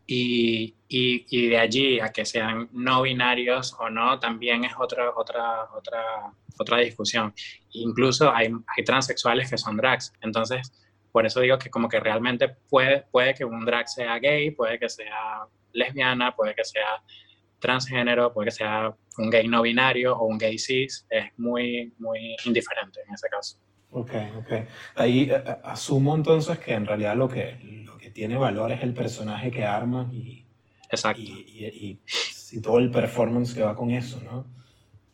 Y, 0.06 0.74
y, 0.86 1.48
de 1.48 1.58
allí 1.58 2.00
a 2.00 2.10
que 2.10 2.26
sean 2.26 2.68
no 2.72 3.02
binarios 3.02 3.74
o 3.78 3.88
no, 3.88 4.18
también 4.18 4.64
es 4.64 4.72
otra, 4.78 5.10
otra, 5.16 5.64
otra, 5.72 6.32
otra 6.58 6.78
discusión. 6.78 7.32
Incluso 7.70 8.30
hay, 8.34 8.48
hay 8.76 8.84
transexuales 8.84 9.48
que 9.48 9.56
son 9.56 9.76
drags. 9.76 10.12
Entonces, 10.20 10.72
por 11.10 11.24
eso 11.24 11.40
digo 11.40 11.58
que 11.58 11.70
como 11.70 11.88
que 11.88 12.00
realmente 12.00 12.48
puede, 12.68 13.02
puede 13.10 13.34
que 13.34 13.44
un 13.44 13.64
drag 13.64 13.88
sea 13.88 14.18
gay, 14.18 14.50
puede 14.50 14.78
que 14.78 14.88
sea 14.88 15.46
lesbiana, 15.72 16.34
puede 16.34 16.54
que 16.54 16.64
sea 16.64 17.02
transgénero, 17.64 18.32
puede 18.32 18.46
que 18.46 18.52
sea 18.52 18.94
un 19.16 19.30
gay 19.30 19.48
no 19.48 19.62
binario 19.62 20.14
o 20.16 20.26
un 20.26 20.36
gay 20.36 20.58
cis, 20.58 21.06
es 21.08 21.24
muy, 21.38 21.94
muy 21.98 22.36
indiferente 22.44 23.00
en 23.08 23.14
ese 23.14 23.28
caso. 23.28 23.58
Ok, 23.90 24.10
ok. 24.38 24.52
Ahí 24.96 25.30
eh, 25.30 25.42
eh, 25.46 25.56
asumo 25.64 26.14
entonces 26.14 26.58
que 26.58 26.74
en 26.74 26.84
realidad 26.84 27.16
lo 27.16 27.28
que, 27.28 27.82
tiene 28.12 28.36
valor 28.36 28.70
es 28.70 28.80
el 28.84 28.94
personaje 28.94 29.50
que 29.50 29.64
arma 29.64 30.08
y, 30.12 30.46
Exacto. 30.88 31.20
Y, 31.20 31.98
y, 32.52 32.60
todo 32.60 32.78
el 32.78 32.88
performance 32.88 33.52
que 33.54 33.62
va 33.62 33.74
con 33.74 33.90
eso, 33.90 34.20
¿no? 34.20 34.46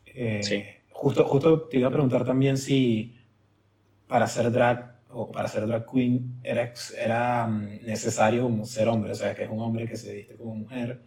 Eh, 0.04 0.42
sí. 0.42 0.62
Justo, 0.90 1.24
justo 1.24 1.62
te 1.62 1.78
iba 1.78 1.88
a 1.88 1.90
preguntar 1.90 2.26
también 2.26 2.58
si 2.58 3.16
para 4.06 4.26
ser 4.26 4.50
drag 4.52 5.00
o 5.08 5.30
para 5.32 5.48
ser 5.48 5.66
drag 5.66 5.86
queen 5.90 6.40
era, 6.42 6.74
era 7.00 7.46
mm, 7.46 7.86
necesario 7.86 8.64
ser 8.66 8.88
hombre, 8.88 9.12
o 9.12 9.14
sea, 9.14 9.34
que 9.34 9.44
es 9.44 9.50
un 9.50 9.60
hombre 9.60 9.88
que 9.88 9.96
se 9.96 10.12
viste 10.12 10.36
como 10.36 10.56
mujer. 10.56 11.00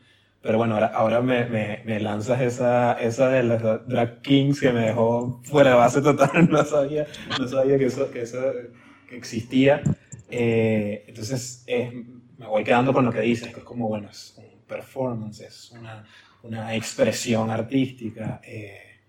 Pero 0.44 0.58
bueno, 0.58 0.74
ahora, 0.74 0.88
ahora 0.88 1.22
me, 1.22 1.46
me, 1.46 1.82
me, 1.86 2.02
lanzas 2.02 2.42
esa, 2.42 2.94
esa 3.00 3.30
de 3.30 3.44
las 3.44 3.88
drag 3.88 4.22
kings 4.22 4.60
que 4.60 4.74
me 4.74 4.82
dejó 4.88 5.42
fuera 5.46 5.70
de 5.70 5.76
base 5.78 6.02
total, 6.02 6.50
no 6.52 6.66
sabía, 6.66 7.08
no 7.40 7.48
sabía 7.48 7.78
que 7.78 7.86
eso, 7.86 8.12
que 8.12 8.24
eso 8.24 8.42
que 9.08 9.16
existía. 9.16 9.82
Eh, 10.30 11.06
entonces, 11.08 11.66
me 12.38 12.46
voy 12.46 12.66
quedando 12.66 12.92
con 12.92 13.06
lo 13.06 13.12
que 13.14 13.22
dices, 13.22 13.54
que 13.54 13.62
es 13.62 13.66
como, 13.66 13.88
bueno, 13.88 14.10
es 14.10 14.36
un 14.38 14.66
performance, 14.68 15.40
es 15.40 15.72
una, 15.72 16.04
una 16.44 16.76
expresión 16.76 17.50
artística. 17.50 18.42
Eh, 18.44 19.00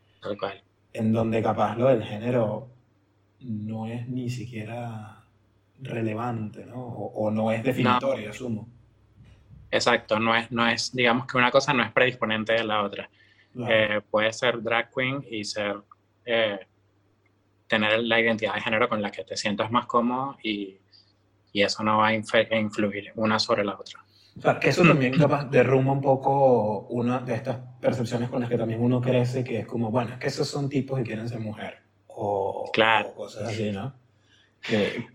en 0.92 1.12
donde 1.12 1.42
capaz 1.42 1.76
lo 1.76 1.88
del 1.88 2.04
género 2.04 2.68
no 3.40 3.86
es 3.86 4.08
ni 4.08 4.30
siquiera 4.30 5.24
relevante, 5.80 6.64
¿no? 6.64 6.86
O, 6.86 7.30
no 7.32 7.50
es 7.50 7.64
definitorio, 7.64 8.30
asumo. 8.30 8.68
Exacto, 9.74 10.18
no 10.18 10.34
es, 10.37 10.50
no 10.50 10.66
es, 10.66 10.94
digamos 10.94 11.26
que 11.26 11.37
una 11.37 11.50
cosa 11.50 11.72
no 11.72 11.82
es 11.82 11.92
predisponente 11.92 12.52
de 12.52 12.64
la 12.64 12.82
otra. 12.82 13.08
Eh, 13.68 14.00
puede 14.10 14.32
ser 14.32 14.62
drag 14.62 14.90
queen 14.92 15.24
y 15.30 15.44
ser, 15.44 15.82
tener 17.66 18.02
la 18.02 18.20
identidad 18.20 18.54
de 18.54 18.60
género 18.60 18.88
con 18.88 19.00
la 19.00 19.10
que 19.10 19.24
te 19.24 19.37
sientas 19.37 19.70
más 19.70 19.87
cómodo 19.87 20.37
y 20.42 20.78
y 21.54 21.62
eso 21.62 21.82
no 21.84 21.98
va 21.98 22.08
a 22.08 22.12
influir 22.12 23.12
una 23.14 23.38
sobre 23.38 23.64
la 23.64 23.74
otra. 23.74 24.04
O 24.37 24.40
sea, 24.40 24.58
que 24.58 24.70
eso 24.70 24.82
también 24.82 25.12
capaz 25.18 25.44
derrumba 25.44 25.92
un 25.92 26.00
poco 26.00 26.80
una 26.88 27.20
de 27.20 27.34
estas 27.34 27.58
percepciones 27.80 28.28
con 28.28 28.40
las 28.40 28.50
que 28.50 28.58
también 28.58 28.82
uno 28.82 29.00
crece, 29.00 29.44
que 29.44 29.60
es 29.60 29.66
como, 29.66 29.90
bueno, 29.90 30.14
es 30.14 30.18
que 30.18 30.26
esos 30.26 30.48
son 30.48 30.68
tipos 30.68 30.98
que 30.98 31.04
quieren 31.04 31.28
ser 31.28 31.38
mujer. 31.38 31.78
O, 32.08 32.68
claro. 32.72 33.14
cosas 33.14 33.48
así, 33.48 33.70
¿no? 33.70 33.94
Que, 34.60 35.06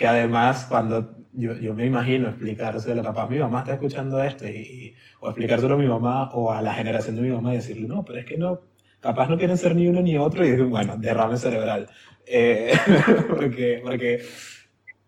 que 0.00 0.06
además 0.06 0.64
cuando 0.66 1.14
yo, 1.34 1.52
yo 1.56 1.74
me 1.74 1.84
imagino 1.84 2.30
explicárselo, 2.30 3.02
capaz 3.02 3.28
mi 3.28 3.38
mamá 3.38 3.58
está 3.58 3.74
escuchando 3.74 4.22
esto 4.22 4.48
y, 4.48 4.94
o 5.20 5.28
explicárselo 5.28 5.74
a 5.74 5.76
mi 5.76 5.86
mamá 5.86 6.30
o 6.32 6.50
a 6.50 6.62
la 6.62 6.72
generación 6.72 7.16
de 7.16 7.22
mi 7.22 7.28
mamá 7.28 7.52
y 7.52 7.56
decirle, 7.56 7.86
no, 7.86 8.02
pero 8.02 8.18
es 8.18 8.24
que 8.24 8.38
no, 8.38 8.62
capaz 8.98 9.28
no 9.28 9.36
quieren 9.36 9.58
ser 9.58 9.76
ni 9.76 9.88
uno 9.88 10.00
ni 10.00 10.16
otro 10.16 10.42
y 10.46 10.56
bueno, 10.56 10.96
derrame 10.96 11.36
cerebral. 11.36 11.86
Eh, 12.24 12.72
porque, 13.28 13.82
porque 13.84 14.22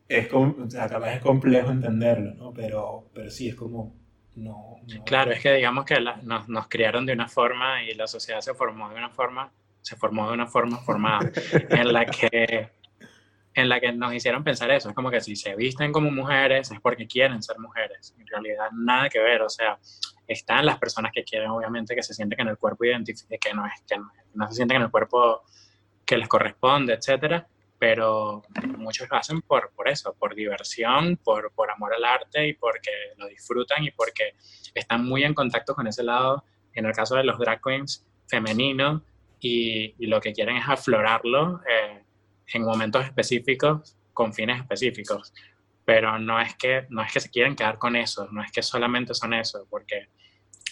es, 0.06 0.28
o 0.30 0.68
sea, 0.68 0.88
capaz 0.90 1.14
es 1.14 1.22
complejo 1.22 1.70
entenderlo, 1.70 2.34
¿no? 2.34 2.52
Pero, 2.52 3.08
pero 3.14 3.30
sí, 3.30 3.48
es 3.48 3.54
como, 3.54 3.96
no, 4.34 4.76
Claro, 5.06 5.32
es 5.32 5.40
que 5.40 5.54
digamos 5.54 5.86
que 5.86 5.94
nos, 6.22 6.50
nos, 6.50 6.68
criaron 6.68 7.06
de 7.06 7.14
una 7.14 7.28
forma 7.28 7.82
y 7.82 7.94
la 7.94 8.06
sociedad 8.06 8.42
se 8.42 8.52
formó 8.52 8.90
de 8.90 8.96
una 8.96 9.08
forma, 9.08 9.50
se 9.80 9.96
formó 9.96 10.28
de 10.28 10.34
una 10.34 10.48
forma 10.48 10.76
formada 10.76 11.30
en 11.70 11.92
la 11.94 12.04
que 12.04 12.68
en 13.54 13.68
la 13.68 13.80
que 13.80 13.92
nos 13.92 14.14
hicieron 14.14 14.42
pensar 14.42 14.70
eso. 14.70 14.88
Es 14.88 14.94
como 14.94 15.10
que 15.10 15.20
si 15.20 15.36
se 15.36 15.54
visten 15.54 15.92
como 15.92 16.10
mujeres 16.10 16.70
es 16.70 16.80
porque 16.80 17.06
quieren 17.06 17.42
ser 17.42 17.58
mujeres. 17.58 18.14
En 18.18 18.26
realidad, 18.26 18.70
nada 18.72 19.08
que 19.08 19.18
ver. 19.18 19.42
O 19.42 19.48
sea, 19.48 19.78
están 20.26 20.66
las 20.66 20.78
personas 20.78 21.12
que 21.12 21.24
quieren, 21.24 21.50
obviamente, 21.50 21.94
que 21.94 22.02
se 22.02 22.14
sienten 22.14 22.40
en 22.40 22.48
el 22.48 22.58
cuerpo 22.58 22.84
identifique, 22.84 23.38
que 23.38 23.54
no, 23.54 23.66
es, 23.66 23.72
que 23.86 23.96
no, 24.34 24.48
se 24.48 24.54
sienten 24.54 24.76
en 24.76 24.82
el 24.84 24.90
cuerpo 24.90 25.42
que 26.04 26.16
les 26.16 26.28
corresponde, 26.28 26.94
etcétera. 26.94 27.46
Pero 27.78 28.42
muchos 28.78 29.08
lo 29.10 29.16
hacen 29.16 29.42
por, 29.42 29.72
por 29.74 29.88
eso, 29.88 30.14
por 30.14 30.34
diversión, 30.34 31.16
por, 31.16 31.52
por 31.52 31.70
amor 31.70 31.92
al 31.94 32.04
arte 32.04 32.46
y 32.46 32.54
porque 32.54 32.90
lo 33.16 33.26
disfrutan 33.26 33.82
y 33.84 33.90
porque 33.90 34.34
están 34.72 35.04
muy 35.04 35.24
en 35.24 35.34
contacto 35.34 35.74
con 35.74 35.88
ese 35.88 36.04
lado, 36.04 36.44
en 36.74 36.86
el 36.86 36.92
caso 36.92 37.16
de 37.16 37.24
los 37.24 37.38
drag 37.38 37.60
queens, 37.60 38.06
femenino, 38.28 39.02
y, 39.42 40.06
lo 40.06 40.20
que 40.20 40.32
quieren 40.32 40.56
es 40.56 40.64
aflorarlo. 40.68 41.60
Eh, 41.68 42.02
en 42.52 42.62
momentos 42.62 43.04
específicos 43.04 43.96
con 44.12 44.32
fines 44.32 44.60
específicos, 44.60 45.32
pero 45.84 46.18
no 46.18 46.40
es 46.40 46.54
que 46.56 46.86
no 46.90 47.02
es 47.02 47.12
que 47.12 47.20
se 47.20 47.30
quieren 47.30 47.56
quedar 47.56 47.78
con 47.78 47.96
eso, 47.96 48.28
no 48.30 48.42
es 48.42 48.52
que 48.52 48.62
solamente 48.62 49.14
son 49.14 49.34
eso, 49.34 49.66
porque 49.68 50.08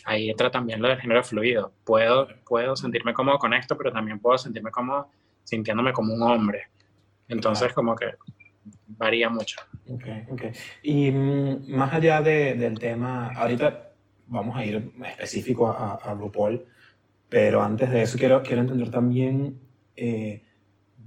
ahí 0.05 0.31
entra 0.31 0.51
también 0.51 0.81
lo 0.81 0.89
del 0.89 1.01
género 1.01 1.23
fluido. 1.25 1.73
Puedo 1.85 2.29
puedo 2.47 2.77
sentirme 2.77 3.15
cómodo 3.15 3.39
con 3.39 3.55
esto, 3.55 3.77
pero 3.77 3.93
también 3.93 4.19
puedo 4.19 4.39
sentirme 4.39 4.71
cómodo 4.71 5.11
sintiéndome 5.45 5.93
como 5.93 6.15
un 6.15 6.23
hombre. 6.23 6.69
Entonces 7.29 7.73
como 7.73 7.95
que 7.97 8.15
varía 8.87 9.29
mucho. 9.29 9.61
Okay, 9.89 10.25
okay. 10.31 10.53
Y 10.83 11.11
mm, 11.11 11.75
más 11.75 11.93
allá 11.93 12.21
de, 12.21 12.55
del 12.55 12.79
tema, 12.79 13.33
ahorita 13.35 13.93
vamos 14.27 14.57
a 14.57 14.65
ir 14.65 14.93
específico 15.05 15.69
a, 15.69 15.95
a 15.95 16.15
RuPaul, 16.15 16.65
pero 17.29 17.63
antes 17.63 17.91
de 17.91 18.03
eso 18.03 18.19
quiero, 18.19 18.43
quiero 18.43 18.63
entender 18.63 18.91
también 18.91 19.59
eh, 19.97 20.43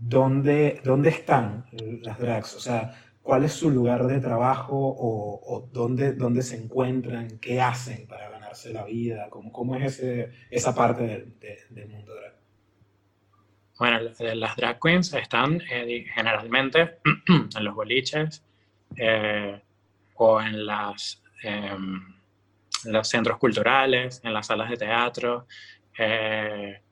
dónde, 0.05 0.81
dónde 0.83 1.09
están 1.09 1.65
las 2.01 2.19
drags, 2.19 2.55
o 2.55 2.59
sea, 2.59 2.93
cuál 3.21 3.45
es 3.45 3.53
su 3.53 3.69
lugar 3.69 4.05
de 4.05 4.19
trabajo 4.19 4.75
o, 4.75 5.69
dónde, 5.71 6.13
dónde, 6.13 6.41
se 6.41 6.57
encuentran, 6.61 7.39
qué 7.39 7.61
hacen 7.61 8.05
para 8.07 8.29
ganarse 8.29 8.73
la 8.73 8.83
vida, 8.83 9.29
cómo, 9.29 9.51
cómo 9.51 9.75
es 9.75 9.99
ese, 9.99 10.31
esa 10.51 10.75
parte 10.75 11.27
del 11.69 11.89
mundo 11.89 12.13
drag. 12.13 12.33
Bueno, 13.79 13.99
las 14.35 14.55
drag 14.55 14.79
queens 14.79 15.13
están 15.13 15.61
eh, 15.71 16.05
generalmente 16.13 16.99
en 17.57 17.63
los 17.63 17.73
boliches 17.73 18.43
eh, 18.95 19.59
o 20.15 20.41
en, 20.41 20.65
las, 20.65 21.23
em, 21.43 22.15
los 22.85 23.07
centros 23.07 23.37
culturales, 23.37 24.21
en 24.23 24.33
las 24.33 24.47
salas 24.47 24.69
de 24.69 24.77
teatro. 24.77 25.47
Eh, 25.97 26.82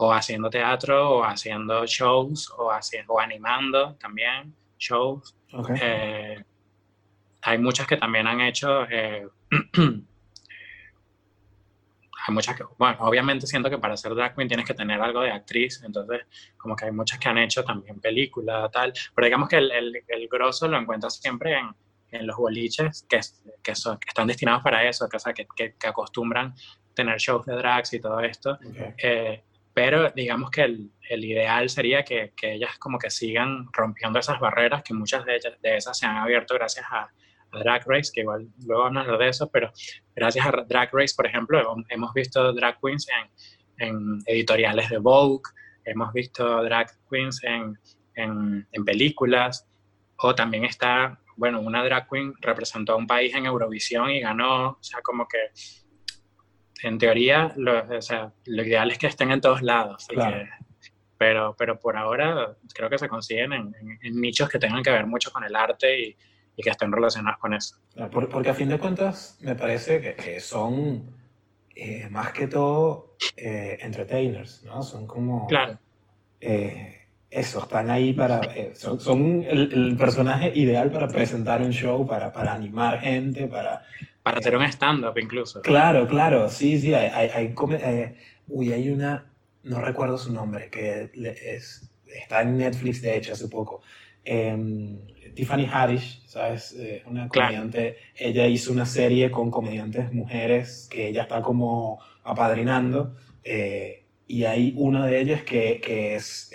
o 0.00 0.12
haciendo 0.12 0.48
teatro 0.48 1.18
o 1.18 1.24
haciendo 1.24 1.84
shows 1.86 2.50
o, 2.56 2.70
haciendo, 2.70 3.12
o 3.12 3.20
animando 3.20 3.94
también 3.96 4.54
shows. 4.78 5.36
Eh, 5.80 6.42
hay 7.42 7.58
muchas 7.58 7.86
que 7.86 7.98
también 7.98 8.26
han 8.26 8.40
hecho, 8.40 8.88
eh, 8.88 9.28
hay 12.26 12.34
muchas 12.34 12.56
que, 12.56 12.64
bueno, 12.78 12.96
obviamente 13.00 13.46
siento 13.46 13.68
que 13.68 13.76
para 13.76 13.94
ser 13.96 14.14
drag 14.14 14.34
queen 14.34 14.48
tienes 14.48 14.66
que 14.66 14.72
tener 14.72 15.02
algo 15.02 15.20
de 15.20 15.32
actriz, 15.32 15.82
entonces 15.84 16.22
como 16.56 16.74
que 16.74 16.86
hay 16.86 16.92
muchas 16.92 17.18
que 17.18 17.28
han 17.28 17.36
hecho 17.36 17.62
también 17.62 18.00
películas, 18.00 18.70
tal, 18.70 18.94
pero 19.14 19.26
digamos 19.26 19.50
que 19.50 19.56
el, 19.58 19.70
el, 19.70 20.02
el 20.08 20.28
grosso 20.28 20.66
lo 20.66 20.78
encuentras 20.78 21.16
siempre 21.16 21.58
en, 21.58 21.74
en 22.10 22.26
los 22.26 22.38
boliches 22.38 23.04
que, 23.06 23.20
que, 23.62 23.74
son, 23.74 23.98
que, 23.98 24.08
están 24.08 24.26
destinados 24.26 24.62
para 24.62 24.88
eso, 24.88 25.06
que, 25.10 25.18
que, 25.54 25.74
que, 25.74 25.86
acostumbran 25.86 26.54
tener 26.94 27.18
shows 27.18 27.44
de 27.44 27.54
drags 27.54 27.92
y 27.92 28.00
todo 28.00 28.20
esto. 28.20 28.58
Eh, 28.96 29.42
pero 29.72 30.10
digamos 30.10 30.50
que 30.50 30.62
el, 30.62 30.90
el 31.08 31.24
ideal 31.24 31.68
sería 31.68 32.02
que, 32.04 32.32
que, 32.36 32.54
ellas 32.54 32.78
como 32.78 32.98
que 32.98 33.10
sigan 33.10 33.68
rompiendo 33.72 34.18
esas 34.18 34.40
barreras, 34.40 34.82
que 34.82 34.94
muchas 34.94 35.24
de, 35.24 35.36
ellas, 35.36 35.54
de 35.60 35.76
esas 35.76 35.98
se 35.98 36.06
han 36.06 36.16
abierto 36.16 36.54
gracias 36.54 36.86
a, 36.90 37.10
Drag 37.52 37.82
Race, 37.84 38.12
que 38.14 38.20
igual 38.20 38.48
luego 38.64 38.84
hablar 38.84 39.18
de 39.18 39.28
eso, 39.28 39.50
pero 39.50 39.72
gracias 40.14 40.46
a 40.46 40.52
Drag 40.68 40.88
Race, 40.92 41.14
por 41.16 41.26
ejemplo, 41.26 41.60
hemos 41.88 42.14
visto 42.14 42.52
drag 42.52 42.78
queens 42.80 43.08
en, 43.08 43.88
en 43.88 44.18
editoriales 44.26 44.88
de 44.88 44.98
Vogue, 44.98 45.42
hemos 45.84 46.12
visto 46.12 46.62
drag 46.62 46.88
queens 47.10 47.42
en, 47.42 47.76
en, 48.14 48.68
en, 48.70 48.84
películas, 48.84 49.66
o 50.18 50.32
también 50.32 50.64
está, 50.64 51.18
bueno, 51.36 51.60
una 51.60 51.82
drag 51.82 52.08
queen 52.08 52.34
representó 52.40 52.92
a 52.92 52.96
un 52.96 53.08
país 53.08 53.34
en 53.34 53.46
Eurovisión 53.46 54.10
y 54.10 54.20
ganó, 54.20 54.68
o 54.68 54.78
sea, 54.82 55.00
como 55.02 55.26
que 55.26 55.38
en 56.82 56.98
teoría, 56.98 57.52
lo, 57.56 57.96
o 57.96 58.02
sea, 58.02 58.32
lo 58.46 58.62
ideal 58.64 58.90
es 58.90 58.98
que 58.98 59.06
estén 59.06 59.30
en 59.30 59.40
todos 59.40 59.62
lados. 59.62 60.06
pero, 61.18 61.54
pero 61.58 61.78
por 61.78 61.96
ahora 61.96 62.56
creo 62.74 62.88
que 62.88 62.98
se 62.98 63.08
consiguen 63.08 63.52
en, 63.52 64.20
nichos 64.20 64.48
que 64.48 64.58
tengan 64.58 64.82
que 64.82 64.90
ver 64.90 65.06
mucho 65.06 65.30
con 65.30 65.44
el 65.44 65.54
arte 65.54 66.00
y, 66.00 66.16
y 66.56 66.62
que 66.62 66.70
estén 66.70 66.90
relacionados 66.90 67.38
con 67.38 67.54
eso. 67.54 67.76
porque 68.10 68.50
a 68.50 68.54
fin 68.54 68.68
de 68.68 68.78
cuentas 68.78 69.38
me 69.40 69.54
parece 69.54 70.00
que, 70.00 70.14
que 70.14 70.40
son 70.40 71.20
eh, 71.74 72.08
más 72.10 72.32
que 72.32 72.46
todo 72.46 73.16
eh, 73.36 73.78
entertainers, 73.80 74.64
¿no? 74.64 74.82
Son 74.82 75.06
como... 75.06 75.46
Claro. 75.46 75.78
Eh, 76.40 76.96
eso, 77.30 77.60
están 77.60 77.90
ahí 77.90 78.12
para... 78.12 78.40
son, 78.74 78.98
son 78.98 79.44
el, 79.48 79.72
el, 79.72 79.96
personaje 79.96 80.52
ideal 80.54 80.90
para 80.90 81.06
presentar 81.06 81.62
un 81.62 81.70
show, 81.70 82.06
para, 82.06 82.32
para 82.32 82.52
animar 82.52 82.98
gente, 83.00 83.46
para 83.46 83.82
para 84.22 84.38
hacer 84.38 84.56
un 84.56 84.62
stand-up 84.64 85.16
incluso. 85.18 85.62
Claro, 85.62 86.06
claro, 86.06 86.48
sí, 86.48 86.78
sí, 86.78 86.92
hay, 86.94 87.08
hay, 87.08 87.28
hay 87.30 87.54
eh, 87.82 88.16
uy, 88.48 88.72
hay 88.72 88.90
una, 88.90 89.30
no 89.62 89.80
recuerdo 89.80 90.18
su 90.18 90.32
nombre, 90.32 90.68
que 90.70 91.10
es, 91.14 91.90
está 92.06 92.42
en 92.42 92.58
Netflix 92.58 93.00
de 93.02 93.16
hecho 93.16 93.32
hace 93.32 93.48
poco. 93.48 93.82
Em, 94.24 94.98
Tiffany 95.34 95.66
Haddish, 95.66 96.26
¿sabes? 96.26 96.76
Eh, 96.78 97.02
una 97.06 97.28
comediante, 97.28 97.96
ella 98.14 98.46
hizo 98.46 98.72
una 98.72 98.84
serie 98.84 99.30
con 99.30 99.50
comediantes 99.50 100.12
mujeres 100.12 100.88
que 100.90 101.08
ella 101.08 101.22
está 101.22 101.40
como 101.40 102.00
apadrinando 102.22 103.16
eh, 103.42 104.04
y 104.26 104.44
hay 104.44 104.74
una 104.76 105.06
de 105.06 105.20
ellas 105.20 105.42
que, 105.42 105.80
que 105.80 106.16
es... 106.16 106.52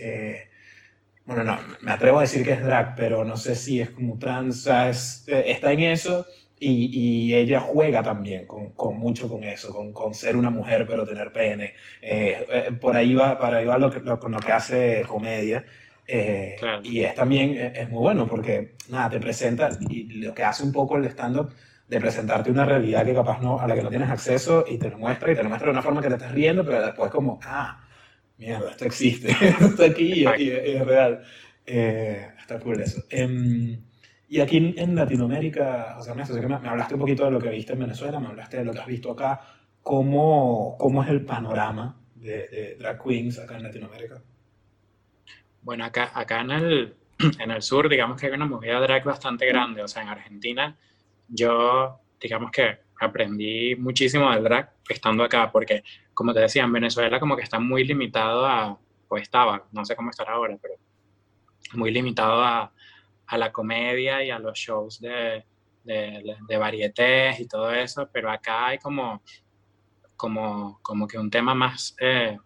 bueno, 1.25 1.43
no, 1.43 1.57
me 1.81 1.91
atrevo 1.91 2.19
a 2.19 2.21
decir 2.21 2.45
que 2.45 2.53
es 2.53 2.63
drag, 2.63 2.95
pero 2.95 3.25
no 3.25 3.35
sé 3.37 3.55
si 3.55 3.81
es 3.81 3.89
como 3.89 4.19
trans, 4.19 4.63
¿sabes? 4.63 5.25
está 5.27 5.71
en 5.71 5.79
eso 5.79 6.27
y, 6.59 7.27
y, 7.29 7.35
ella 7.35 7.59
juega 7.59 8.01
también 8.01 8.45
con, 8.47 8.71
con 8.71 8.97
mucho 8.97 9.27
con 9.27 9.43
eso, 9.43 9.73
con, 9.73 9.91
con, 9.91 10.13
ser 10.13 10.37
una 10.37 10.49
mujer 10.49 10.85
pero 10.87 11.05
tener 11.05 11.31
pene. 11.33 11.73
Eh, 12.01 12.45
eh, 12.49 12.71
por 12.79 12.95
ahí 12.95 13.13
va, 13.13 13.37
para 13.37 13.57
ahí 13.57 13.65
va 13.65 13.77
lo 13.77 13.91
que, 13.91 13.99
lo, 13.99 14.19
con 14.19 14.31
lo 14.31 14.39
que 14.39 14.51
hace 14.51 15.03
comedia. 15.07 15.65
Eh, 16.07 16.55
y 16.83 17.01
es 17.01 17.15
también 17.15 17.57
es 17.75 17.89
muy 17.89 17.99
bueno 17.99 18.27
porque 18.27 18.75
nada, 18.89 19.09
te 19.09 19.19
presenta 19.19 19.69
y 19.89 20.03
lo 20.21 20.35
que 20.35 20.43
hace 20.43 20.63
un 20.63 20.71
poco 20.71 20.97
el 20.97 21.05
stand-up 21.05 21.51
de 21.87 21.99
presentarte 21.99 22.51
una 22.51 22.63
realidad 22.63 23.03
que 23.03 23.13
capaz 23.15 23.41
no, 23.41 23.59
a 23.59 23.67
la 23.67 23.75
que 23.75 23.81
no 23.81 23.89
tienes 23.89 24.09
acceso 24.09 24.65
y 24.67 24.77
te 24.77 24.89
lo 24.89 24.99
muestra 24.99 25.31
y 25.31 25.35
te 25.35 25.41
lo 25.43 25.49
muestra 25.49 25.67
de 25.67 25.71
una 25.71 25.81
forma 25.81 26.01
que 26.01 26.09
te 26.09 26.15
estás 26.15 26.31
riendo, 26.31 26.63
pero 26.63 26.85
después 26.85 27.11
como, 27.11 27.39
ah, 27.43 27.83
mierda, 28.37 28.71
esto 28.71 28.85
existe, 28.85 29.31
esto 29.41 29.65
está 29.65 29.85
aquí 29.85 30.25
y, 30.25 30.43
y, 30.43 30.49
es 30.51 30.85
real. 30.85 31.23
está 31.65 32.59
cool 32.59 32.81
eso. 32.81 33.03
Em, 33.09 33.81
y 34.27 34.41
aquí 34.41 34.73
en 34.75 34.95
Latinoamérica, 34.95 35.93
José 35.95 36.11
Ernesto, 36.11 36.35
que 36.35 36.47
me, 36.47 36.55
hablaste 36.55 36.95
un 36.95 36.99
poquito 37.01 37.25
de 37.25 37.31
lo 37.31 37.39
que 37.39 37.49
viste 37.49 37.73
en 37.73 37.79
Venezuela, 37.79 38.19
me 38.19 38.27
hablaste 38.27 38.57
de 38.57 38.65
lo 38.65 38.73
que 38.73 38.79
has 38.79 38.87
visto 38.87 39.11
acá. 39.11 39.41
¿Cómo, 39.83 40.75
cómo 40.79 41.03
es 41.03 41.09
el 41.09 41.23
panorama 41.23 41.95
de, 42.15 42.47
de, 42.47 42.75
drag 42.79 43.03
queens 43.03 43.37
acá 43.37 43.57
en 43.57 43.63
Latinoamérica? 43.63 44.21
Bueno, 45.61 45.85
acá, 45.85 46.11
acá 46.13 46.41
en, 46.41 46.51
el, 46.51 46.95
en 47.39 47.51
el 47.51 47.61
sur, 47.61 47.87
digamos 47.87 48.19
que 48.19 48.25
hay 48.25 48.33
una 48.33 48.47
movida 48.47 48.79
drag 48.79 49.03
bastante 49.03 49.45
grande. 49.45 49.83
O 49.83 49.87
sea, 49.87 50.01
en 50.01 50.09
Argentina, 50.09 50.75
yo, 51.27 51.99
digamos 52.19 52.49
que 52.49 52.79
aprendí 52.99 53.75
muchísimo 53.75 54.31
del 54.31 54.43
drag 54.43 54.71
estando 54.89 55.23
acá, 55.23 55.51
porque, 55.51 55.83
como 56.15 56.33
te 56.33 56.39
decía, 56.39 56.63
en 56.63 56.73
Venezuela 56.73 57.19
como 57.19 57.35
que 57.35 57.43
está 57.43 57.59
muy 57.59 57.83
limitado 57.83 58.45
a, 58.45 58.79
pues 59.07 59.23
estaba, 59.23 59.67
no 59.71 59.85
sé 59.85 59.95
cómo 59.95 60.09
estará 60.09 60.33
ahora, 60.33 60.57
pero 60.59 60.75
muy 61.73 61.91
limitado 61.91 62.43
a, 62.43 62.71
a 63.27 63.37
la 63.37 63.51
comedia 63.51 64.23
y 64.23 64.29
a 64.29 64.39
los 64.39 64.57
shows 64.57 64.99
de, 64.99 65.45
de, 65.83 66.35
de 66.47 66.57
varietés 66.57 67.39
y 67.39 67.47
todo 67.47 67.71
eso, 67.71 68.09
pero 68.11 68.31
acá 68.31 68.67
hay 68.67 68.77
como, 68.77 69.23
como, 70.15 70.79
como 70.81 71.07
que 71.07 71.17
un 71.17 71.29
tema 71.29 71.53
más, 71.53 71.95
eh, 71.99 72.37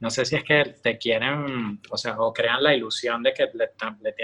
no 0.00 0.10
sé 0.10 0.24
si 0.24 0.36
es 0.36 0.44
que 0.44 0.74
te 0.82 0.98
quieren, 0.98 1.80
o 1.90 1.96
sea, 1.96 2.18
o 2.20 2.32
crean 2.32 2.62
la 2.62 2.74
ilusión 2.74 3.22
de 3.22 3.32
que 3.32 3.48
le, 3.54 3.72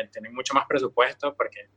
tienen 0.08 0.34
mucho 0.34 0.54
más 0.54 0.66
presupuesto 0.66 1.34
porque, 1.36 1.68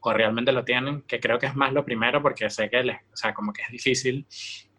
o 0.00 0.12
realmente 0.12 0.52
lo 0.52 0.64
tienen, 0.64 1.02
que 1.02 1.20
creo 1.20 1.38
que 1.38 1.46
es 1.46 1.54
más 1.54 1.72
lo 1.72 1.84
primero 1.84 2.22
porque 2.22 2.48
sé 2.50 2.68
que, 2.68 2.82
les, 2.82 2.96
o 3.12 3.16
sea, 3.16 3.34
como 3.34 3.52
que 3.52 3.62
es 3.62 3.70
difícil, 3.70 4.26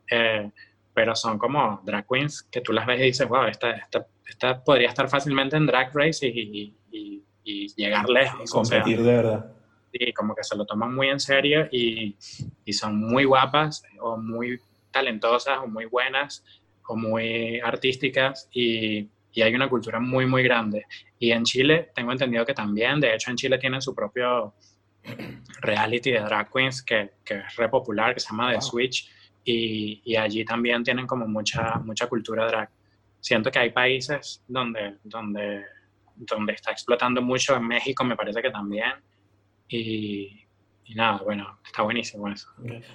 eh, 0.10 0.52
pero 0.94 1.16
son 1.16 1.38
como 1.40 1.82
drag 1.84 2.06
queens 2.08 2.44
que 2.44 2.62
tú 2.62 2.72
las 2.72 2.86
ves 2.86 3.00
y 3.00 3.04
dices, 3.06 3.28
wow, 3.28 3.46
esta, 3.46 3.72
esta, 3.72 4.08
esta 4.28 4.64
podría 4.64 4.90
estar 4.90 5.10
fácilmente 5.10 5.58
en 5.58 5.66
drag 5.66 5.92
race 5.94 6.28
y, 6.28 6.78
llegar 7.44 8.10
lejos. 8.10 8.50
competir 8.50 9.02
de 9.02 9.16
verdad. 9.16 9.52
Sí, 9.92 10.12
como 10.14 10.34
que 10.34 10.44
se 10.44 10.56
lo 10.56 10.66
toman 10.66 10.94
muy 10.94 11.10
en 11.10 11.20
serio 11.20 11.68
y, 11.72 12.16
y 12.66 12.74
son 12.74 13.00
muy 13.00 13.26
guapas 13.26 13.84
o 14.02 14.18
muy 14.18 14.60
talentosas 14.90 15.60
o 15.60 15.68
muy 15.68 15.86
buenas 15.86 16.44
o 16.88 16.96
muy 16.96 17.60
artísticas 17.60 18.50
y, 18.52 19.08
y, 19.32 19.42
hay 19.42 19.54
una 19.54 19.70
cultura 19.70 20.00
muy, 20.00 20.26
muy 20.26 20.44
grande. 20.44 20.86
Y 21.20 21.32
en 21.32 21.44
Chile 21.44 21.92
tengo 21.96 22.12
entendido 22.12 22.46
que 22.46 22.54
también, 22.54 23.00
de 23.00 23.14
hecho 23.14 23.30
en 23.30 23.38
Chile 23.38 23.58
tienen 23.58 23.82
su 23.82 23.94
propio 23.94 24.54
reality 25.62 26.12
de 26.12 26.20
drag 26.20 26.52
queens 26.52 26.82
que, 26.82 27.12
que 27.24 27.36
es 27.40 27.56
re 27.56 27.70
popular, 27.70 28.14
que 28.14 28.20
se 28.20 28.30
llama 28.30 28.54
The 28.54 28.62
Switch, 28.62 29.10
y, 29.46 30.02
y, 30.06 30.16
allí 30.16 30.46
también 30.46 30.84
tienen 30.84 31.06
como 31.06 31.28
mucha, 31.28 31.76
mucha 31.84 32.08
cultura 32.08 32.48
drag. 32.48 32.70
Siento 33.20 33.52
que 33.52 33.60
hay 33.60 33.72
países 33.72 34.42
donde, 34.48 34.98
donde, 35.04 35.66
donde 36.16 36.54
está 36.54 36.72
explotando 36.72 37.22
mucho, 37.22 37.56
en 37.56 37.68
México 37.68 38.04
me 38.04 38.16
parece 38.16 38.42
que 38.42 38.52
también, 38.52 38.94
y, 39.68 40.46
y 40.86 40.96
nada, 40.96 41.22
bueno, 41.24 41.60
está 41.66 41.84
buenísimo 41.84 42.28
eso. 42.30 42.48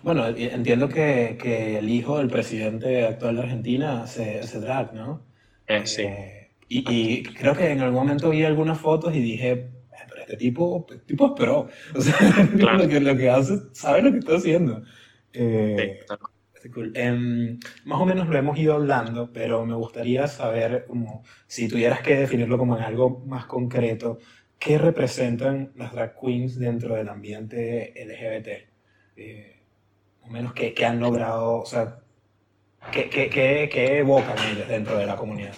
Bueno, 0.02 0.26
entiendo 0.26 0.88
que, 0.88 1.38
que, 1.40 1.78
el 1.78 1.88
hijo 1.88 2.18
del 2.18 2.28
presidente 2.28 3.06
actual 3.06 3.36
de 3.36 3.42
Argentina 3.42 4.06
se, 4.06 4.42
se 4.42 4.60
drag, 4.60 4.94
¿no? 4.94 5.24
Eh, 5.66 5.86
sí. 5.86 6.02
Eh, 6.02 6.50
y, 6.68 6.84
y, 6.88 7.22
creo 7.22 7.54
que 7.54 7.70
en 7.70 7.80
algún 7.80 8.00
momento 8.00 8.30
vi 8.30 8.44
algunas 8.44 8.78
fotos 8.78 9.14
y 9.14 9.20
dije, 9.20 9.50
eh, 9.50 9.70
pero 10.08 10.20
este 10.20 10.36
tipo, 10.36 10.86
este 10.90 11.04
tipo 11.06 11.26
es 11.26 11.32
pro. 11.32 11.68
O 11.94 12.00
sea, 12.00 12.16
claro. 12.58 12.78
lo, 12.78 12.88
que, 12.88 13.00
lo 13.00 13.16
que 13.16 13.30
hace, 13.30 13.58
sabe 13.72 14.02
lo 14.02 14.12
que 14.12 14.18
está 14.18 14.36
haciendo. 14.36 14.82
Eh, 15.32 16.00
sí, 16.06 16.14
cool. 16.72 16.92
eh, 16.94 17.58
más 17.84 18.00
o 18.00 18.06
menos 18.06 18.28
lo 18.28 18.38
hemos 18.38 18.58
ido 18.58 18.74
hablando, 18.74 19.32
pero 19.32 19.64
me 19.64 19.74
gustaría 19.74 20.26
saber, 20.26 20.84
como, 20.86 21.22
si 21.46 21.68
tuvieras 21.68 22.00
que 22.00 22.16
definirlo 22.16 22.58
como 22.58 22.76
en 22.76 22.82
algo 22.82 23.22
más 23.26 23.46
concreto, 23.46 24.18
¿qué 24.58 24.78
representan 24.78 25.72
las 25.76 25.92
drag 25.92 26.14
queens 26.20 26.58
dentro 26.58 26.94
del 26.94 27.08
ambiente 27.08 27.92
LGBT? 27.96 28.48
Eh, 29.16 29.62
o 30.22 30.28
menos 30.28 30.52
¿qué, 30.52 30.74
¿qué, 30.74 30.86
han 30.86 31.00
logrado, 31.00 31.58
o 31.58 31.66
sea, 31.66 31.98
¿qué, 32.92 33.08
qué, 33.08 33.28
qué, 33.28 33.98
evocan 33.98 34.36
ellas 34.50 34.68
dentro 34.68 34.98
de 34.98 35.06
la 35.06 35.16
comunidad? 35.16 35.54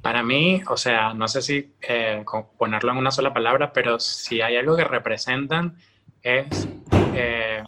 Para 0.00 0.22
mí, 0.22 0.62
o 0.68 0.76
sea, 0.76 1.14
no 1.14 1.28
sé 1.28 1.40
si 1.40 1.74
eh, 1.80 2.22
ponerlo 2.58 2.92
en 2.92 2.98
una 2.98 3.10
sola 3.10 3.32
palabra, 3.32 3.72
pero 3.72 3.98
si 3.98 4.42
hay 4.42 4.56
algo 4.56 4.76
que 4.76 4.84
representan 4.84 5.76
es, 6.22 6.68
eh, 7.14 7.62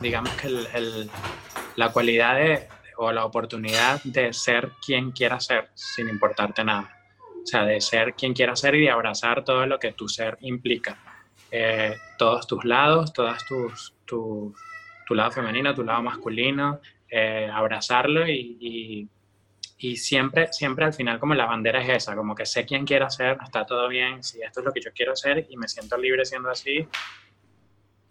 digamos 0.00 0.32
que 0.32 0.48
el, 0.48 0.66
el, 0.74 1.10
la 1.76 1.92
cualidad 1.92 2.36
de, 2.36 2.68
o 2.96 3.12
la 3.12 3.24
oportunidad 3.24 4.02
de 4.04 4.32
ser 4.32 4.72
quien 4.84 5.12
quiera 5.12 5.40
ser, 5.40 5.70
sin 5.74 6.08
importarte 6.08 6.64
nada. 6.64 6.96
O 7.42 7.46
sea, 7.46 7.64
de 7.64 7.80
ser 7.80 8.14
quien 8.14 8.34
quiera 8.34 8.54
ser 8.54 8.74
y 8.74 8.82
de 8.82 8.90
abrazar 8.90 9.44
todo 9.44 9.64
lo 9.66 9.78
que 9.78 9.92
tu 9.92 10.08
ser 10.08 10.36
implica. 10.40 10.98
Eh, 11.50 11.96
todos 12.18 12.46
tus 12.46 12.64
lados, 12.64 13.12
todas 13.12 13.44
tus, 13.46 13.94
tu, 14.04 14.54
tu, 15.06 15.14
lado 15.14 15.30
femenino, 15.30 15.74
tu 15.74 15.82
lado 15.82 16.02
masculino, 16.02 16.80
eh, 17.08 17.48
abrazarlo 17.52 18.28
y, 18.28 18.58
y, 18.60 19.08
y, 19.78 19.96
siempre, 19.96 20.52
siempre 20.52 20.84
al 20.84 20.92
final 20.92 21.18
como 21.18 21.34
la 21.34 21.46
bandera 21.46 21.82
es 21.82 21.88
esa, 21.88 22.14
como 22.14 22.34
que 22.34 22.46
sé 22.46 22.66
quién 22.66 22.84
quiero 22.84 23.10
ser, 23.10 23.38
está 23.42 23.64
todo 23.64 23.88
bien, 23.88 24.22
si 24.22 24.42
esto 24.42 24.60
es 24.60 24.66
lo 24.66 24.72
que 24.72 24.80
yo 24.80 24.92
quiero 24.94 25.16
ser 25.16 25.46
y 25.48 25.56
me 25.56 25.66
siento 25.66 25.96
libre 25.96 26.24
siendo 26.24 26.50
así. 26.50 26.86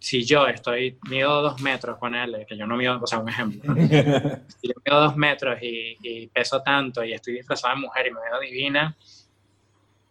Si 0.00 0.24
yo 0.24 0.48
estoy, 0.48 0.98
mido 1.08 1.42
dos 1.42 1.60
metros, 1.60 1.98
con 1.98 2.14
él, 2.14 2.44
que 2.48 2.56
yo 2.56 2.66
no 2.66 2.76
mido, 2.76 2.98
o 3.00 3.06
sea, 3.06 3.18
un 3.18 3.28
ejemplo, 3.28 3.74
si 3.76 4.68
yo 4.68 4.74
mido 4.84 5.00
dos 5.00 5.16
metros 5.16 5.62
y, 5.62 5.96
y 6.02 6.26
peso 6.26 6.62
tanto 6.62 7.04
y 7.04 7.12
estoy 7.12 7.34
disfrazada 7.34 7.74
de 7.74 7.80
mujer 7.82 8.06
y 8.06 8.10
me 8.10 8.20
veo 8.20 8.40
divina, 8.40 8.96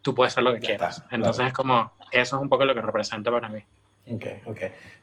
tú 0.01 0.15
puedes 0.15 0.33
hacer 0.33 0.43
lo 0.43 0.53
que 0.53 0.59
quieras. 0.59 1.03
Entonces 1.11 1.47
es 1.47 1.53
como, 1.53 1.91
eso 2.11 2.35
es 2.35 2.41
un 2.41 2.49
poco 2.49 2.65
lo 2.65 2.73
que 2.73 2.81
representa 2.81 3.31
para 3.31 3.49
mí. 3.49 3.61
Ok, 4.11 4.25
ok. 4.45 4.59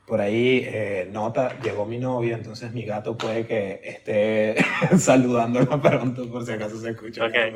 Por 0.07 0.21
ahí, 0.21 0.63
eh, 0.65 1.09
nota, 1.11 1.59
llegó 1.61 1.85
mi 1.85 1.99
novia, 1.99 2.37
entonces 2.37 2.73
mi 2.73 2.85
gato 2.85 3.17
puede 3.17 3.47
que 3.47 3.81
esté 3.83 4.57
saludándola 4.99 5.81
pronto 5.83 6.31
por 6.31 6.45
si 6.45 6.53
acaso 6.53 6.79
se 6.79 6.91
escucha. 6.91 7.27
Okay. 7.27 7.53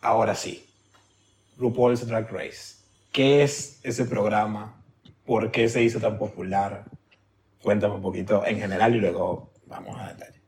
Ahora 0.00 0.34
sí, 0.34 0.66
RuPaul's 1.58 2.06
Drag 2.06 2.30
Race. 2.30 2.76
¿Qué 3.10 3.42
es 3.42 3.80
ese 3.82 4.04
programa? 4.06 4.81
¿Por 5.24 5.50
qué 5.50 5.68
se 5.68 5.82
hizo 5.82 6.00
tan 6.00 6.18
popular? 6.18 6.84
Cuéntame 7.62 7.94
un 7.94 8.02
poquito 8.02 8.44
en 8.44 8.58
general 8.58 8.96
y 8.96 9.00
luego 9.00 9.52
vamos 9.66 9.98
a 9.98 10.08
detalle. 10.08 10.40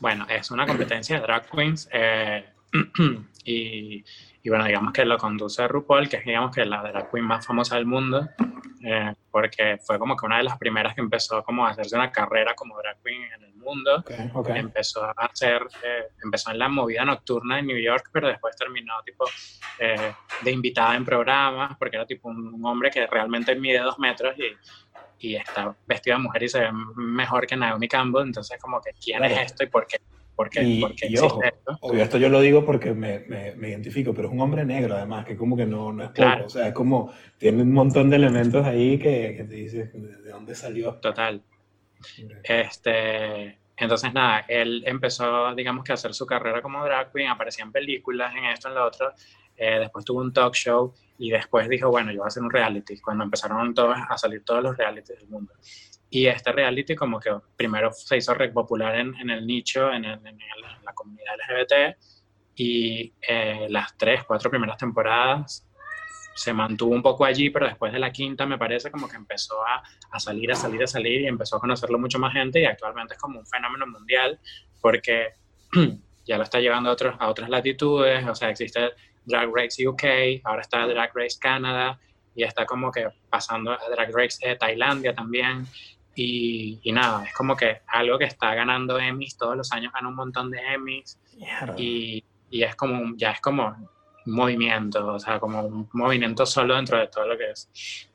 Bueno, 0.00 0.26
es 0.28 0.50
una 0.50 0.66
competencia 0.66 1.16
de 1.16 1.22
drag 1.22 1.48
queens 1.50 1.88
eh, 1.92 2.44
y 3.44 4.04
bueno, 4.46 4.66
digamos 4.66 4.92
que 4.92 5.04
lo 5.04 5.16
conduce 5.16 5.66
RuPaul, 5.66 6.08
que 6.08 6.16
es 6.16 6.24
digamos 6.24 6.54
que 6.54 6.64
la 6.66 6.82
drag 6.82 7.10
queen 7.10 7.24
más 7.24 7.46
famosa 7.46 7.76
del 7.76 7.86
mundo, 7.86 8.28
eh, 8.84 9.14
porque 9.34 9.78
fue 9.82 9.98
como 9.98 10.16
que 10.16 10.26
una 10.26 10.36
de 10.36 10.44
las 10.44 10.56
primeras 10.58 10.94
que 10.94 11.00
empezó 11.00 11.42
como 11.42 11.66
a 11.66 11.70
hacerse 11.70 11.96
una 11.96 12.12
carrera 12.12 12.54
como 12.54 12.78
drag 12.78 13.02
queen 13.02 13.24
en 13.32 13.42
el 13.42 13.54
mundo. 13.54 13.96
Okay, 13.98 14.30
okay. 14.32 14.58
Empezó 14.58 15.02
a 15.02 15.10
hacer, 15.10 15.60
eh, 15.82 16.04
empezó 16.22 16.52
en 16.52 16.60
la 16.60 16.68
movida 16.68 17.04
nocturna 17.04 17.58
en 17.58 17.66
New 17.66 17.76
York, 17.76 18.10
pero 18.12 18.28
después 18.28 18.54
terminó 18.54 18.92
tipo 19.04 19.24
eh, 19.80 20.14
de 20.40 20.50
invitada 20.52 20.94
en 20.94 21.04
programas, 21.04 21.76
porque 21.76 21.96
era 21.96 22.06
tipo 22.06 22.28
un, 22.28 22.54
un, 22.54 22.64
hombre 22.64 22.92
que 22.92 23.08
realmente 23.08 23.56
mide 23.56 23.80
dos 23.80 23.98
metros 23.98 24.36
y, 24.38 24.56
y 25.18 25.34
está 25.34 25.74
vestido 25.84 26.16
de 26.16 26.22
mujer 26.22 26.42
y 26.44 26.48
se 26.48 26.60
ve 26.60 26.70
mejor 26.94 27.44
que 27.48 27.56
Naomi 27.56 27.88
Campbell, 27.88 28.26
entonces 28.26 28.56
como 28.62 28.80
que 28.80 28.92
quién 28.92 29.18
claro. 29.18 29.34
es 29.34 29.46
esto 29.46 29.64
y 29.64 29.66
por 29.66 29.88
qué 29.88 29.98
¿Por 30.34 30.50
qué? 30.50 30.62
Y, 30.62 30.80
¿Por 30.80 30.94
qué 30.94 31.06
y 31.08 31.16
ojo, 31.18 31.42
esto? 31.42 31.78
obvio, 31.80 32.02
esto 32.02 32.18
yo 32.18 32.28
lo 32.28 32.40
digo 32.40 32.64
porque 32.64 32.92
me, 32.92 33.20
me, 33.20 33.54
me, 33.54 33.68
identifico, 33.68 34.12
pero 34.12 34.28
es 34.28 34.34
un 34.34 34.40
hombre 34.40 34.64
negro 34.64 34.96
además, 34.96 35.24
que 35.24 35.36
como 35.36 35.56
que 35.56 35.66
no, 35.66 35.92
no 35.92 36.02
es 36.02 36.08
poco, 36.08 36.16
claro. 36.16 36.46
o 36.46 36.48
sea, 36.48 36.68
es 36.68 36.74
como, 36.74 37.12
tiene 37.38 37.62
un 37.62 37.72
montón 37.72 38.10
de 38.10 38.16
elementos 38.16 38.66
ahí 38.66 38.98
que, 38.98 39.34
que 39.36 39.44
te 39.44 39.54
dices, 39.54 39.92
¿de 39.92 40.30
dónde 40.30 40.54
salió? 40.54 40.94
Total. 40.94 41.40
Este, 42.42 43.58
entonces, 43.76 44.12
nada, 44.12 44.44
él 44.48 44.82
empezó, 44.86 45.54
digamos 45.54 45.84
que 45.84 45.92
a 45.92 45.94
hacer 45.94 46.14
su 46.14 46.26
carrera 46.26 46.62
como 46.62 46.84
drag 46.84 47.12
queen, 47.12 47.28
aparecía 47.28 47.64
en 47.64 47.72
películas, 47.72 48.34
en 48.34 48.44
esto, 48.44 48.68
en 48.68 48.74
lo 48.74 48.86
otro, 48.86 49.12
eh, 49.56 49.78
después 49.80 50.04
tuvo 50.04 50.20
un 50.20 50.32
talk 50.32 50.54
show 50.54 50.92
y 51.18 51.30
después 51.30 51.68
dijo, 51.68 51.90
bueno, 51.90 52.10
yo 52.12 52.18
voy 52.18 52.26
a 52.26 52.28
hacer 52.28 52.42
un 52.42 52.50
reality, 52.50 53.00
cuando 53.00 53.24
empezaron 53.24 53.74
todos 53.74 53.96
a 54.08 54.18
salir 54.18 54.44
todos 54.44 54.62
los 54.62 54.76
realities 54.76 55.18
del 55.18 55.28
mundo. 55.28 55.52
Y 56.14 56.28
este 56.28 56.52
reality 56.52 56.94
como 56.94 57.18
que 57.18 57.28
primero 57.56 57.90
se 57.92 58.16
hizo 58.16 58.36
popular 58.52 58.94
en, 58.94 59.16
en 59.16 59.30
el 59.30 59.44
nicho, 59.44 59.92
en, 59.92 60.04
el, 60.04 60.12
en, 60.20 60.28
el, 60.28 60.64
en, 60.64 60.84
la 60.84 60.92
comunidad 60.94 61.34
LGBT, 61.34 61.96
y 62.54 63.12
eh, 63.20 63.66
las 63.68 63.98
tres, 63.98 64.22
cuatro 64.22 64.48
primeras 64.48 64.76
temporadas 64.76 65.68
se 66.36 66.52
mantuvo 66.52 66.94
un 66.94 67.02
poco 67.02 67.24
allí, 67.24 67.50
pero 67.50 67.66
después 67.66 67.92
de 67.92 67.98
la 67.98 68.12
quinta 68.12 68.46
me 68.46 68.56
parece 68.56 68.92
como 68.92 69.08
que 69.08 69.16
empezó 69.16 69.60
a, 69.66 69.82
a, 70.12 70.20
salir, 70.20 70.52
a 70.52 70.54
salir, 70.54 70.84
a 70.84 70.86
salir 70.86 71.22
y 71.22 71.26
empezó 71.26 71.56
a 71.56 71.60
conocerlo 71.60 71.98
mucho 71.98 72.20
más 72.20 72.32
gente 72.32 72.60
y 72.60 72.64
actualmente 72.64 73.14
es 73.14 73.20
como 73.20 73.40
un 73.40 73.46
fenómeno 73.46 73.84
mundial 73.84 74.38
porque 74.80 75.30
ya 76.26 76.36
lo 76.36 76.44
está 76.44 76.60
llevando 76.60 76.90
a, 76.90 76.92
otros, 76.92 77.16
a 77.18 77.28
otras 77.28 77.50
latitudes, 77.50 78.24
o 78.24 78.36
sea, 78.36 78.50
existe 78.50 78.92
Drag 79.24 79.50
Race 79.52 79.84
UK, 79.84 80.44
ahora 80.44 80.60
está 80.60 80.86
Drag 80.86 81.10
Race 81.12 81.38
Canadá 81.40 81.98
y 82.36 82.44
está 82.44 82.64
como 82.66 82.92
que 82.92 83.08
pasando 83.28 83.72
a 83.72 83.78
Drag 83.90 84.14
Race 84.14 84.38
eh, 84.48 84.54
Tailandia 84.54 85.12
también 85.12 85.66
y, 86.14 86.80
y, 86.82 86.92
nada, 86.92 87.24
es 87.24 87.34
como 87.34 87.56
que 87.56 87.82
algo 87.88 88.18
que 88.18 88.24
está 88.24 88.54
ganando 88.54 88.98
Emmys, 88.98 89.36
todos 89.36 89.56
los 89.56 89.72
años 89.72 89.92
gana 89.92 90.08
un 90.08 90.14
montón 90.14 90.50
de 90.50 90.58
Emmys 90.58 91.18
y, 91.76 92.24
y, 92.50 92.62
es 92.62 92.76
como, 92.76 93.14
ya 93.16 93.32
es 93.32 93.40
como 93.40 93.68
un 94.26 94.34
movimiento, 94.34 95.06
o 95.06 95.18
sea, 95.18 95.38
como 95.38 95.62
un 95.62 95.88
movimiento 95.92 96.46
solo 96.46 96.76
dentro 96.76 96.98
de 96.98 97.08
todo 97.08 97.26
lo 97.26 97.36
que 97.36 97.50
es. 97.50 98.08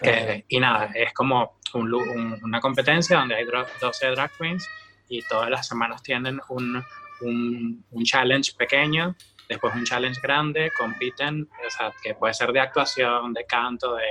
Eh, 0.00 0.44
y 0.48 0.58
nada, 0.58 0.90
es 0.94 1.12
como 1.12 1.58
un, 1.74 1.92
un, 1.92 2.40
una 2.42 2.60
competencia 2.60 3.18
donde 3.18 3.36
hay 3.36 3.44
12 3.44 4.06
drag 4.08 4.32
queens 4.38 4.68
y 5.08 5.22
todas 5.22 5.50
las 5.50 5.66
semanas 5.66 6.02
tienen 6.02 6.40
un, 6.48 6.82
un, 7.20 7.84
un 7.90 8.04
challenge 8.04 8.52
pequeño 8.56 9.14
después 9.52 9.74
un 9.74 9.84
challenge 9.84 10.20
grande, 10.20 10.70
compiten, 10.76 11.48
o 11.66 11.70
sea, 11.70 11.92
que 12.02 12.14
puede 12.14 12.34
ser 12.34 12.52
de 12.52 12.60
actuación, 12.60 13.32
de 13.32 13.44
canto, 13.46 13.94
de, 13.94 14.04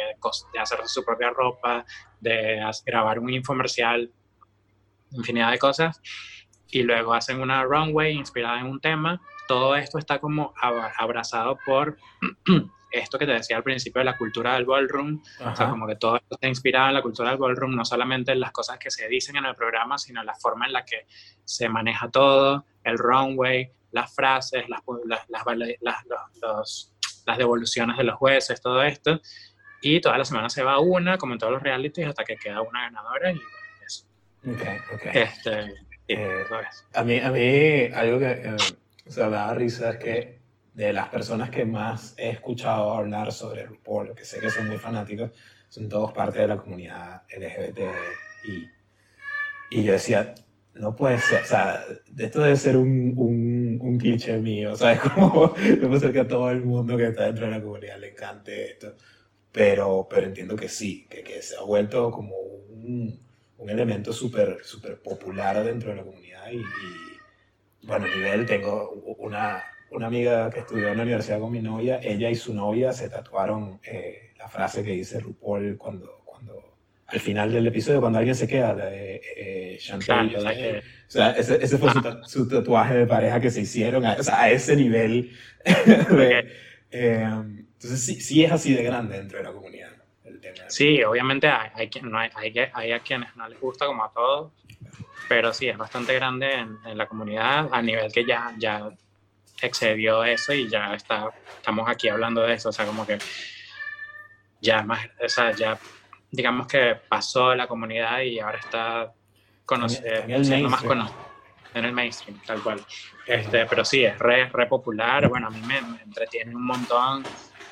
de 0.53 0.59
hacer 0.59 0.79
su 0.85 1.03
propia 1.03 1.29
ropa, 1.29 1.85
de 2.19 2.59
grabar 2.85 3.19
un 3.19 3.29
infomercial, 3.29 4.11
infinidad 5.11 5.51
de 5.51 5.59
cosas. 5.59 6.01
y 6.73 6.83
luego 6.83 7.13
hacen 7.13 7.41
una 7.41 7.63
runway 7.63 8.13
inspirada 8.13 8.59
en 8.59 8.67
un 8.67 8.79
tema. 8.79 9.21
Todo 9.47 9.75
esto 9.75 9.97
está 9.97 10.19
como 10.19 10.53
abrazado 10.97 11.59
por 11.65 11.97
esto 12.91 13.17
que 13.17 13.25
te 13.25 13.33
decía 13.33 13.57
al 13.57 13.63
principio 13.63 13.99
de 13.99 14.05
la 14.05 14.17
cultura 14.17 14.53
del 14.53 14.65
ballroom, 14.65 15.21
o 15.39 15.55
sea, 15.55 15.69
como 15.69 15.87
que 15.87 15.95
todo 15.95 16.17
esto 16.17 16.35
está 16.35 16.47
inspirado 16.47 16.89
en 16.89 16.93
la 16.93 17.01
cultura 17.01 17.29
del 17.29 17.39
ballroom, 17.39 17.75
no 17.75 17.85
solamente 17.85 18.31
en 18.31 18.39
las 18.39 18.51
cosas 18.51 18.77
que 18.77 18.91
se 18.91 19.07
dicen 19.07 19.35
en 19.37 19.45
el 19.45 19.55
programa, 19.55 19.97
sino 19.97 20.21
en 20.21 20.27
la 20.27 20.35
forma 20.35 20.65
en 20.65 20.73
la 20.73 20.85
que 20.85 21.07
se 21.43 21.69
maneja 21.69 22.09
todo, 22.09 22.65
el 22.83 22.97
runway, 22.97 23.71
las 23.91 24.13
frases, 24.13 24.67
las, 24.69 24.81
las, 25.05 25.45
las, 25.81 26.05
los, 26.41 26.93
las 27.25 27.37
devoluciones 27.37 27.97
de 27.97 28.03
los 28.03 28.15
jueces, 28.15 28.61
todo 28.61 28.81
esto. 28.83 29.19
Y 29.81 29.99
toda 29.99 30.17
la 30.17 30.25
semana 30.25 30.49
se 30.49 30.63
va 30.63 30.79
una, 30.79 31.17
como 31.17 31.33
en 31.33 31.39
todos 31.39 31.53
los 31.53 31.63
realities, 31.63 32.07
hasta 32.07 32.23
que 32.23 32.37
queda 32.37 32.61
una 32.61 32.83
ganadora 32.83 33.31
y 33.31 33.41
eso. 33.85 34.05
Ok, 34.47 34.61
ok. 34.93 35.05
Este, 35.13 35.73
eh, 36.07 36.45
a, 36.93 37.03
mí, 37.03 37.19
a 37.19 37.31
mí 37.31 37.85
algo 37.93 38.19
que 38.19 38.31
eh, 38.31 38.55
o 39.07 39.11
sea, 39.11 39.27
me 39.27 39.35
da 39.35 39.53
risa 39.53 39.91
es 39.91 39.97
que 39.97 40.41
de 40.73 40.93
las 40.93 41.09
personas 41.09 41.49
que 41.49 41.65
más 41.65 42.13
he 42.17 42.29
escuchado 42.29 42.93
hablar 42.93 43.31
sobre 43.31 43.65
RuPaul, 43.65 44.15
que 44.15 44.23
sé 44.23 44.39
que 44.39 44.49
son 44.49 44.67
muy 44.67 44.77
fanáticos, 44.77 45.31
son 45.67 45.89
todos 45.89 46.13
parte 46.13 46.39
de 46.39 46.47
la 46.47 46.57
comunidad 46.57 47.23
LGBT 47.29 47.79
y, 48.45 48.69
y 49.71 49.83
yo 49.83 49.93
decía, 49.93 50.33
no 50.75 50.95
puede 50.95 51.19
ser, 51.19 51.43
o 51.43 51.45
sea, 51.45 51.83
esto 52.17 52.41
debe 52.41 52.55
ser 52.55 52.77
un, 52.77 53.13
un, 53.17 53.79
un 53.81 53.97
cliché 53.97 54.37
mío, 54.37 54.73
o 54.73 54.75
sea, 54.75 54.93
es 54.93 54.99
como, 55.01 55.53
puede 55.53 55.99
ser 55.99 56.13
que 56.13 56.19
a 56.21 56.27
todo 56.27 56.49
el 56.51 56.63
mundo 56.63 56.97
que 56.97 57.07
está 57.07 57.25
dentro 57.25 57.45
de 57.45 57.51
la 57.51 57.61
comunidad 57.61 57.99
le 57.99 58.09
encante 58.11 58.71
esto, 58.71 58.95
pero, 59.51 60.07
pero 60.09 60.27
entiendo 60.27 60.55
que 60.55 60.69
sí, 60.69 61.07
que, 61.09 61.23
que 61.23 61.41
se 61.41 61.57
ha 61.57 61.61
vuelto 61.61 62.11
como 62.11 62.35
un, 62.37 63.19
un 63.57 63.69
elemento 63.69 64.13
súper 64.13 64.59
super 64.63 65.01
popular 65.01 65.63
dentro 65.63 65.91
de 65.91 65.97
la 65.97 66.03
comunidad 66.03 66.51
y, 66.51 66.57
y 66.57 67.21
bueno, 67.83 68.07
nivel, 68.07 68.45
tengo 68.45 68.91
una, 69.19 69.63
una 69.91 70.07
amiga 70.07 70.49
que 70.49 70.59
estudió 70.61 70.89
en 70.89 70.97
la 70.97 71.03
universidad 71.03 71.39
con 71.39 71.51
mi 71.51 71.61
novia, 71.61 71.99
ella 72.01 72.29
y 72.29 72.35
su 72.35 72.53
novia 72.53 72.93
se 72.93 73.09
tatuaron 73.09 73.79
eh, 73.83 74.33
la 74.37 74.47
frase 74.47 74.83
que 74.83 74.91
dice 74.91 75.19
RuPaul 75.19 75.77
cuando, 75.77 76.20
al 77.11 77.19
final 77.19 77.51
del 77.51 77.67
episodio, 77.67 77.99
cuando 77.99 78.19
alguien 78.19 78.35
se 78.35 78.47
queda, 78.47 78.73
de 78.75 79.21
eh, 79.35 79.77
Chantal. 79.79 80.35
o 80.35 80.41
sea, 81.07 81.31
ese, 81.31 81.63
ese 81.63 81.77
fue 81.77 81.91
su, 82.25 82.47
tatuaje 82.47 82.95
de 82.95 83.07
pareja 83.07 83.39
que 83.39 83.49
se 83.49 83.61
hicieron, 83.61 84.05
a, 84.05 84.13
o 84.13 84.23
sea, 84.23 84.41
a 84.41 84.49
ese 84.51 84.75
nivel. 84.75 85.31
Eh, 86.93 87.23
entonces, 87.23 88.03
sí, 88.03 88.19
sí 88.19 88.43
es 88.43 88.51
así 88.51 88.73
de 88.73 88.83
grande 88.83 89.15
dentro 89.15 89.37
de 89.37 89.45
la 89.45 89.53
comunidad. 89.53 89.91
El 90.25 90.41
tema 90.41 90.57
sí, 90.67 91.01
obviamente 91.03 91.47
hay, 91.47 91.69
hay, 91.73 91.89
no 92.01 92.19
hay, 92.19 92.29
hay, 92.35 92.53
hay, 92.73 92.91
a 92.91 92.99
quienes 92.99 93.33
no 93.37 93.47
les 93.47 93.57
gusta 93.61 93.85
como 93.85 94.03
a 94.03 94.11
todos, 94.11 94.51
pero 95.29 95.53
sí, 95.53 95.69
es 95.69 95.77
bastante 95.77 96.13
grande 96.13 96.53
en, 96.53 96.77
en 96.85 96.97
la 96.97 97.07
comunidad 97.07 97.69
a 97.71 97.81
nivel 97.81 98.11
que 98.11 98.25
ya, 98.25 98.53
ya 98.57 98.91
excedió 99.61 100.25
eso 100.25 100.51
y 100.53 100.67
ya 100.67 100.93
está, 100.93 101.29
estamos 101.55 101.89
aquí 101.89 102.09
hablando 102.09 102.41
de 102.41 102.55
eso, 102.55 102.67
o 102.67 102.73
sea, 102.73 102.85
como 102.85 103.05
que 103.07 103.17
ya 104.59 104.83
más, 104.83 105.07
o 105.23 105.29
sea, 105.29 105.51
ya 105.51 105.79
digamos 106.31 106.65
que 106.67 106.97
pasó 107.07 107.53
la 107.53 107.67
comunidad 107.67 108.21
y 108.21 108.39
ahora 108.39 108.57
está 108.57 109.13
conociendo 109.65 110.69
más 110.69 110.81
conocido 110.81 111.31
en 111.73 111.85
el 111.85 111.93
mainstream, 111.93 112.39
tal 112.45 112.61
cual. 112.61 112.81
Este, 113.25 113.65
pero 113.65 113.85
sí, 113.85 114.03
es 114.03 114.17
re, 114.19 114.49
re 114.49 114.65
popular, 114.67 115.27
bueno, 115.27 115.47
a 115.47 115.49
mí 115.49 115.61
me, 115.61 115.81
me 115.81 116.01
entretiene 116.01 116.55
un 116.55 116.65
montón 116.65 117.23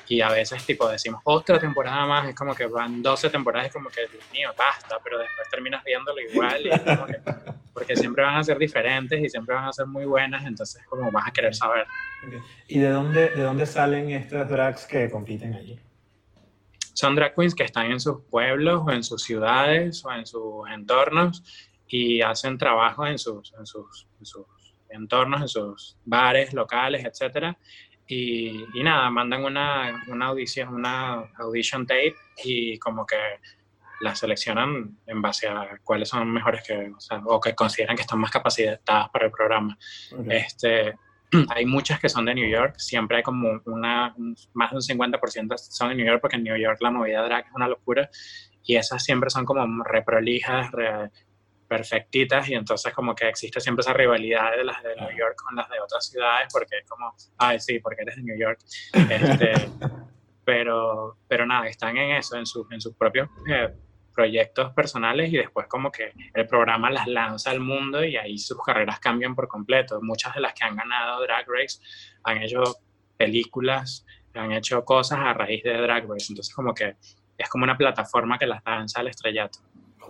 y 0.08 0.20
a 0.22 0.28
veces 0.28 0.64
tipo 0.66 0.88
decimos 0.88 1.20
otra 1.24 1.58
temporada 1.58 2.04
más, 2.06 2.28
es 2.28 2.34
como 2.34 2.54
que 2.54 2.66
van 2.66 3.02
12 3.02 3.30
temporadas, 3.30 3.68
es 3.68 3.72
como 3.72 3.88
que, 3.90 4.08
Dios 4.08 4.24
mío, 4.32 4.50
basta, 4.56 4.98
pero 5.02 5.18
después 5.18 5.48
terminas 5.50 5.84
viéndolo 5.84 6.20
igual, 6.20 6.66
y 6.66 6.70
como 6.70 7.06
que, 7.06 7.20
porque 7.72 7.94
siempre 7.94 8.24
van 8.24 8.36
a 8.36 8.42
ser 8.42 8.58
diferentes 8.58 9.20
y 9.20 9.28
siempre 9.28 9.54
van 9.54 9.66
a 9.66 9.72
ser 9.72 9.86
muy 9.86 10.06
buenas, 10.06 10.44
entonces 10.44 10.84
como 10.86 11.10
vas 11.12 11.28
a 11.28 11.30
querer 11.30 11.54
saber. 11.54 11.86
¿Y 12.66 12.80
de 12.80 12.88
dónde, 12.88 13.28
de 13.30 13.42
dónde 13.42 13.66
salen 13.66 14.10
estas 14.10 14.48
drags 14.48 14.86
que 14.86 15.08
compiten 15.10 15.54
allí? 15.54 15.78
Son 16.94 17.14
drag 17.14 17.34
queens 17.34 17.54
que 17.54 17.64
están 17.64 17.90
en 17.90 18.00
sus 18.00 18.22
pueblos 18.30 18.82
o 18.86 18.90
en 18.90 19.02
sus 19.02 19.22
ciudades 19.22 20.04
o 20.04 20.12
en 20.12 20.26
sus 20.26 20.68
entornos 20.72 21.42
y 21.86 22.20
hacen 22.20 22.58
trabajo 22.58 23.06
en 23.06 23.18
sus, 23.18 23.52
en 23.58 23.66
sus, 23.66 24.06
en 24.18 24.26
sus 24.26 24.46
entornos, 24.88 25.40
en 25.42 25.48
sus 25.48 25.96
bares 26.04 26.52
locales, 26.52 27.04
etcétera, 27.04 27.56
y, 28.12 28.66
nada, 28.82 29.08
mandan 29.08 29.44
una, 29.44 30.04
una, 30.08 30.26
audición, 30.26 30.74
una 30.74 31.30
audition 31.38 31.86
tape 31.86 32.16
y 32.42 32.76
como 32.78 33.06
que 33.06 33.16
la 34.00 34.16
seleccionan 34.16 34.98
en 35.06 35.22
base 35.22 35.46
a 35.46 35.78
cuáles 35.84 36.08
son 36.08 36.28
mejores 36.28 36.62
que, 36.66 36.92
o, 37.24 37.40
que 37.40 37.54
consideran 37.54 37.94
que 37.94 38.02
están 38.02 38.18
más 38.18 38.32
capacitadas 38.32 39.10
para 39.10 39.26
el 39.26 39.30
programa. 39.30 39.78
Este, 40.28 40.94
hay 41.54 41.66
muchas 41.66 42.00
que 42.00 42.08
son 42.08 42.24
de 42.24 42.34
New 42.34 42.48
York, 42.48 42.74
siempre 42.78 43.18
hay 43.18 43.22
como 43.22 43.60
una, 43.66 44.14
más 44.52 44.70
de 44.70 44.76
un 44.76 44.82
50% 44.82 45.56
son 45.56 45.90
de 45.90 45.94
New 45.94 46.06
York 46.06 46.20
porque 46.20 46.36
en 46.36 46.44
New 46.44 46.56
York 46.56 46.78
la 46.80 46.90
movida 46.90 47.22
drag 47.22 47.46
es 47.46 47.52
una 47.54 47.68
locura 47.68 48.10
y 48.62 48.76
esas 48.76 49.02
siempre 49.02 49.30
son 49.30 49.44
como 49.44 49.84
reprolijas, 49.84 50.70
re, 50.72 51.10
perfectitas 51.68 52.48
y 52.48 52.54
entonces 52.54 52.92
como 52.92 53.14
que 53.14 53.28
existe 53.28 53.60
siempre 53.60 53.82
esa 53.82 53.92
rivalidad 53.92 54.56
de 54.56 54.64
las 54.64 54.82
de 54.82 54.96
New 54.96 55.16
York 55.16 55.36
con 55.36 55.54
las 55.54 55.68
de 55.70 55.80
otras 55.80 56.04
ciudades 56.08 56.48
porque 56.52 56.78
es 56.78 56.88
como, 56.88 57.14
ay 57.38 57.60
sí, 57.60 57.78
porque 57.78 58.02
eres 58.02 58.16
de 58.16 58.22
New 58.22 58.38
York. 58.38 58.58
Este, 58.92 59.52
pero, 60.44 61.16
pero 61.28 61.46
nada, 61.46 61.68
están 61.68 61.96
en 61.96 62.16
eso, 62.16 62.36
en, 62.36 62.44
sus 62.44 62.70
en 62.72 62.80
sus 62.80 62.96
propios 62.96 63.28
eh, 63.48 63.72
proyectos 64.14 64.72
personales 64.72 65.32
y 65.32 65.36
después 65.36 65.66
como 65.66 65.90
que 65.90 66.12
el 66.34 66.46
programa 66.46 66.90
las 66.90 67.06
lanza 67.06 67.50
al 67.50 67.60
mundo 67.60 68.04
y 68.04 68.16
ahí 68.16 68.38
sus 68.38 68.62
carreras 68.62 69.00
cambian 69.00 69.34
por 69.34 69.48
completo. 69.48 70.00
Muchas 70.02 70.34
de 70.34 70.40
las 70.40 70.54
que 70.54 70.64
han 70.64 70.76
ganado 70.76 71.22
Drag 71.22 71.46
Race 71.48 71.78
han 72.24 72.42
hecho 72.42 72.62
películas, 73.16 74.04
han 74.34 74.52
hecho 74.52 74.84
cosas 74.84 75.18
a 75.20 75.34
raíz 75.34 75.62
de 75.62 75.76
Drag 75.76 76.06
Race, 76.08 76.26
entonces 76.30 76.54
como 76.54 76.74
que 76.74 76.96
es 77.36 77.48
como 77.48 77.64
una 77.64 77.76
plataforma 77.76 78.38
que 78.38 78.46
las 78.46 78.62
lanza 78.64 79.00
al 79.00 79.08
estrellato 79.08 79.60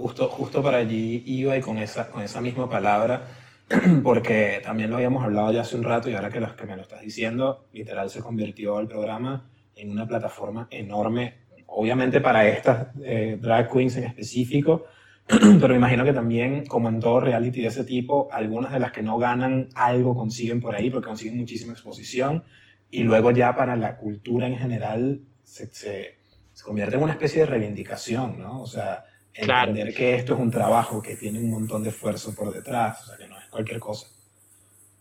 justo, 0.00 0.28
justo 0.28 0.62
para 0.62 0.78
allí 0.78 1.22
iba 1.26 1.56
y 1.56 1.60
con 1.60 1.78
esa, 1.78 2.10
con 2.10 2.22
esa 2.22 2.40
misma 2.40 2.68
palabra, 2.68 3.26
porque 4.02 4.60
también 4.64 4.90
lo 4.90 4.96
habíamos 4.96 5.22
hablado 5.22 5.52
ya 5.52 5.60
hace 5.60 5.76
un 5.76 5.84
rato 5.84 6.08
y 6.08 6.14
ahora 6.14 6.30
que, 6.30 6.40
los, 6.40 6.54
que 6.54 6.64
me 6.66 6.76
lo 6.76 6.82
estás 6.82 7.02
diciendo, 7.02 7.66
literal 7.72 8.08
se 8.08 8.20
convirtió 8.20 8.80
el 8.80 8.88
programa 8.88 9.50
en 9.76 9.90
una 9.90 10.06
plataforma 10.06 10.68
enorme, 10.70 11.34
obviamente 11.70 12.20
para 12.20 12.46
estas 12.48 12.88
eh, 13.02 13.38
drag 13.40 13.70
queens 13.70 13.96
en 13.96 14.04
específico, 14.04 14.86
pero 15.26 15.68
me 15.68 15.76
imagino 15.76 16.04
que 16.04 16.12
también, 16.12 16.66
como 16.66 16.88
en 16.88 17.00
todo 17.00 17.20
reality 17.20 17.62
de 17.62 17.68
ese 17.68 17.84
tipo, 17.84 18.28
algunas 18.32 18.72
de 18.72 18.80
las 18.80 18.92
que 18.92 19.02
no 19.02 19.18
ganan 19.18 19.68
algo 19.74 20.14
consiguen 20.14 20.60
por 20.60 20.74
ahí, 20.74 20.90
porque 20.90 21.08
consiguen 21.08 21.38
muchísima 21.38 21.72
exposición, 21.72 22.44
y 22.90 23.04
luego 23.04 23.30
ya 23.30 23.54
para 23.54 23.76
la 23.76 23.96
cultura 23.96 24.48
en 24.48 24.58
general 24.58 25.20
se, 25.44 25.66
se, 25.72 26.18
se 26.52 26.64
convierte 26.64 26.96
en 26.96 27.02
una 27.02 27.12
especie 27.12 27.40
de 27.40 27.46
reivindicación, 27.46 28.40
¿no? 28.40 28.62
O 28.62 28.66
sea, 28.66 29.04
entender 29.32 29.94
que 29.94 30.16
esto 30.16 30.34
es 30.34 30.40
un 30.40 30.50
trabajo 30.50 31.00
que 31.00 31.16
tiene 31.16 31.38
un 31.38 31.50
montón 31.50 31.84
de 31.84 31.90
esfuerzo 31.90 32.34
por 32.34 32.52
detrás, 32.52 33.02
o 33.02 33.06
sea, 33.06 33.16
que 33.16 33.28
no 33.28 33.38
es 33.38 33.46
cualquier 33.48 33.78
cosa. 33.78 34.08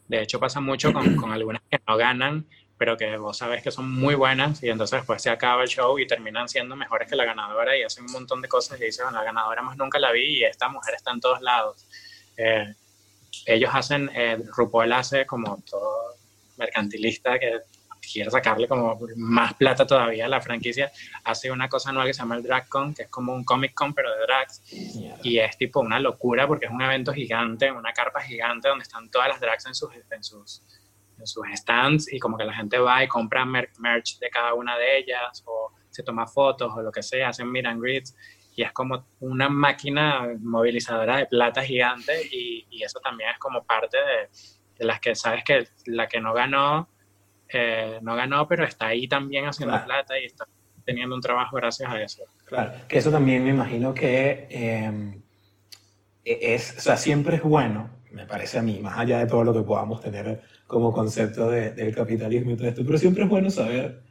De 0.08 0.22
hecho, 0.22 0.40
pasa 0.40 0.60
mucho 0.60 0.94
con, 0.94 1.16
con 1.16 1.32
algunas 1.32 1.62
que 1.70 1.80
no 1.88 1.98
ganan, 1.98 2.46
pero 2.80 2.96
que 2.96 3.18
vos 3.18 3.38
sabes 3.38 3.62
que 3.62 3.72
son 3.72 3.92
muy 3.92 4.16
buenas 4.16 4.64
y 4.64 4.70
entonces 4.70 5.00
después 5.00 5.22
se 5.22 5.30
acaba 5.30 5.64
el 5.64 5.68
show 5.68 6.00
y 6.00 6.08
terminan 6.08 6.48
siendo 6.48 6.78
mejores 6.78 7.10
que 7.10 7.16
la 7.18 7.26
ganadora 7.26 7.78
y 7.78 7.84
hacen 7.84 8.06
un 8.06 8.14
montón 8.14 8.42
de 8.42 8.48
cosas 8.48 8.80
y 8.80 8.86
dicen, 8.86 9.04
bueno, 9.04 9.20
la 9.20 9.26
ganadora 9.26 9.62
más 9.62 9.76
nunca 9.76 10.00
la 10.00 10.14
vi 10.14 10.38
y 10.38 10.44
esta 10.46 10.70
mujer 10.70 10.96
está 10.96 11.12
en 11.12 11.20
todos 11.20 11.42
lados. 11.42 11.86
Eh, 12.38 12.74
ellos 13.46 13.70
hacen, 13.74 14.10
eh, 14.16 14.38
RuPaul 14.56 14.94
hace 14.94 15.26
como 15.26 15.62
todo 15.70 16.16
mercantilista 16.58 17.38
que 17.38 17.60
quiere 18.00 18.32
sacarle 18.32 18.66
como 18.66 18.98
más 19.18 19.54
plata 19.56 19.86
todavía 19.86 20.26
a 20.26 20.30
la 20.30 20.40
franquicia, 20.40 20.90
hace 21.26 21.52
una 21.52 21.68
cosa 21.68 21.92
nueva 21.92 22.08
que 22.08 22.14
se 22.14 22.20
llama 22.20 22.36
el 22.36 22.44
DragCon, 22.44 22.94
que 22.94 23.04
es 23.04 23.10
como 23.10 23.34
un 23.34 23.44
Comic 23.44 23.74
Con, 23.74 23.94
pero 23.94 24.10
de 24.10 24.22
drags. 24.22 24.62
Y 25.22 25.38
es 25.40 25.58
tipo 25.58 25.82
una 25.82 26.00
locura 26.00 26.48
porque 26.48 26.68
es 26.68 26.72
un 26.72 26.82
evento 26.82 27.12
gigante, 27.12 27.70
una 27.70 27.92
carpa 27.92 28.22
gigante 28.22 28.70
donde 28.70 28.84
están 28.84 29.10
todas 29.10 29.28
las 29.28 29.42
drags 29.42 29.66
en 29.66 29.76
sus, 29.76 29.90
en 30.10 30.24
sus, 30.24 30.64
en 31.20 31.28
sus 31.28 31.46
stands 31.54 32.12
y 32.12 32.20
como 32.20 32.38
que 32.38 32.46
la 32.46 32.54
gente 32.54 32.80
va 32.80 33.04
y 33.04 33.08
compra 33.08 33.46
merch 33.46 34.20
de 34.20 34.30
cada 34.30 34.54
una 34.54 34.78
de 34.78 35.00
ellas 35.00 35.44
o 35.46 35.72
se 35.90 36.04
toma 36.04 36.26
fotos 36.28 36.72
o 36.76 36.82
lo 36.82 36.92
que 36.92 37.04
sea, 37.04 37.30
hacen 37.30 37.52
meet 37.52 37.66
and 37.66 37.82
greets 37.82 38.16
y 38.56 38.64
es 38.64 38.72
como 38.72 39.08
una 39.20 39.50
máquina 39.50 40.28
movilizadora 40.40 41.18
de 41.18 41.26
plata 41.28 41.64
gigante 41.64 42.14
y, 42.32 42.68
y 42.70 42.84
eso 42.84 43.00
también 43.00 43.32
es 43.32 43.40
como 43.40 43.64
parte 43.64 43.98
de, 43.98 44.30
de, 44.78 44.86
las 44.86 45.00
que 45.00 45.16
sabes 45.16 45.44
que 45.44 45.68
la 45.86 46.08
que 46.08 46.20
no 46.20 46.34
ganó 46.34 46.90
eh, 47.52 48.00
no 48.02 48.16
ganó, 48.16 48.48
pero 48.48 48.64
está 48.64 48.88
ahí 48.88 49.08
también 49.08 49.46
haciendo 49.46 49.84
plata 49.84 50.20
y 50.20 50.26
está 50.26 50.46
teniendo 50.86 51.16
un 51.16 51.22
trabajo 51.22 51.56
gracias 51.56 51.90
a 51.92 52.02
eso. 52.02 52.24
Claro, 52.46 52.74
que 52.88 53.00
eso 53.00 53.12
también 53.12 53.44
me 53.44 53.50
imagino 53.50 53.94
que 53.94 54.48
em, 54.52 55.22
e-, 56.24 56.54
es, 56.54 56.78
o 56.78 56.82
sea, 56.82 56.96
siempre 56.96 57.38
es 57.38 57.44
bueno, 57.44 57.90
me 58.12 58.26
parece 58.28 58.60
a 58.60 58.62
mí, 58.62 58.80
más 58.80 58.98
allá 59.00 59.20
de 59.20 59.26
todo 59.26 59.44
lo 59.44 59.54
que 59.54 59.62
podamos 59.62 60.00
tener 60.02 60.42
como 60.70 60.94
concepto 60.94 61.50
del 61.50 61.96
capitalismo 61.96 62.52
y 62.52 62.56
todo 62.56 62.68
esto, 62.68 62.86
pero 62.86 63.00
siempre 63.00 63.24
es 63.24 63.30
bueno 63.30 63.50
saber 63.50 64.04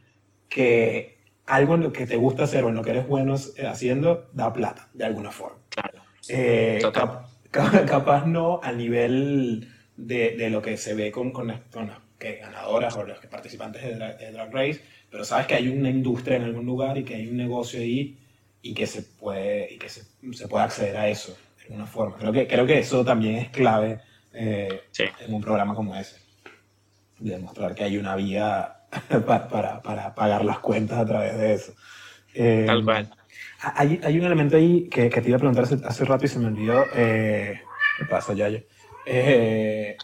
que 0.49 1.19
algo 1.45 1.75
en 1.75 1.83
lo 1.83 1.93
que 1.93 2.05
te 2.05 2.17
gusta 2.17 2.43
hacer 2.43 2.65
o 2.65 2.69
en 2.69 2.75
lo 2.75 2.83
que 2.83 2.89
eres 2.89 3.07
bueno 3.07 3.35
haciendo 3.65 4.29
da 4.33 4.51
plata, 4.51 4.89
de 4.93 5.05
alguna 5.05 5.31
forma. 5.31 5.57
Claro. 5.69 6.01
Eh, 6.27 6.81
capaz 7.51 8.25
no 8.25 8.59
al 8.61 8.77
nivel 8.77 9.69
de, 9.95 10.35
de, 10.35 10.49
lo 10.49 10.61
que 10.61 10.75
se 10.75 10.93
ve 10.95 11.13
con, 11.13 11.31
con, 11.31 11.47
las, 11.47 11.61
que 12.19 12.35
ganadoras 12.35 12.93
o 12.97 13.05
los 13.05 13.19
que 13.19 13.29
participantes 13.29 13.81
de 13.81 14.31
Drag, 14.33 14.53
Race, 14.53 14.81
pero 15.09 15.23
sabes 15.23 15.47
que 15.47 15.55
hay 15.55 15.69
una 15.69 15.89
industria 15.89 16.35
en 16.35 16.43
algún 16.43 16.65
lugar 16.65 16.97
y 16.97 17.05
que 17.05 17.15
hay 17.15 17.29
un 17.29 17.37
negocio 17.37 17.79
ahí 17.79 18.17
y 18.61 18.73
que 18.73 18.85
se 18.85 19.03
puede, 19.03 19.73
y 19.73 19.77
que 19.77 19.87
se, 19.87 20.03
se 20.33 20.47
puede 20.49 20.65
acceder 20.65 20.97
a 20.97 21.07
eso 21.07 21.37
de 21.57 21.63
alguna 21.63 21.85
forma. 21.85 22.17
Creo 22.17 22.33
que, 22.33 22.47
creo 22.47 22.67
que 22.67 22.79
eso 22.79 23.05
también 23.05 23.37
es 23.37 23.47
clave 23.47 24.01
eh, 24.33 24.81
en 25.25 25.33
un 25.33 25.39
programa 25.39 25.73
como 25.73 25.95
ese. 25.95 26.28
Demostrar 27.19 27.75
que 27.75 27.83
hay 27.83 27.97
una 27.97 28.15
vía 28.15 28.75
para, 29.25 29.81
para, 29.81 30.15
pagar 30.15 30.45
las 30.45 30.59
cuentas 30.59 30.99
a 30.99 31.05
través 31.05 31.37
de 31.37 31.53
eso. 31.53 31.73
Eh, 32.33 32.63
Tal 32.65 32.83
cual. 32.83 33.09
Hay, 33.61 33.99
hay, 34.03 34.17
un 34.17 34.25
elemento 34.25 34.55
ahí 34.55 34.87
que, 34.89 35.09
que, 35.09 35.21
te 35.21 35.27
iba 35.27 35.35
a 35.35 35.39
preguntar 35.39 35.65
hace, 35.65 36.05
rato 36.05 36.25
y 36.25 36.29
se 36.29 36.39
me 36.39 36.47
olvidó. 36.47 36.85
Eh, 36.95 37.59
¿Qué 37.97 38.05
pasa, 38.05 38.33
Yayo? 38.33 38.63
Eh, 39.05 39.97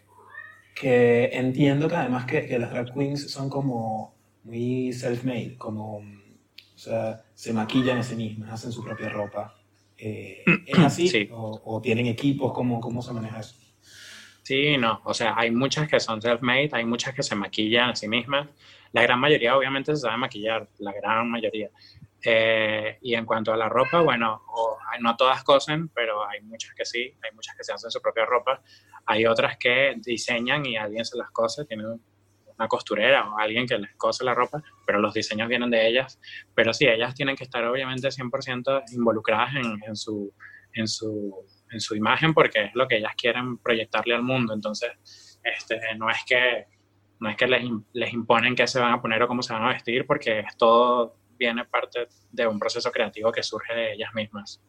que 0.75 1.29
entiendo 1.31 1.87
que 1.87 1.95
además 1.95 2.25
que, 2.25 2.45
que, 2.45 2.59
las 2.59 2.71
drag 2.71 2.93
queens 2.93 3.31
son 3.31 3.49
como 3.49 4.15
muy 4.43 4.91
self-made, 4.91 5.57
como, 5.57 5.97
o 5.97 6.77
sea, 6.77 7.23
se 7.33 7.53
maquillan 7.53 7.99
a 7.99 8.03
sí 8.03 8.15
mismas, 8.15 8.51
hacen 8.51 8.71
su 8.71 8.83
propia 8.83 9.09
ropa. 9.09 9.55
Eh, 9.97 10.43
¿Es 10.65 10.79
así? 10.79 11.29
O, 11.31 11.61
¿O, 11.63 11.81
tienen 11.81 12.07
equipos? 12.07 12.51
¿Cómo, 12.53 12.81
¿Cómo 12.81 13.01
se 13.01 13.13
maneja 13.13 13.39
eso? 13.39 13.55
Sí, 14.45 14.77
no, 14.77 15.01
o 15.05 15.13
sea, 15.15 15.33
hay 15.35 15.49
muchas 15.49 15.89
que 15.89 15.99
son 15.99 16.21
self-made, 16.21 16.69
hay 16.73 16.85
muchas 16.85 17.15
que 17.15 17.23
se 17.23 17.33
maquillan 17.33 17.89
a 17.89 17.95
sí 17.95 18.07
mismas. 18.07 18.47
La 18.91 19.01
gran 19.01 19.19
mayoría 19.19 19.57
obviamente 19.57 19.95
se 19.95 20.01
sabe 20.03 20.17
maquillar, 20.17 20.69
la 20.77 20.93
gran 20.93 21.31
mayoría. 21.31 21.71
Eh, 22.23 22.99
y 23.01 23.15
en 23.15 23.25
cuanto 23.25 23.51
a 23.51 23.57
la 23.57 23.67
ropa, 23.69 24.01
bueno, 24.01 24.43
no 25.01 25.15
todas 25.17 25.43
cosen, 25.43 25.89
pero 25.89 26.27
hay 26.29 26.41
muchas 26.41 26.75
que 26.75 26.85
sí, 26.85 27.11
hay 27.23 27.31
muchas 27.33 27.55
que 27.55 27.63
se 27.63 27.73
hacen 27.73 27.89
su 27.89 27.99
propia 27.99 28.23
ropa. 28.25 28.61
Hay 29.07 29.25
otras 29.25 29.57
que 29.57 29.95
diseñan 29.97 30.63
y 30.63 30.77
alguien 30.77 31.05
se 31.05 31.17
las 31.17 31.31
cose, 31.31 31.65
tienen 31.65 31.99
una 32.55 32.67
costurera 32.67 33.27
o 33.27 33.39
alguien 33.39 33.65
que 33.65 33.79
les 33.79 33.95
cose 33.95 34.23
la 34.23 34.35
ropa, 34.35 34.61
pero 34.85 34.99
los 34.99 35.15
diseños 35.15 35.49
vienen 35.49 35.71
de 35.71 35.87
ellas. 35.87 36.19
Pero 36.53 36.71
sí, 36.71 36.85
ellas 36.85 37.15
tienen 37.15 37.35
que 37.35 37.45
estar 37.45 37.65
obviamente 37.65 38.09
100% 38.09 38.83
involucradas 38.91 39.55
en, 39.55 39.79
en, 39.87 39.95
su, 39.95 40.31
en, 40.73 40.87
su, 40.87 41.33
en 41.71 41.79
su 41.79 41.95
imagen 41.95 42.33
porque 42.33 42.65
es 42.65 42.75
lo 42.75 42.87
que 42.87 42.97
ellas 42.97 43.13
quieren 43.15 43.57
proyectarle 43.57 44.15
al 44.15 44.23
mundo. 44.23 44.53
Entonces, 44.53 45.39
este, 45.43 45.79
no 45.97 46.09
es 46.09 46.23
que, 46.27 46.65
no 47.19 47.29
es 47.29 47.35
que 47.35 47.47
les, 47.47 47.63
les 47.93 48.13
imponen 48.13 48.55
qué 48.55 48.67
se 48.67 48.79
van 48.79 48.93
a 48.93 49.01
poner 49.01 49.21
o 49.23 49.27
cómo 49.27 49.41
se 49.41 49.53
van 49.53 49.63
a 49.63 49.69
vestir, 49.69 50.05
porque 50.05 50.39
es 50.39 50.57
todo 50.57 51.17
viene 51.37 51.65
parte 51.65 52.07
de 52.31 52.47
un 52.47 52.59
proceso 52.59 52.91
creativo 52.91 53.31
que 53.31 53.43
surge 53.43 53.73
de 53.73 53.93
ellas 53.93 54.13
mismas. 54.13 54.61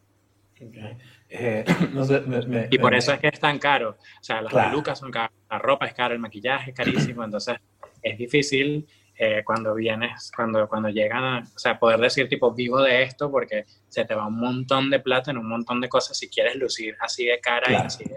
Eh, 1.29 1.63
y 2.71 2.77
por 2.79 2.95
eso 2.95 3.13
es 3.13 3.19
que 3.19 3.27
es 3.27 3.39
tan 3.39 3.59
caro. 3.59 3.91
O 3.91 4.23
sea, 4.23 4.41
las 4.41 4.53
pelucas 4.53 4.99
son 4.99 5.11
caras, 5.11 5.31
la 5.49 5.59
ropa 5.59 5.85
es 5.85 5.93
cara, 5.93 6.13
el 6.13 6.19
maquillaje 6.19 6.71
es 6.71 6.75
carísimo, 6.75 7.23
entonces 7.23 7.57
es 8.01 8.17
difícil 8.17 8.87
eh, 9.17 9.41
cuando 9.43 9.73
vienes, 9.73 10.31
cuando, 10.35 10.67
cuando 10.67 10.89
llegan, 10.89 11.23
a, 11.23 11.39
o 11.39 11.59
sea, 11.59 11.79
poder 11.79 11.99
decir 11.99 12.29
tipo 12.29 12.53
vivo 12.53 12.81
de 12.81 13.03
esto 13.03 13.31
porque 13.31 13.65
se 13.87 14.05
te 14.05 14.13
va 14.13 14.27
un 14.27 14.39
montón 14.39 14.89
de 14.89 14.99
plata 14.99 15.31
en 15.31 15.37
un 15.37 15.49
montón 15.49 15.81
de 15.81 15.89
cosas 15.89 16.17
si 16.17 16.29
quieres 16.29 16.55
lucir 16.55 16.95
así 16.99 17.25
de 17.25 17.39
cara 17.39 17.71
y 17.71 17.75
así 17.75 18.03
de 18.03 18.15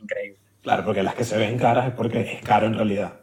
increíble. 0.00 0.38
Claro, 0.62 0.84
porque 0.84 1.02
las 1.02 1.14
que 1.14 1.24
se 1.24 1.36
ven 1.36 1.58
caras 1.58 1.88
es 1.88 1.94
porque 1.94 2.20
es 2.20 2.42
caro 2.42 2.66
en 2.66 2.74
realidad. 2.74 3.20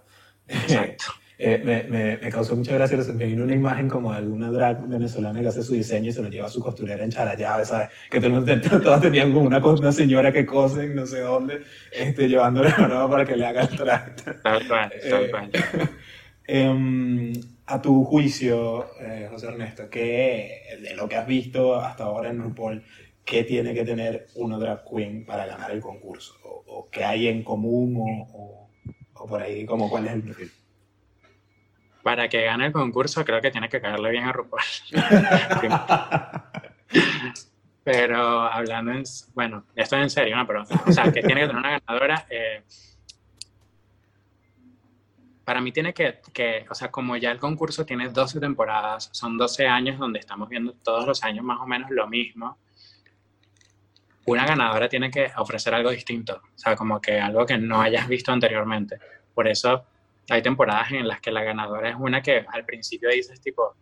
Exacto. 0.47 1.05
Eh, 1.37 1.61
me, 1.65 1.83
me, 1.83 2.15
me, 2.15 2.29
causó 2.29 2.55
mucha 2.55 2.73
gracia, 2.75 2.97
me 3.13 3.25
vino 3.25 3.43
una 3.43 3.53
imagen 3.53 3.89
como 3.89 4.11
de 4.13 4.19
alguna 4.19 4.49
drag 4.49 4.87
venezolana 4.87 5.41
que 5.41 5.49
hace 5.49 5.63
su 5.63 5.73
diseño 5.73 6.09
y 6.09 6.13
se 6.13 6.21
lo 6.21 6.29
lleva 6.29 6.47
a 6.47 6.49
su 6.49 6.61
costurera 6.61 7.03
en 7.03 7.11
Charallave, 7.11 7.65
¿sabes? 7.65 7.89
Que 8.09 8.21
todos 8.79 9.01
tenían 9.01 9.33
como 9.33 9.45
una, 9.45 9.57
una 9.57 9.91
señora 9.91 10.31
que 10.31 10.45
cose 10.45 10.87
no 10.87 11.05
sé 11.05 11.19
dónde, 11.19 11.61
este, 11.91 12.29
llevándole 12.29 12.69
la 12.69 12.87
ropa 12.87 13.09
para 13.09 13.25
que 13.25 13.35
le 13.35 13.45
haga 13.45 13.63
el 13.63 13.75
traje. 13.75 14.11
Tal 14.41 14.65
cual, 14.65 14.93
tal 15.09 15.29
cual. 15.29 15.51
Eh, 16.47 17.33
a 17.67 17.81
tu 17.81 18.03
juicio, 18.03 18.87
eh, 18.99 19.27
José 19.31 19.47
Ernesto, 19.47 19.89
¿qué, 19.89 20.77
de 20.81 20.95
lo 20.95 21.09
que 21.09 21.15
has 21.15 21.27
visto 21.27 21.75
hasta 21.75 22.03
ahora 22.03 22.29
en 22.29 22.41
RuPaul, 22.41 22.83
qué 23.23 23.43
tiene 23.43 23.73
que 23.73 23.83
tener 23.83 24.27
una 24.35 24.57
drag 24.57 24.83
queen 24.87 25.25
para 25.25 25.47
ganar 25.47 25.71
el 25.71 25.81
concurso? 25.81 26.35
¿O, 26.43 26.63
o 26.67 26.89
qué 26.89 27.03
hay 27.03 27.27
en 27.27 27.43
común 27.43 27.95
o, 27.97 28.37
o, 28.37 28.69
o 29.13 29.27
por 29.27 29.41
ahí, 29.41 29.65
como 29.65 29.89
cuál 29.89 30.07
es 30.07 30.13
el 30.13 30.23
perfil? 30.23 30.51
para 32.05 32.29
que 32.29 32.43
gane 32.43 32.67
el 32.67 32.71
concurso 32.71 33.25
creo 33.25 33.41
que 33.41 33.49
tiene 33.49 33.67
que 33.67 33.81
caerle 33.81 34.11
bien 34.11 34.25
a 34.25 34.31
RuPaul. 34.31 34.61
pero 37.83 38.43
hablando 38.43 38.91
en, 38.91 39.03
bueno, 39.33 39.65
esto 39.75 39.95
es 39.95 40.03
en 40.03 40.09
serio, 40.11 40.35
¿no? 40.35 40.45
Pero, 40.45 40.65
o 40.85 40.91
sea, 40.91 41.05
que 41.05 41.23
tiene 41.23 41.41
que 41.41 41.47
tener 41.47 41.55
una 41.55 41.79
ganadora. 41.79 42.27
Eh, 42.29 42.61
para 45.45 45.61
mí 45.61 45.71
tiene 45.71 45.93
que, 45.93 46.21
que, 46.33 46.65
o 46.69 46.75
sea, 46.75 46.91
como 46.91 47.15
ya 47.17 47.31
el 47.31 47.39
concurso 47.39 47.85
tiene 47.85 48.09
12 48.09 48.39
temporadas, 48.39 49.09
son 49.13 49.37
12 49.37 49.67
años 49.67 49.99
donde 49.99 50.19
estamos 50.19 50.49
viendo 50.49 50.73
todos 50.73 51.05
los 51.05 51.23
años 51.23 51.45
más 51.45 51.59
o 51.61 51.67
menos 51.67 51.91
lo 51.91 52.07
mismo, 52.07 52.57
una 54.25 54.45
ganadora 54.45 54.89
tiene 54.89 55.11
que 55.11 55.31
ofrecer 55.37 55.75
algo 55.75 55.91
distinto, 55.91 56.41
o 56.43 56.57
sea, 56.57 56.75
como 56.75 56.99
que 56.99 57.19
algo 57.19 57.45
que 57.45 57.59
no 57.59 57.79
hayas 57.79 58.07
visto 58.07 58.31
anteriormente. 58.31 58.97
Por 59.35 59.47
eso 59.47 59.85
hay 60.29 60.41
temporadas 60.41 60.91
en 60.91 61.07
las 61.07 61.21
que 61.21 61.31
la 61.31 61.43
ganadora 61.43 61.89
es 61.89 61.95
una 61.97 62.23
que 62.23 62.43
al 62.51 62.65
principio 62.65 63.09
dices 63.09 63.39
tipo, 63.39 63.75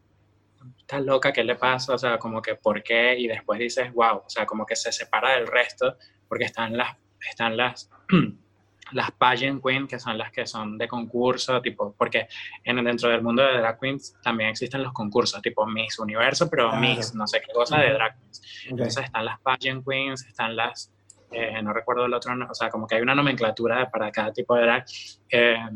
estás 0.78 1.02
loca, 1.02 1.32
¿qué 1.32 1.46
le 1.46 1.56
pasa? 1.56 1.94
O 1.94 1.98
sea, 1.98 2.20
como 2.20 2.42
que 2.42 2.56
¿por 2.56 2.84
qué? 2.84 3.18
Y 3.18 3.28
después 3.28 3.58
dices, 3.58 3.94
wow, 3.94 4.18
o 4.26 4.30
sea, 4.30 4.46
como 4.46 4.66
que 4.66 4.76
se 4.76 4.92
separa 4.92 5.36
del 5.36 5.48
resto 5.48 5.96
porque 6.28 6.44
están 6.44 6.76
las, 6.76 6.98
están 7.30 7.56
las, 7.56 7.90
las 8.94 9.12
pageant 9.12 9.62
queens, 9.64 9.90
que 9.90 10.00
son 10.00 10.18
las 10.18 10.32
que 10.32 10.46
son 10.46 10.78
de 10.78 10.88
concurso, 10.88 11.62
tipo, 11.62 11.94
porque 11.98 12.28
en, 12.64 12.84
dentro 12.84 13.10
del 13.10 13.22
mundo 13.22 13.44
de 13.44 13.58
drag 13.58 13.80
queens 13.80 14.16
también 14.22 14.50
existen 14.50 14.84
los 14.84 14.94
concursos, 14.94 15.42
tipo 15.42 15.66
Miss 15.66 16.00
Universo, 16.00 16.50
pero 16.50 16.76
Miss, 16.76 17.14
no 17.14 17.28
sé 17.28 17.42
qué 17.42 17.52
cosa 17.54 17.80
de 17.80 17.94
drag 17.94 18.16
queens. 18.18 18.66
Entonces 18.70 19.06
están 19.06 19.26
las 19.26 19.40
pageant 19.40 19.86
queens, 19.88 20.26
están 20.26 20.56
las, 20.56 20.94
eh, 21.32 21.62
no 21.62 21.74
recuerdo 21.74 22.06
el 22.06 22.14
otro, 22.14 22.34
o 22.50 22.54
sea, 22.54 22.70
como 22.70 22.88
que 22.88 22.96
hay 22.96 23.02
una 23.02 23.16
nomenclatura 23.16 23.90
para 23.90 24.12
cada 24.12 24.32
tipo 24.32 24.56
de 24.56 24.62
drag. 24.62 24.86
Eh, 25.30 25.70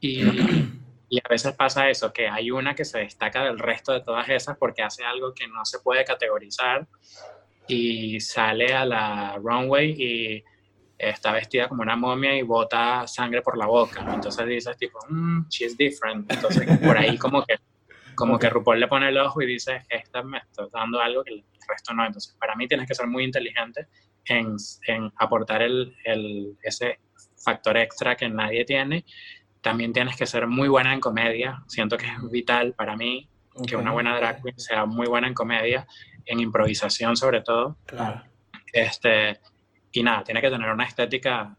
y, 0.00 0.22
y, 1.08 1.18
a 1.18 1.28
veces 1.28 1.54
pasa 1.54 1.88
eso, 1.88 2.12
que 2.12 2.28
hay 2.28 2.50
una 2.50 2.74
que 2.74 2.84
se 2.84 3.00
destaca 3.00 3.44
del 3.44 3.58
resto 3.58 3.92
de 3.92 4.00
todas 4.00 4.28
esas 4.28 4.56
porque 4.56 4.82
hace 4.82 5.04
algo 5.04 5.32
que 5.34 5.48
no 5.48 5.64
se 5.64 5.80
puede 5.80 6.04
categorizar 6.04 6.86
y 7.68 8.18
sale 8.20 8.74
a 8.74 8.84
la 8.84 9.38
runway 9.42 9.90
y 9.90 10.44
está 10.98 11.32
vestida 11.32 11.68
como 11.68 11.82
una 11.82 11.96
momia 11.96 12.36
y 12.36 12.42
bota 12.42 13.06
sangre 13.06 13.42
por 13.42 13.56
la 13.56 13.66
boca. 13.66 14.04
Entonces 14.12 14.46
dices 14.46 14.76
tipo, 14.76 14.98
mm, 15.08 15.48
she's 15.48 15.76
different. 15.76 16.30
Entonces 16.32 16.78
por 16.78 16.98
ahí 16.98 17.16
como 17.16 17.44
que, 17.44 17.56
como 18.14 18.38
que 18.38 18.50
RuPaul 18.50 18.80
le 18.80 18.88
pone 18.88 19.08
el 19.08 19.18
ojo 19.18 19.40
y 19.42 19.46
dice, 19.46 19.84
esta 19.88 20.22
me 20.22 20.38
está 20.38 20.66
dando 20.72 21.00
algo 21.00 21.22
que 21.22 21.34
el 21.34 21.44
resto 21.68 21.94
no. 21.94 22.04
Entonces 22.04 22.36
para 22.38 22.56
mí 22.56 22.66
tienes 22.66 22.88
que 22.88 22.94
ser 22.94 23.06
muy 23.06 23.24
inteligente 23.24 23.86
en, 24.24 24.56
en 24.86 25.12
aportar 25.16 25.62
el, 25.62 25.96
el, 26.04 26.56
ese 26.62 26.98
factor 27.42 27.76
extra 27.76 28.16
que 28.16 28.28
nadie 28.28 28.64
tiene 28.64 29.04
también 29.60 29.92
tienes 29.92 30.16
que 30.16 30.26
ser 30.26 30.46
muy 30.46 30.68
buena 30.68 30.94
en 30.94 31.00
comedia. 31.00 31.62
Siento 31.66 31.96
que 31.96 32.06
es 32.06 32.30
vital 32.30 32.74
para 32.74 32.96
mí 32.96 33.28
que 33.66 33.76
una 33.76 33.90
buena 33.90 34.16
drag 34.16 34.42
queen 34.42 34.58
sea 34.58 34.86
muy 34.86 35.06
buena 35.08 35.26
en 35.26 35.34
comedia, 35.34 35.86
en 36.24 36.40
improvisación 36.40 37.16
sobre 37.16 37.42
todo. 37.42 37.76
Claro. 37.86 38.22
Este, 38.72 39.40
y 39.92 40.02
nada, 40.02 40.24
tiene 40.24 40.40
que 40.40 40.50
tener 40.50 40.70
una 40.70 40.84
estética 40.84 41.56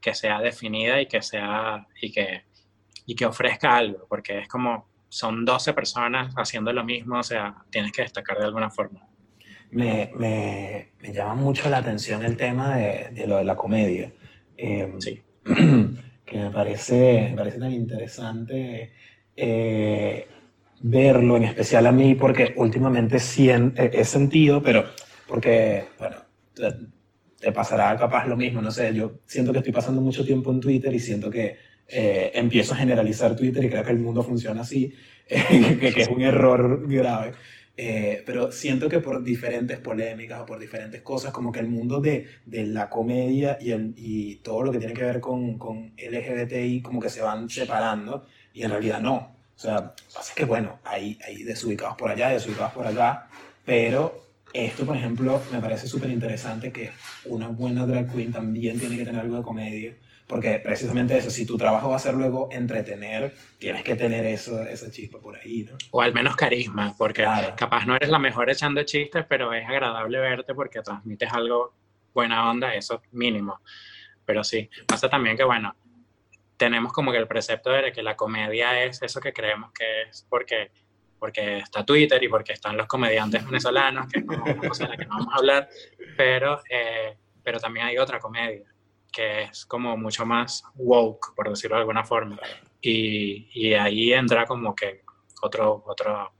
que 0.00 0.14
sea 0.14 0.40
definida 0.40 1.00
y 1.00 1.06
que 1.06 1.22
sea 1.22 1.86
y 2.00 2.12
que, 2.12 2.44
y 3.06 3.14
que 3.14 3.26
ofrezca 3.26 3.76
algo, 3.76 4.06
porque 4.08 4.40
es 4.40 4.48
como 4.48 4.88
son 5.08 5.44
12 5.44 5.72
personas 5.72 6.34
haciendo 6.36 6.72
lo 6.72 6.84
mismo, 6.84 7.18
o 7.18 7.22
sea, 7.22 7.54
tienes 7.70 7.92
que 7.92 8.02
destacar 8.02 8.38
de 8.38 8.44
alguna 8.44 8.70
forma. 8.70 9.00
Me, 9.70 10.10
me, 10.14 10.92
me 11.00 11.12
llama 11.12 11.34
mucho 11.34 11.68
la 11.68 11.78
atención 11.78 12.24
el 12.24 12.36
tema 12.36 12.76
de, 12.76 13.10
de 13.12 13.26
lo 13.26 13.38
de 13.38 13.44
la 13.44 13.56
comedia. 13.56 14.12
Eh, 14.56 14.92
sí. 14.98 15.22
que 16.26 16.38
me 16.38 16.50
parece, 16.50 17.28
me 17.30 17.36
parece 17.36 17.58
tan 17.58 17.72
interesante 17.72 18.92
eh, 19.36 20.26
verlo, 20.80 21.36
en 21.36 21.44
especial 21.44 21.86
a 21.86 21.92
mí, 21.92 22.14
porque 22.14 22.52
últimamente 22.56 23.18
sí 23.18 23.48
he, 23.48 24.04
sentido, 24.04 24.62
pero 24.62 24.84
porque, 25.28 25.84
bueno, 25.98 26.16
te, 27.40 27.52
pasará 27.52 27.96
capaz 27.96 28.26
lo 28.26 28.36
mismo, 28.36 28.60
no 28.62 28.70
sé, 28.70 28.94
yo 28.94 29.20
siento 29.26 29.52
que 29.52 29.58
estoy 29.58 29.72
pasando 29.72 30.00
mucho 30.00 30.24
tiempo 30.24 30.50
en 30.50 30.60
Twitter 30.60 30.94
y 30.94 31.00
siento 31.00 31.30
que 31.30 31.56
eh, 31.88 32.32
empiezo 32.34 32.74
a 32.74 32.78
generalizar 32.78 33.36
Twitter 33.36 33.64
y 33.64 33.70
creo 33.70 33.84
que 33.84 33.92
el 33.92 33.98
mundo 33.98 34.22
funciona 34.22 34.62
así, 34.62 34.92
que, 35.28 35.92
que, 35.94 36.02
es 36.02 36.08
un 36.08 36.22
error 36.22 36.86
grave. 36.88 37.32
Eh, 37.78 38.22
pero 38.24 38.50
siento 38.52 38.88
que 38.88 39.00
por 39.00 39.22
diferentes 39.22 39.78
polémicas 39.78 40.40
o 40.40 40.46
por 40.46 40.58
diferentes 40.58 41.02
cosas, 41.02 41.30
como 41.30 41.52
que 41.52 41.60
el 41.60 41.68
mundo 41.68 42.00
de, 42.00 42.26
de 42.46 42.66
la 42.66 42.88
comedia 42.88 43.58
y, 43.60 43.70
el, 43.70 43.92
y, 43.96 44.36
todo 44.36 44.62
lo 44.62 44.72
que 44.72 44.78
tiene 44.78 44.94
que 44.94 45.04
ver 45.04 45.20
con, 45.20 45.58
con, 45.58 45.92
LGBTI 45.98 46.80
como 46.80 47.00
que 47.00 47.10
se 47.10 47.20
van 47.20 47.50
separando 47.50 48.26
y 48.54 48.62
en 48.62 48.70
realidad 48.70 49.00
no. 49.00 49.36
O 49.54 49.58
sea, 49.58 49.94
pasa 50.14 50.32
que 50.34 50.44
bueno, 50.46 50.78
hay, 50.84 51.18
hay 51.26 51.42
desubicados 51.42 51.96
por 51.96 52.10
allá, 52.10 52.30
desubicados 52.30 52.72
por 52.72 52.86
acá, 52.86 53.28
pero 53.64 54.25
esto, 54.52 54.86
por 54.86 54.96
ejemplo, 54.96 55.42
me 55.52 55.60
parece 55.60 55.86
súper 55.86 56.10
interesante 56.10 56.72
que 56.72 56.92
una 57.24 57.48
buena 57.48 57.86
drag 57.86 58.12
queen 58.12 58.32
también 58.32 58.78
tiene 58.78 58.96
que 58.96 59.04
tener 59.04 59.20
algo 59.20 59.36
de 59.36 59.42
comedia. 59.42 59.94
Porque 60.26 60.58
precisamente 60.58 61.16
eso, 61.16 61.30
si 61.30 61.46
tu 61.46 61.56
trabajo 61.56 61.90
va 61.90 61.96
a 61.96 62.00
ser 62.00 62.14
luego 62.14 62.48
entretener, 62.50 63.32
tienes 63.58 63.84
que 63.84 63.94
tener 63.94 64.26
eso, 64.26 64.60
esa 64.62 64.90
chispa 64.90 65.20
por 65.20 65.36
ahí, 65.36 65.64
¿no? 65.70 65.76
O 65.92 66.02
al 66.02 66.12
menos 66.12 66.34
carisma, 66.34 66.96
porque 66.98 67.24
capaz 67.56 67.86
no 67.86 67.94
eres 67.94 68.08
la 68.08 68.18
mejor 68.18 68.50
echando 68.50 68.82
chistes, 68.82 69.24
pero 69.28 69.52
es 69.52 69.64
agradable 69.68 70.18
verte 70.18 70.52
porque 70.52 70.82
transmites 70.82 71.32
algo 71.32 71.74
buena 72.12 72.50
onda, 72.50 72.74
eso 72.74 73.00
mínimo. 73.12 73.60
Pero 74.24 74.42
sí, 74.42 74.68
pasa 74.88 75.08
también 75.08 75.36
que, 75.36 75.44
bueno, 75.44 75.76
tenemos 76.56 76.92
como 76.92 77.12
que 77.12 77.18
el 77.18 77.28
precepto 77.28 77.70
de 77.70 77.92
que 77.92 78.02
la 78.02 78.16
comedia 78.16 78.82
es 78.82 79.00
eso 79.02 79.20
que 79.20 79.32
creemos 79.32 79.70
que 79.72 80.02
es 80.08 80.26
porque, 80.28 80.72
porque 81.18 81.58
está 81.58 81.84
Twitter 81.84 82.22
y 82.22 82.28
porque 82.28 82.52
están 82.52 82.76
los 82.76 82.86
comediantes 82.86 83.44
venezolanos, 83.44 84.06
que 84.08 84.20
es 84.20 84.26
como 84.26 84.44
una 84.44 84.68
cosa 84.68 84.84
de 84.84 84.90
la 84.90 84.96
que 84.96 85.06
no 85.06 85.16
vamos 85.18 85.34
a 85.34 85.38
hablar, 85.38 85.68
pero, 86.16 86.60
eh, 86.70 87.16
pero 87.42 87.58
también 87.58 87.86
hay 87.86 87.98
otra 87.98 88.18
comedia 88.18 88.66
que 89.12 89.44
es 89.44 89.64
como 89.64 89.96
mucho 89.96 90.26
más 90.26 90.62
woke, 90.74 91.34
por 91.34 91.48
decirlo 91.48 91.76
de 91.76 91.80
alguna 91.80 92.04
forma. 92.04 92.38
Y, 92.82 93.48
y 93.54 93.72
ahí 93.72 94.12
entra 94.12 94.44
como 94.44 94.74
que 94.74 95.04
otro, 95.40 95.82
otro, 95.86 96.32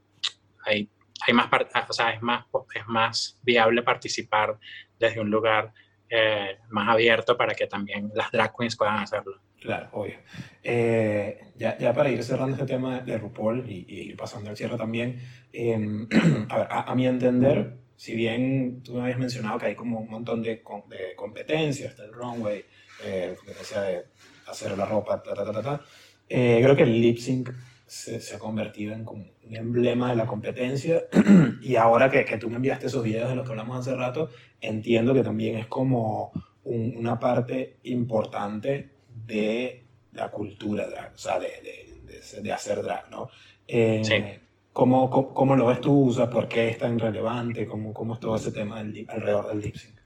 hay, 0.63 0.87
hay 1.25 1.33
más, 1.33 1.47
o 1.89 1.93
sea, 1.93 2.11
es 2.11 2.21
más, 2.21 2.45
es 2.75 2.87
más 2.87 3.39
viable 3.41 3.81
participar 3.81 4.59
desde 4.99 5.19
un 5.19 5.31
lugar 5.31 5.73
eh, 6.07 6.59
más 6.69 6.89
abierto 6.89 7.35
para 7.35 7.55
que 7.55 7.65
también 7.65 8.11
las 8.13 8.31
drag 8.31 8.53
queens 8.55 8.77
puedan 8.77 8.99
hacerlo. 8.99 9.41
Claro, 9.59 9.89
obvio. 9.91 10.15
Eh, 10.63 11.39
ya, 11.57 11.77
ya, 11.77 11.93
para 11.93 12.09
ir 12.11 12.23
cerrando 12.23 12.53
este 12.53 12.67
tema 12.67 12.99
de 12.99 13.17
RuPaul 13.17 13.65
y, 13.67 13.85
ir 13.89 14.15
pasando 14.15 14.49
al 14.49 14.57
cierre 14.57 14.77
también, 14.77 15.19
em, 15.51 16.07
a, 16.49 16.57
ver, 16.57 16.67
a, 16.69 16.95
mi 16.95 17.07
entender, 17.07 17.77
si 17.95 18.15
bien 18.15 18.81
tú 18.83 18.93
me 18.93 19.01
habías 19.01 19.17
mencionado 19.17 19.57
que 19.57 19.67
hay 19.67 19.75
como 19.75 19.99
un 19.99 20.09
montón 20.09 20.43
de, 20.43 20.61
de 20.89 21.15
competencias, 21.15 21.91
está 21.91 22.05
el 22.05 22.13
runway, 22.13 22.63
eh, 23.03 23.35
competencia 23.37 23.81
de 23.81 24.05
hacer 24.47 24.77
la 24.77 24.85
ropa, 24.85 25.21
ta, 25.23 25.33
ta, 25.33 25.51
ta, 25.51 25.61
ta, 25.61 25.81
eh, 26.29 26.59
creo 26.61 26.75
que 26.75 26.83
el 26.83 27.01
lip 27.01 27.17
sync 27.17 27.51
se, 27.85 28.21
se, 28.21 28.35
ha 28.35 28.39
convertido 28.39 28.93
en 28.93 29.05
como 29.05 29.25
un 29.43 29.55
emblema 29.55 30.09
de 30.09 30.17
la 30.17 30.27
competencia 30.27 31.03
y 31.61 31.77
ahora 31.77 32.11
que, 32.11 32.25
que, 32.25 32.37
tú 32.37 32.49
me 32.49 32.57
enviaste 32.57 32.87
esos 32.87 33.03
videos 33.03 33.29
de 33.29 33.35
los 33.35 33.45
que 33.45 33.51
hablamos 33.51 33.79
hace 33.79 33.95
rato, 33.95 34.29
entiendo 34.61 35.13
que 35.13 35.23
también 35.23 35.57
es 35.57 35.67
como 35.67 36.31
una 36.63 37.17
parte 37.17 37.77
importante 37.83 38.96
de 39.27 39.85
la 40.13 40.31
cultura 40.31 40.87
drag, 40.87 41.13
o 41.13 41.17
sea, 41.17 41.39
de, 41.39 41.47
de, 41.61 42.41
de 42.41 42.51
hacer 42.51 42.81
drag, 42.81 43.09
¿no? 43.11 43.29
Eh, 43.67 44.01
sí. 44.03 44.23
¿cómo, 44.71 45.33
cómo, 45.33 45.55
lo 45.55 45.67
ves 45.67 45.81
tú? 45.81 46.09
O 46.09 46.13
sea, 46.13 46.29
¿Por 46.29 46.47
qué 46.47 46.69
es 46.69 46.77
tan 46.77 46.97
relevante? 46.97 47.67
¿Cómo, 47.67 47.93
cómo 47.93 48.13
es 48.13 48.19
todo 48.19 48.35
ese 48.35 48.51
tema 48.51 48.83
del, 48.83 49.05
alrededor 49.09 49.47
del 49.47 49.61
lip 49.61 49.75
sync? 49.75 49.97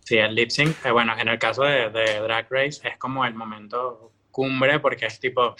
Sí, 0.00 0.18
el 0.18 0.34
lip 0.34 0.50
sync, 0.50 0.84
eh, 0.84 0.90
bueno, 0.90 1.14
en 1.16 1.28
el 1.28 1.38
caso 1.38 1.62
de, 1.62 1.90
Drag 1.90 2.46
Race 2.50 2.80
es 2.88 2.98
como 2.98 3.24
el 3.24 3.34
momento 3.34 4.12
cumbre 4.30 4.80
porque 4.80 5.06
es 5.06 5.20
tipo 5.20 5.54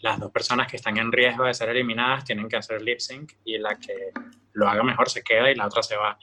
las 0.00 0.18
dos 0.18 0.30
personas 0.30 0.66
que 0.66 0.76
están 0.76 0.96
en 0.96 1.12
riesgo 1.12 1.44
de 1.44 1.54
ser 1.54 1.68
eliminadas 1.68 2.24
tienen 2.24 2.48
que 2.48 2.56
hacer 2.56 2.82
lip 2.82 2.98
sync 2.98 3.32
y 3.44 3.58
la 3.58 3.78
que 3.78 4.10
lo 4.54 4.68
haga 4.68 4.82
mejor 4.82 5.08
se 5.08 5.22
queda 5.22 5.50
y 5.50 5.54
la 5.54 5.66
otra 5.66 5.82
se 5.82 5.96
va. 5.96 6.18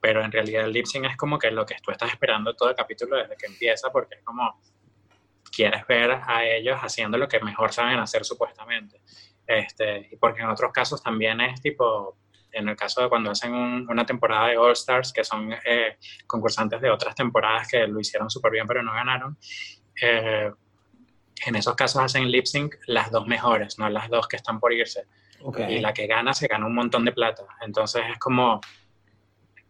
Pero 0.00 0.24
en 0.24 0.32
realidad 0.32 0.64
el 0.64 0.72
lip 0.72 0.86
sync 0.86 1.04
es 1.04 1.16
como 1.16 1.38
que 1.38 1.50
lo 1.50 1.66
que 1.66 1.76
tú 1.82 1.90
estás 1.90 2.10
esperando 2.10 2.54
todo 2.54 2.70
el 2.70 2.74
capítulo 2.74 3.16
desde 3.16 3.36
que 3.36 3.46
empieza 3.46 3.90
porque 3.92 4.16
es 4.16 4.22
como 4.24 4.60
quieres 5.60 5.86
ver 5.86 6.22
a 6.26 6.46
ellos 6.46 6.78
haciendo 6.80 7.18
lo 7.18 7.28
que 7.28 7.38
mejor 7.40 7.70
saben 7.70 7.98
hacer 7.98 8.24
supuestamente. 8.24 9.02
Este, 9.46 10.08
y 10.10 10.16
porque 10.16 10.40
en 10.40 10.48
otros 10.48 10.72
casos 10.72 11.02
también 11.02 11.38
es 11.42 11.60
tipo, 11.60 12.16
en 12.50 12.70
el 12.70 12.76
caso 12.76 13.02
de 13.02 13.10
cuando 13.10 13.30
hacen 13.30 13.52
una 13.52 14.06
temporada 14.06 14.48
de 14.48 14.56
All 14.56 14.72
Stars, 14.72 15.12
que 15.12 15.22
son 15.22 15.52
eh, 15.52 15.98
concursantes 16.26 16.80
de 16.80 16.88
otras 16.88 17.14
temporadas 17.14 17.68
que 17.68 17.86
lo 17.86 18.00
hicieron 18.00 18.30
súper 18.30 18.52
bien 18.52 18.66
pero 18.66 18.82
no 18.82 18.94
ganaron, 18.94 19.36
eh, 20.00 20.50
en 21.44 21.56
esos 21.56 21.74
casos 21.74 22.02
hacen 22.02 22.30
lip 22.30 22.46
sync 22.46 22.76
las 22.86 23.10
dos 23.10 23.26
mejores, 23.26 23.78
no 23.78 23.90
las 23.90 24.08
dos 24.08 24.28
que 24.28 24.36
están 24.36 24.60
por 24.60 24.72
irse. 24.72 25.04
Y 25.68 25.80
la 25.80 25.92
que 25.92 26.06
gana 26.06 26.32
se 26.32 26.46
gana 26.46 26.66
un 26.66 26.74
montón 26.74 27.04
de 27.04 27.12
plata. 27.12 27.44
Entonces 27.62 28.02
es 28.10 28.18
como, 28.18 28.60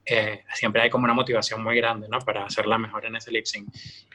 eh, 0.05 0.45
siempre 0.55 0.83
hay 0.83 0.91
como 0.91 1.05
una 1.05 1.15
motivación 1.15 1.63
muy 1.63 1.77
grande, 1.77 2.09
¿no? 2.09 2.19
Para 2.21 2.45
hacerla 2.45 2.79
mejor 2.79 3.07
en 3.07 3.17
ese 3.17 3.31
lip 3.31 3.45
sync. 3.45 3.69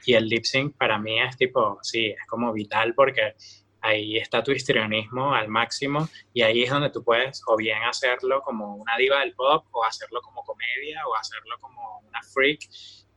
Y 0.06 0.14
el 0.14 0.28
lip 0.28 0.44
sync 0.44 0.76
para 0.78 0.98
mí 1.00 1.20
es 1.22 1.38
tipo, 1.38 1.80
sí, 1.82 2.08
es 2.08 2.26
como 2.28 2.52
vital 2.52 2.94
porque 2.96 3.36
ahí 3.82 4.18
está 4.18 4.44
tu 4.44 4.52
histrionismo 4.52 5.34
al 5.34 5.48
máximo 5.48 6.10
y 6.34 6.42
ahí 6.42 6.64
es 6.64 6.72
donde 6.72 6.90
tú 6.90 7.04
puedes 7.04 7.42
o 7.48 7.56
bien 7.56 7.84
hacerlo 7.84 8.42
como 8.42 8.76
una 8.76 8.98
diva 8.98 9.20
del 9.20 9.34
pop 9.34 9.68
o 9.72 9.86
hacerlo 9.86 10.22
como 10.22 10.44
comedia 10.44 11.02
o 11.08 11.16
hacerlo 11.16 11.56
como 11.62 12.00
una 12.08 12.22
freak 12.24 12.62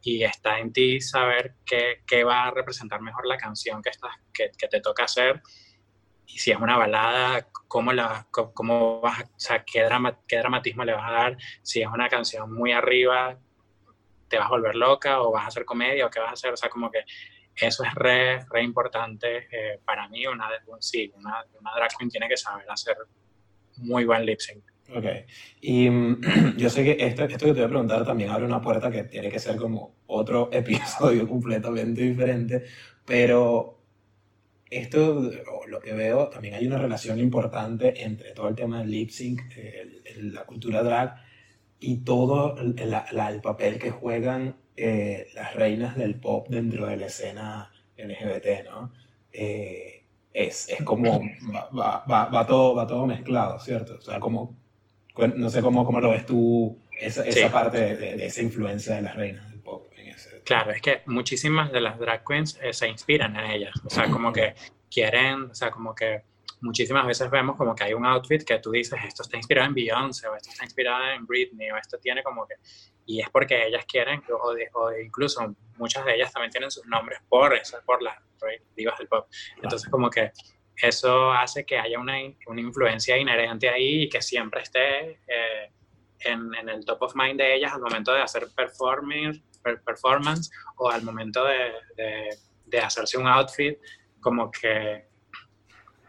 y 0.03 0.23
está 0.23 0.59
en 0.59 0.73
ti 0.73 1.01
saber 1.01 1.55
qué, 1.65 2.03
qué 2.07 2.23
va 2.23 2.45
a 2.45 2.51
representar 2.51 3.01
mejor 3.01 3.27
la 3.27 3.39
canción 3.39 3.83
que, 3.83 3.91
estás, 3.91 4.13
que, 4.33 4.51
que 4.57 4.69
te 4.69 4.81
toca 4.81 5.05
hacer 5.05 5.41
y 6.29 6.39
si 6.39 6.53
es 6.53 6.59
una 6.59 6.77
balada, 6.77 7.49
cómo, 7.67 7.93
la, 7.93 8.27
cómo 8.31 9.01
vas, 9.01 9.23
o 9.23 9.39
sea, 9.41 9.65
qué, 9.65 9.83
drama, 9.83 10.21
qué 10.29 10.37
dramatismo 10.37 10.85
le 10.85 10.93
vas 10.93 11.09
a 11.09 11.13
dar, 11.13 11.37
si 11.63 11.81
es 11.81 11.89
una 11.89 12.09
canción 12.09 12.53
muy 12.53 12.73
arriba, 12.73 13.39
te 14.29 14.39
vas 14.39 14.47
a 14.47 14.51
volver 14.51 14.77
loca 14.77 15.23
o 15.23 15.33
vas 15.33 15.45
a 15.45 15.49
hacer 15.49 15.65
comedia 15.65 16.07
o 16.07 16.11
qué 16.11 16.21
vas 16.21 16.31
a 16.31 16.35
hacer, 16.35 16.53
o 16.53 16.57
sea, 16.57 16.69
como 16.69 16.91
que 16.91 17.01
eso 17.57 17.83
es 17.83 17.95
re, 17.95 18.45
re 18.51 18.63
importante 18.63 19.49
eh, 19.51 19.81
para 19.85 20.07
mí, 20.09 20.27
una, 20.27 20.49
sí, 20.79 21.11
una, 21.17 21.45
una 21.59 21.75
drag 21.75 21.91
queen 21.99 22.11
tiene 22.11 22.29
que 22.29 22.37
saber 22.37 22.67
hacer 22.71 22.97
muy 23.79 24.05
buen 24.05 24.25
lip 24.25 24.39
sync. 24.39 24.63
Ok, 24.95 25.05
y 25.61 25.89
yo 26.57 26.71
sé 26.71 26.85
que 26.85 26.97
esto, 27.05 27.25
esto 27.25 27.47
que 27.47 27.53
te 27.53 27.61
voy 27.61 27.63
a 27.63 27.69
preguntar 27.69 28.05
también 28.05 28.31
abre 28.31 28.45
una 28.45 28.61
puerta 28.61 28.91
que 28.91 29.05
tiene 29.05 29.31
que 29.31 29.39
ser 29.39 29.57
como 29.57 29.97
otro 30.07 30.51
episodio 30.53 31.27
completamente 31.27 32.03
diferente, 32.03 32.65
pero 33.05 33.78
esto, 34.71 35.31
lo 35.67 35.81
que 35.81 35.93
veo, 35.93 36.29
también 36.29 36.55
hay 36.55 36.67
una 36.67 36.79
relación 36.79 37.19
importante 37.19 38.05
entre 38.05 38.33
todo 38.33 38.49
el 38.49 38.55
tema 38.55 38.81
del 38.81 38.91
lip 38.91 39.11
sync, 39.11 39.41
la 40.17 40.45
cultura 40.45 40.83
drag 40.83 41.17
y 41.81 41.99
todo 41.99 42.57
el, 42.59 42.75
el, 42.79 43.41
papel 43.41 43.79
que 43.79 43.91
juegan 43.91 44.57
eh, 44.77 45.29
las 45.35 45.55
reinas 45.55 45.97
del 45.97 46.17
pop 46.17 46.49
dentro 46.49 46.87
de 46.87 46.97
la 46.97 47.07
escena 47.07 47.73
LGBT, 47.97 48.65
¿no? 48.65 48.93
Eh, 49.33 50.05
es, 50.33 50.69
es, 50.69 50.83
como, 50.85 51.21
va, 51.53 52.05
va, 52.09 52.27
va, 52.27 52.47
todo, 52.47 52.75
va 52.75 52.87
todo 52.87 53.07
mezclado, 53.07 53.59
¿cierto? 53.61 53.97
O 53.97 54.01
sea, 54.01 54.21
como, 54.21 54.57
no 55.37 55.51
sé 55.51 55.63
cómo, 55.63 55.85
cómo 55.85 56.01
lo 56.01 56.11
ves 56.11 56.27
tú, 56.27 56.79
esa, 57.01 57.25
esa 57.27 57.51
parte 57.51 57.97
de, 57.97 58.17
de, 58.17 58.27
esa 58.27 58.43
influencia 58.43 58.97
de 58.97 59.03
las 59.03 59.17
reinas. 59.17 59.48
Claro, 60.49 60.71
es 60.71 60.81
que 60.81 61.03
muchísimas 61.05 61.71
de 61.71 61.83
las 61.83 61.99
drag 61.99 62.25
queens 62.25 62.59
eh, 62.63 62.73
se 62.73 62.89
inspiran 62.89 63.37
en 63.37 63.51
ellas. 63.51 63.75
O 63.85 63.91
sea, 63.91 64.11
como 64.11 64.33
que 64.33 64.55
quieren, 64.91 65.51
o 65.51 65.55
sea, 65.55 65.71
como 65.71 65.95
que 65.95 66.23
muchísimas 66.63 67.07
veces 67.07 67.31
vemos 67.31 67.55
como 67.55 67.75
que 67.75 67.85
hay 67.85 67.93
un 67.93 68.07
outfit 68.07 68.43
que 68.45 68.59
tú 68.59 68.71
dices, 68.71 68.99
esto 69.07 69.25
está 69.25 69.37
inspirado 69.37 69.69
en 69.69 69.75
Beyoncé, 69.75 70.27
o 70.27 70.35
esto 70.35 70.49
está 70.49 70.65
inspirado 70.65 71.11
en 71.11 71.27
Britney, 71.27 71.71
o 71.71 71.77
esto 71.77 71.99
tiene 71.99 72.23
como 72.23 72.47
que... 72.47 72.55
Y 73.05 73.21
es 73.21 73.29
porque 73.29 73.67
ellas 73.67 73.85
quieren, 73.85 74.23
o, 74.31 74.55
o 74.81 74.99
incluso 74.99 75.55
muchas 75.77 76.07
de 76.07 76.15
ellas 76.15 76.33
también 76.33 76.51
tienen 76.51 76.71
sus 76.71 76.87
nombres 76.87 77.21
por 77.29 77.55
eso, 77.55 77.77
por 77.85 78.03
las 78.03 78.17
divas 78.75 78.97
del 78.97 79.09
pop. 79.09 79.29
Entonces 79.63 79.87
como 79.91 80.09
que 80.09 80.33
eso 80.77 81.31
hace 81.31 81.67
que 81.67 81.79
haya 81.79 81.99
una, 81.99 82.15
una 82.47 82.61
influencia 82.63 83.19
inherente 83.19 83.69
ahí 83.69 84.05
y 84.05 84.09
que 84.09 84.23
siempre 84.23 84.63
esté 84.63 85.11
eh, 85.27 85.73
en, 86.21 86.55
en, 86.55 86.71
el 86.71 86.87
top 86.87 87.03
of 87.03 87.15
mind 87.15 87.39
de 87.39 87.55
ellas 87.55 87.75
al 87.75 87.83
momento 87.83 88.15
de 88.15 88.23
hacer 88.23 88.47
performing, 88.57 89.43
performance 89.77 90.51
o 90.77 90.91
al 90.91 91.03
momento 91.03 91.45
de, 91.45 92.37
de, 92.67 92.79
hacerse 92.81 93.19
un 93.19 93.27
outfit, 93.27 93.79
como 94.21 94.51
que 94.51 95.07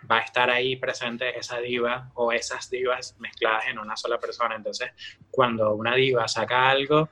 va 0.10 0.18
a 0.18 0.22
estar 0.22 0.50
ahí 0.50 0.76
presente 0.76 1.38
esa 1.38 1.60
diva 1.60 2.12
o 2.16 2.32
esas 2.32 2.70
divas 2.70 3.16
mezcladas 3.20 3.66
en 3.68 3.80
una 3.80 3.96
sola 3.96 4.20
persona. 4.20 4.56
Entonces, 4.56 4.92
cuando 5.30 5.74
una 5.76 5.96
diva 5.96 6.28
saca 6.28 6.70
algo, 6.70 7.10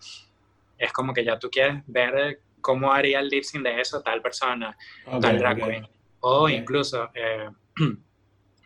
es 0.77 0.91
como 0.93 1.13
que 1.13 1.23
ya 1.23 1.37
tú 1.37 1.49
quieres 1.49 1.83
ver 1.87 2.41
cómo 2.61 2.91
haría 2.91 3.19
el 3.19 3.29
lip 3.29 3.43
sync 3.43 3.63
de 3.63 3.79
eso 3.81 4.01
tal 4.01 4.21
persona, 4.21 4.77
tal 5.21 5.37
drag 5.37 5.57
queen. 5.57 5.87
O 6.19 6.49
incluso, 6.49 7.09
eh, 7.13 7.49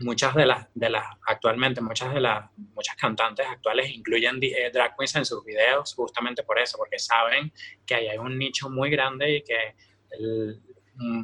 muchas 0.03 0.35
de 0.35 0.45
las, 0.45 0.67
de 0.73 0.89
las, 0.89 1.05
actualmente, 1.27 1.81
muchas 1.81 2.13
de 2.13 2.21
las, 2.21 2.49
muchas 2.57 2.95
cantantes 2.95 3.45
actuales 3.47 3.89
incluyen 3.89 4.39
eh, 4.41 4.69
drag 4.73 4.95
queens 4.95 5.15
en 5.15 5.25
sus 5.25 5.43
videos 5.43 5.93
justamente 5.95 6.43
por 6.43 6.59
eso, 6.59 6.77
porque 6.77 6.99
saben 6.99 7.51
que 7.85 7.95
ahí 7.95 8.07
hay 8.07 8.17
un 8.17 8.37
nicho 8.37 8.69
muy 8.69 8.89
grande 8.89 9.37
y 9.37 9.43
que 9.43 9.75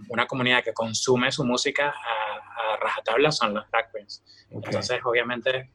una 0.09 0.25
comunidad 0.25 0.63
que 0.63 0.73
consume 0.73 1.31
su 1.31 1.43
música 1.43 1.89
a, 1.89 2.73
a 2.73 2.77
rajatabla 2.77 3.31
son 3.31 3.53
los 3.53 3.69
drag 3.69 3.91
queens. 3.91 4.23
Entonces, 4.49 4.99
obviamente, 5.03 5.71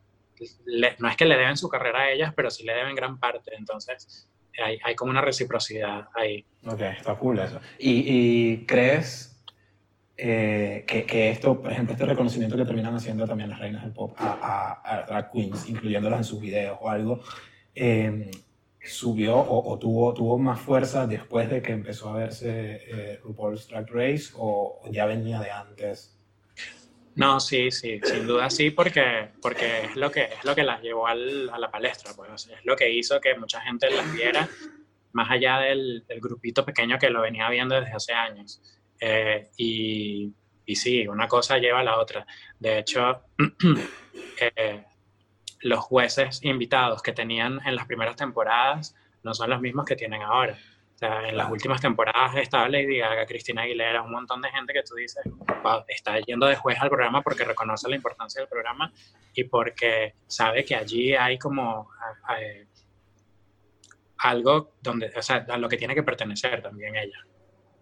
no 0.98 1.08
es 1.08 1.16
que 1.16 1.24
le 1.24 1.36
deben 1.36 1.56
su 1.56 1.68
carrera 1.68 2.00
a 2.00 2.10
ellas, 2.10 2.32
pero 2.34 2.50
sí 2.50 2.64
le 2.64 2.74
deben 2.74 2.94
gran 2.94 3.18
parte. 3.18 3.54
Entonces, 3.54 4.28
hay, 4.62 4.78
hay 4.82 4.94
como 4.94 5.10
una 5.10 5.20
reciprocidad 5.20 6.08
ahí. 6.14 6.44
Ok, 6.66 6.80
está 6.80 7.14
cool 7.16 7.38
eso. 7.38 7.60
¿Y, 7.78 8.04
y 8.06 8.66
crees 8.66 9.31
eh, 10.24 10.84
que, 10.86 11.04
que, 11.04 11.30
esto, 11.30 11.60
por 11.60 11.72
ejemplo, 11.72 11.94
este 11.94 12.06
reconocimiento 12.06 12.56
que 12.56 12.64
terminan 12.64 12.94
haciendo 12.94 13.26
también 13.26 13.50
las 13.50 13.58
reinas 13.58 13.82
del 13.82 13.92
pop 13.92 14.14
a, 14.18 14.80
a, 14.84 15.02
drag 15.04 15.32
queens, 15.32 15.68
incluyéndolas 15.68 16.20
en 16.20 16.24
sus 16.24 16.40
videos 16.40 16.78
o 16.80 16.88
algo, 16.88 17.24
eh, 17.74 18.30
subió 18.80 19.36
o, 19.36 19.76
tuvo, 19.80 20.14
tuvo 20.14 20.38
más 20.38 20.60
fuerza 20.60 21.08
después 21.08 21.50
de 21.50 21.60
que 21.60 21.72
empezó 21.72 22.10
a 22.10 22.18
verse 22.18 22.82
eh, 22.86 23.20
RuPaul's 23.24 23.66
Drag 23.66 23.90
Race 23.90 24.32
o, 24.36 24.80
ya 24.92 25.06
venía 25.06 25.40
de 25.40 25.50
antes? 25.50 26.16
No, 27.16 27.40
sí, 27.40 27.72
sí, 27.72 28.00
sin 28.04 28.24
duda 28.24 28.48
sí, 28.48 28.70
porque, 28.70 29.30
porque 29.42 29.86
es, 29.86 29.96
lo 29.96 30.12
que, 30.12 30.22
es 30.22 30.44
lo 30.44 30.54
que 30.54 30.62
las 30.62 30.80
llevó 30.82 31.08
al, 31.08 31.50
a 31.50 31.58
la 31.58 31.68
palestra, 31.68 32.12
pues 32.14 32.46
es 32.46 32.64
lo 32.64 32.76
que 32.76 32.88
hizo 32.94 33.20
que 33.20 33.34
mucha 33.34 33.60
gente 33.62 33.90
las 33.90 34.12
viera, 34.12 34.48
más 35.10 35.28
allá 35.32 35.58
del, 35.58 36.04
del 36.06 36.20
grupito 36.20 36.64
pequeño 36.64 36.96
que 37.00 37.10
lo 37.10 37.22
venía 37.22 37.50
viendo 37.50 37.74
desde 37.74 37.92
hace 37.92 38.12
años. 38.12 38.62
Eh, 39.04 39.50
y, 39.56 40.32
y, 40.64 40.76
sí, 40.76 41.08
una 41.08 41.26
cosa 41.26 41.58
lleva 41.58 41.80
a 41.80 41.82
la 41.82 41.98
otra. 41.98 42.24
De 42.60 42.78
hecho, 42.78 43.24
eh, 44.40 44.84
los 45.62 45.80
jueces 45.80 46.44
invitados 46.44 47.02
que 47.02 47.12
tenían 47.12 47.58
en 47.66 47.74
las 47.74 47.86
primeras 47.86 48.14
temporadas 48.14 48.94
no 49.24 49.34
son 49.34 49.50
los 49.50 49.60
mismos 49.60 49.86
que 49.86 49.96
tienen 49.96 50.22
ahora. 50.22 50.56
O 50.94 50.98
sea, 50.98 51.28
en 51.28 51.36
las 51.36 51.50
últimas 51.50 51.80
temporadas 51.80 52.36
estaba 52.36 52.68
Lady 52.68 52.98
Gaga, 52.98 53.26
Cristina 53.26 53.62
Aguilera, 53.62 54.02
un 54.02 54.12
montón 54.12 54.40
de 54.40 54.50
gente 54.50 54.72
que 54.72 54.84
tú 54.84 54.94
dices, 54.94 55.24
está 55.88 56.20
yendo 56.20 56.46
de 56.46 56.54
juez 56.54 56.80
al 56.80 56.88
programa 56.88 57.22
porque 57.22 57.42
reconoce 57.42 57.88
la 57.88 57.96
importancia 57.96 58.40
del 58.40 58.48
programa 58.48 58.92
y 59.34 59.42
porque 59.42 60.14
sabe 60.28 60.64
que 60.64 60.76
allí 60.76 61.12
hay 61.12 61.38
como 61.38 61.90
eh, 62.38 62.68
algo 64.18 64.76
donde, 64.80 65.10
o 65.16 65.22
sea, 65.22 65.44
a 65.48 65.58
lo 65.58 65.68
que 65.68 65.76
tiene 65.76 65.96
que 65.96 66.04
pertenecer 66.04 66.62
también 66.62 66.94
ella. 66.94 67.18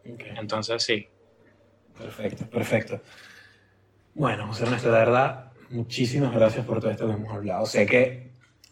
Entonces, 0.04 0.82
sí. 0.82 1.06
Perfecto, 1.96 2.46
perfecto. 2.48 3.00
Bueno, 4.14 4.46
José 4.48 4.64
Ernesto, 4.64 4.90
de 4.90 4.98
verdad, 4.98 5.52
muchísimas 5.70 6.34
gracias 6.34 6.64
por 6.66 6.80
todo 6.80 6.90
esto 6.90 7.06
que 7.06 7.12
hemos 7.12 7.32
hablado. 7.32 7.66
Sé 7.66 7.86
que 7.86 8.30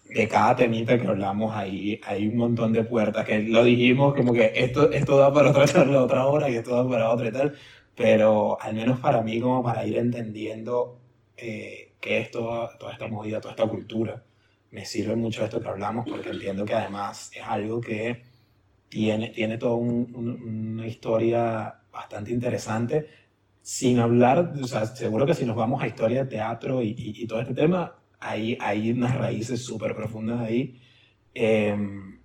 de 0.09 0.29
cada 0.29 0.57
temita 0.57 0.99
que 0.99 1.07
hablamos 1.07 1.55
ahí 1.55 2.01
hay 2.05 2.27
un 2.29 2.37
montón 2.37 2.73
de 2.73 2.85
puertas, 2.85 3.25
que 3.27 3.41
lo 3.41 3.63
dijimos 3.65 4.15
como 4.15 4.33
que 4.33 4.53
esto, 4.55 4.91
esto 4.91 5.19
da 5.19 5.33
para 5.33 5.51
otra 5.51 5.67
charla 5.67 6.03
otra 6.03 6.27
hora 6.27 6.49
y 6.49 6.57
esto 6.57 6.75
da 6.83 6.89
para 6.89 7.11
otra 7.11 7.29
y 7.29 7.33
tal, 7.33 7.55
pero 7.95 8.61
al 8.61 8.75
menos 8.75 9.01
para 9.01 9.23
mí 9.23 9.41
como 9.41 9.63
para 9.63 9.87
ir 9.87 9.99
entendiendo 9.99 10.99
eh, 11.37 11.93
qué 12.01 12.21
es 12.21 12.31
toda, 12.31 12.77
toda 12.79 12.93
esta 12.93 13.07
movida, 13.07 13.41
toda 13.41 13.53
esta 13.53 13.67
cultura, 13.67 14.25
me 14.71 14.85
sirve 14.85 15.15
mucho 15.17 15.45
esto 15.45 15.61
que 15.61 15.69
hablamos 15.69 16.09
porque 16.09 16.31
entiendo 16.31 16.65
que 16.65 16.75
además 16.75 17.31
es 17.35 17.43
algo 17.43 17.81
que 17.81 18.23
tiene, 18.89 19.29
tiene 19.31 19.59
toda 19.59 19.75
una 19.75 20.87
historia 20.87 21.81
bastante 21.93 22.31
interesante 22.31 23.07
sin 23.63 23.99
hablar, 23.99 24.55
o 24.63 24.67
sea, 24.67 24.87
seguro 24.87 25.27
que 25.27 25.35
si 25.35 25.45
nos 25.45 25.55
vamos 25.55 25.83
a 25.83 25.87
historia 25.87 26.25
de 26.25 26.31
teatro 26.31 26.83
y, 26.83 26.95
y, 26.97 27.27
todo 27.27 27.43
este 27.43 27.53
tema, 27.53 27.99
hay, 28.19 28.57
hay 28.61 28.93
unas 28.93 29.15
raíces 29.15 29.63
súper 29.63 29.95
profundas 29.95 30.41
ahí. 30.41 30.81
Em, 31.35 32.19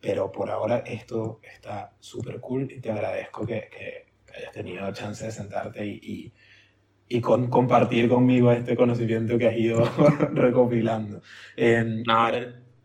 pero 0.00 0.32
por 0.32 0.50
ahora 0.50 0.78
esto 0.78 1.40
está 1.42 1.94
súper 2.00 2.40
cool 2.40 2.72
y 2.72 2.80
te 2.80 2.90
agradezco 2.90 3.46
que, 3.46 3.68
que, 3.70 4.12
hayas 4.34 4.52
tenido 4.52 4.90
chance 4.94 5.26
de 5.26 5.30
sentarte 5.30 5.84
y, 5.84 6.32
y 7.06 7.20
con, 7.20 7.50
compartir 7.50 8.08
conmigo 8.08 8.50
este 8.50 8.74
conocimiento 8.74 9.36
que 9.36 9.48
has 9.48 9.56
ido 9.56 9.84
recopilando. 10.32 11.20
Em, 11.54 12.02
no, 12.02 12.30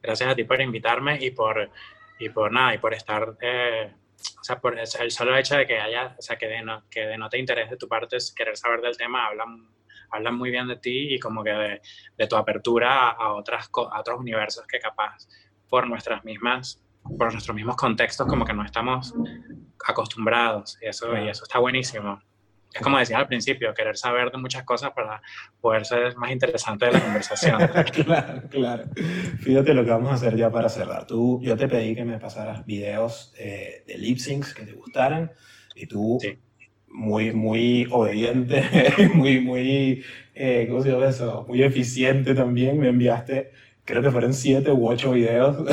gracias 0.03 0.29
a 0.29 0.35
ti 0.35 0.43
por 0.43 0.61
invitarme 0.61 1.23
y 1.23 1.31
por, 1.31 1.71
y 2.19 2.29
por 2.29 2.51
nada, 2.51 2.73
y 2.75 2.77
por 2.77 2.93
estar... 2.93 3.35
Eh, 3.41 3.93
o 4.39 4.43
sea, 4.43 4.59
por 4.59 4.77
el 4.77 5.11
solo 5.11 5.37
hecho 5.37 5.55
de 5.55 5.67
que 5.67 5.79
haya, 5.79 6.15
o 6.17 6.21
sea, 6.21 6.37
que, 6.37 6.47
de 6.47 6.63
no, 6.63 6.83
que 6.89 7.01
denote 7.01 7.37
interés 7.37 7.69
de 7.69 7.77
tu 7.77 7.87
parte, 7.87 8.17
es 8.17 8.33
querer 8.33 8.57
saber 8.57 8.81
del 8.81 8.97
tema, 8.97 9.27
hablan, 9.27 9.69
hablan 10.09 10.35
muy 10.35 10.49
bien 10.49 10.67
de 10.67 10.77
ti 10.77 11.13
y 11.13 11.19
como 11.19 11.43
que 11.43 11.51
de, 11.51 11.81
de 12.17 12.27
tu 12.27 12.35
apertura 12.35 13.09
a, 13.09 13.33
otras, 13.33 13.69
a 13.91 13.99
otros 13.99 14.19
universos 14.19 14.65
que 14.65 14.79
capaz 14.79 15.27
por 15.69 15.87
nuestras 15.87 16.23
mismas, 16.23 16.83
por 17.17 17.31
nuestros 17.31 17.55
mismos 17.55 17.75
contextos 17.75 18.27
como 18.27 18.43
que 18.43 18.53
no 18.53 18.63
estamos 18.63 19.13
acostumbrados 19.85 20.77
y 20.81 20.87
eso, 20.87 21.15
y 21.15 21.29
eso 21.29 21.43
está 21.43 21.59
buenísimo 21.59 22.19
es 22.73 22.81
como 22.81 22.99
decía 22.99 23.17
al 23.17 23.27
principio, 23.27 23.73
querer 23.73 23.97
saber 23.97 24.31
de 24.31 24.37
muchas 24.37 24.63
cosas 24.63 24.91
para 24.91 25.21
poder 25.59 25.85
ser 25.85 26.15
más 26.17 26.31
interesante 26.31 26.85
de 26.85 26.91
la 26.93 27.01
conversación. 27.01 27.57
claro, 28.05 28.43
claro. 28.49 28.83
Fíjate 29.39 29.73
lo 29.73 29.83
que 29.83 29.91
vamos 29.91 30.11
a 30.11 30.15
hacer 30.15 30.35
ya 30.35 30.51
para 30.51 30.69
cerrar. 30.69 31.07
Tú, 31.07 31.39
yo 31.41 31.55
te 31.57 31.67
pedí 31.67 31.95
que 31.95 32.05
me 32.05 32.19
pasaras 32.19 32.65
videos 32.65 33.33
eh, 33.37 33.83
de 33.87 33.97
lip 33.97 34.19
syncs 34.19 34.53
que 34.53 34.63
te 34.63 34.73
gustaran 34.73 35.31
y 35.75 35.87
tú, 35.87 36.19
muy, 36.89 37.33
muy 37.33 37.87
obediente, 37.91 38.63
muy, 39.13 39.41
muy, 39.41 40.03
eh, 40.35 40.65
¿cómo 40.69 40.81
se 40.81 40.91
llama 40.91 41.09
eso? 41.09 41.45
Muy 41.47 41.63
eficiente 41.63 42.33
también, 42.33 42.79
me 42.79 42.89
enviaste 42.89 43.51
creo 43.87 44.01
que 44.01 44.11
fueron 44.11 44.33
siete 44.33 44.69
u 44.71 44.87
ocho 44.87 45.11
videos. 45.11 45.55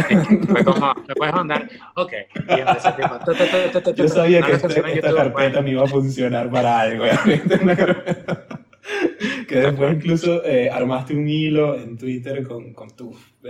fue 0.48 0.64
como, 0.64 0.94
me 1.06 1.14
puedes 1.14 1.34
mandar, 1.34 1.68
ok. 1.96 2.12
Y 2.34 3.96
Yo 3.96 4.08
sabía 4.08 4.40
que 4.40 4.52
este, 4.52 4.82
esta 4.94 5.14
carpeta 5.14 5.60
me 5.60 5.72
iba 5.72 5.82
a 5.82 5.88
funcionar 5.88 6.48
para 6.48 6.80
algo. 6.80 7.04
que 9.48 9.56
después 9.56 9.94
incluso 9.94 10.44
eh, 10.44 10.70
armaste 10.70 11.14
un 11.14 11.28
hilo 11.28 11.74
en 11.74 11.98
Twitter 11.98 12.46
con, 12.46 12.66
eh, 12.66 12.74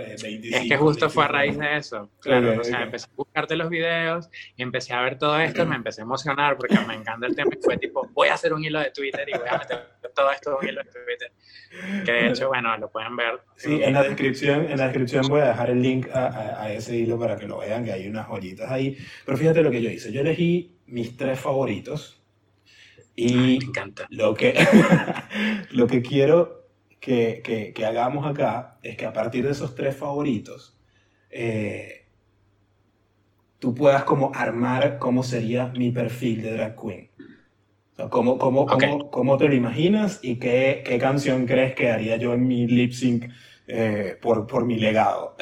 25. 0.03 0.57
Es 0.57 0.69
que 0.69 0.77
justo 0.77 1.09
fue 1.09 1.25
a 1.25 1.27
raíz 1.27 1.57
de 1.57 1.77
eso. 1.77 2.09
Claro, 2.19 2.59
o 2.59 2.63
sea, 2.63 2.83
empecé 2.83 3.07
a 3.07 3.15
buscarte 3.15 3.55
los 3.55 3.69
videos 3.69 4.29
y 4.55 4.63
empecé 4.63 4.93
a 4.93 5.01
ver 5.01 5.17
todo 5.17 5.39
esto, 5.39 5.65
me 5.65 5.75
empecé 5.75 6.01
a 6.01 6.03
emocionar 6.03 6.57
porque 6.57 6.77
me 6.87 6.95
encanta 6.95 7.27
el 7.27 7.35
tema 7.35 7.51
y 7.57 7.63
fue 7.63 7.77
tipo, 7.77 8.07
voy 8.13 8.27
a 8.27 8.33
hacer 8.33 8.53
un 8.53 8.63
hilo 8.63 8.79
de 8.79 8.91
Twitter 8.91 9.27
y 9.27 9.37
voy 9.37 9.47
a 9.49 9.57
meter 9.57 9.87
todo 10.13 10.31
esto 10.31 10.51
en 10.51 10.57
un 10.57 10.69
hilo 10.69 10.83
de 10.83 10.89
Twitter. 10.89 11.31
Que 12.05 12.11
de 12.11 12.27
hecho, 12.29 12.47
bueno, 12.47 12.77
lo 12.77 12.89
pueden 12.89 13.15
ver. 13.15 13.39
Sí, 13.55 13.81
en 13.81 13.93
la 13.93 14.03
descripción, 14.03 14.69
en 14.69 14.77
la 14.77 14.85
descripción 14.85 15.27
voy 15.27 15.41
a 15.41 15.47
dejar 15.47 15.69
el 15.69 15.81
link 15.81 16.07
a, 16.13 16.61
a 16.61 16.71
ese 16.71 16.95
hilo 16.95 17.19
para 17.19 17.37
que 17.37 17.47
lo 17.47 17.59
vean, 17.59 17.83
que 17.83 17.91
hay 17.91 18.07
unas 18.07 18.27
joyitas 18.27 18.71
ahí. 18.71 18.97
Pero 19.25 19.37
fíjate 19.37 19.61
lo 19.61 19.71
que 19.71 19.81
yo 19.81 19.89
hice. 19.89 20.11
Yo 20.11 20.21
elegí 20.21 20.77
mis 20.85 21.17
tres 21.17 21.39
favoritos 21.39 22.21
y 23.15 23.59
Lo, 24.09 24.33
que, 24.33 24.53
lo 25.71 25.87
que 25.87 26.01
quiero 26.01 26.64
que, 27.05 27.41
que, 27.43 27.71
que, 27.71 27.85
hagamos 27.85 28.25
acá 28.25 28.79
es 28.81 28.97
que 28.97 29.05
a 29.05 29.13
partir 29.13 29.45
de 29.45 29.51
esos 29.51 29.75
tres 29.75 29.95
favoritos, 29.95 30.75
eh, 31.29 32.07
tú 33.59 33.75
puedas 33.75 34.05
como 34.05 34.31
armar 34.33 34.97
cómo 34.97 35.21
sería 35.21 35.67
mi 35.67 35.91
perfil 35.91 36.41
de 36.41 36.53
drag 36.53 36.75
queen. 36.75 37.11
O 37.91 37.95
sea, 37.95 38.09
cómo, 38.09 38.39
cómo, 38.39 38.65
cómo, 38.65 39.11
cómo, 39.11 39.37
te 39.37 39.47
lo 39.47 39.53
imaginas 39.53 40.19
y 40.23 40.37
qué, 40.37 40.81
qué 40.83 40.97
canción 40.97 41.45
crees 41.45 41.75
que 41.75 41.91
haría 41.91 42.17
yo 42.17 42.33
en 42.33 42.47
mi 42.47 42.65
lip 42.65 42.91
sync 42.91 43.25
eh, 43.67 44.17
por, 44.19 44.47
por 44.47 44.65
mi 44.65 44.79
legado. 44.79 45.35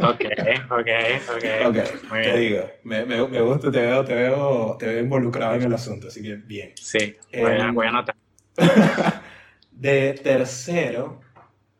Ok, 0.00 0.24
ok, 0.70 0.88
ok. 1.28 1.66
okay. 1.66 2.22
te 2.22 2.38
digo, 2.38 2.70
me, 2.84 3.04
me, 3.04 3.28
me, 3.28 3.40
gusta, 3.42 3.70
te 3.70 3.80
veo, 3.82 4.02
te, 4.02 4.14
veo, 4.14 4.76
te 4.78 4.86
veo 4.86 5.00
involucrado 5.00 5.56
en 5.56 5.62
el 5.64 5.74
asunto, 5.74 6.08
así 6.08 6.22
que 6.22 6.36
bien. 6.36 6.72
Sí, 6.74 7.16
voy, 7.38 7.52
a, 7.52 7.66
em, 7.66 7.74
voy 7.74 7.84
a 7.84 7.88
anotar. 7.90 8.16
de 9.76 10.14
tercero, 10.14 11.20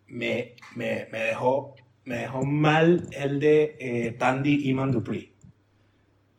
me, 0.06 0.54
me, 0.74 1.08
me, 1.10 1.18
dejó, 1.18 1.74
me 2.04 2.18
dejó 2.18 2.44
mal 2.44 3.08
el 3.12 3.40
de 3.40 3.76
eh, 3.80 4.12
Tandy 4.12 4.68
Iman 4.68 4.92
Dupree. 4.92 5.36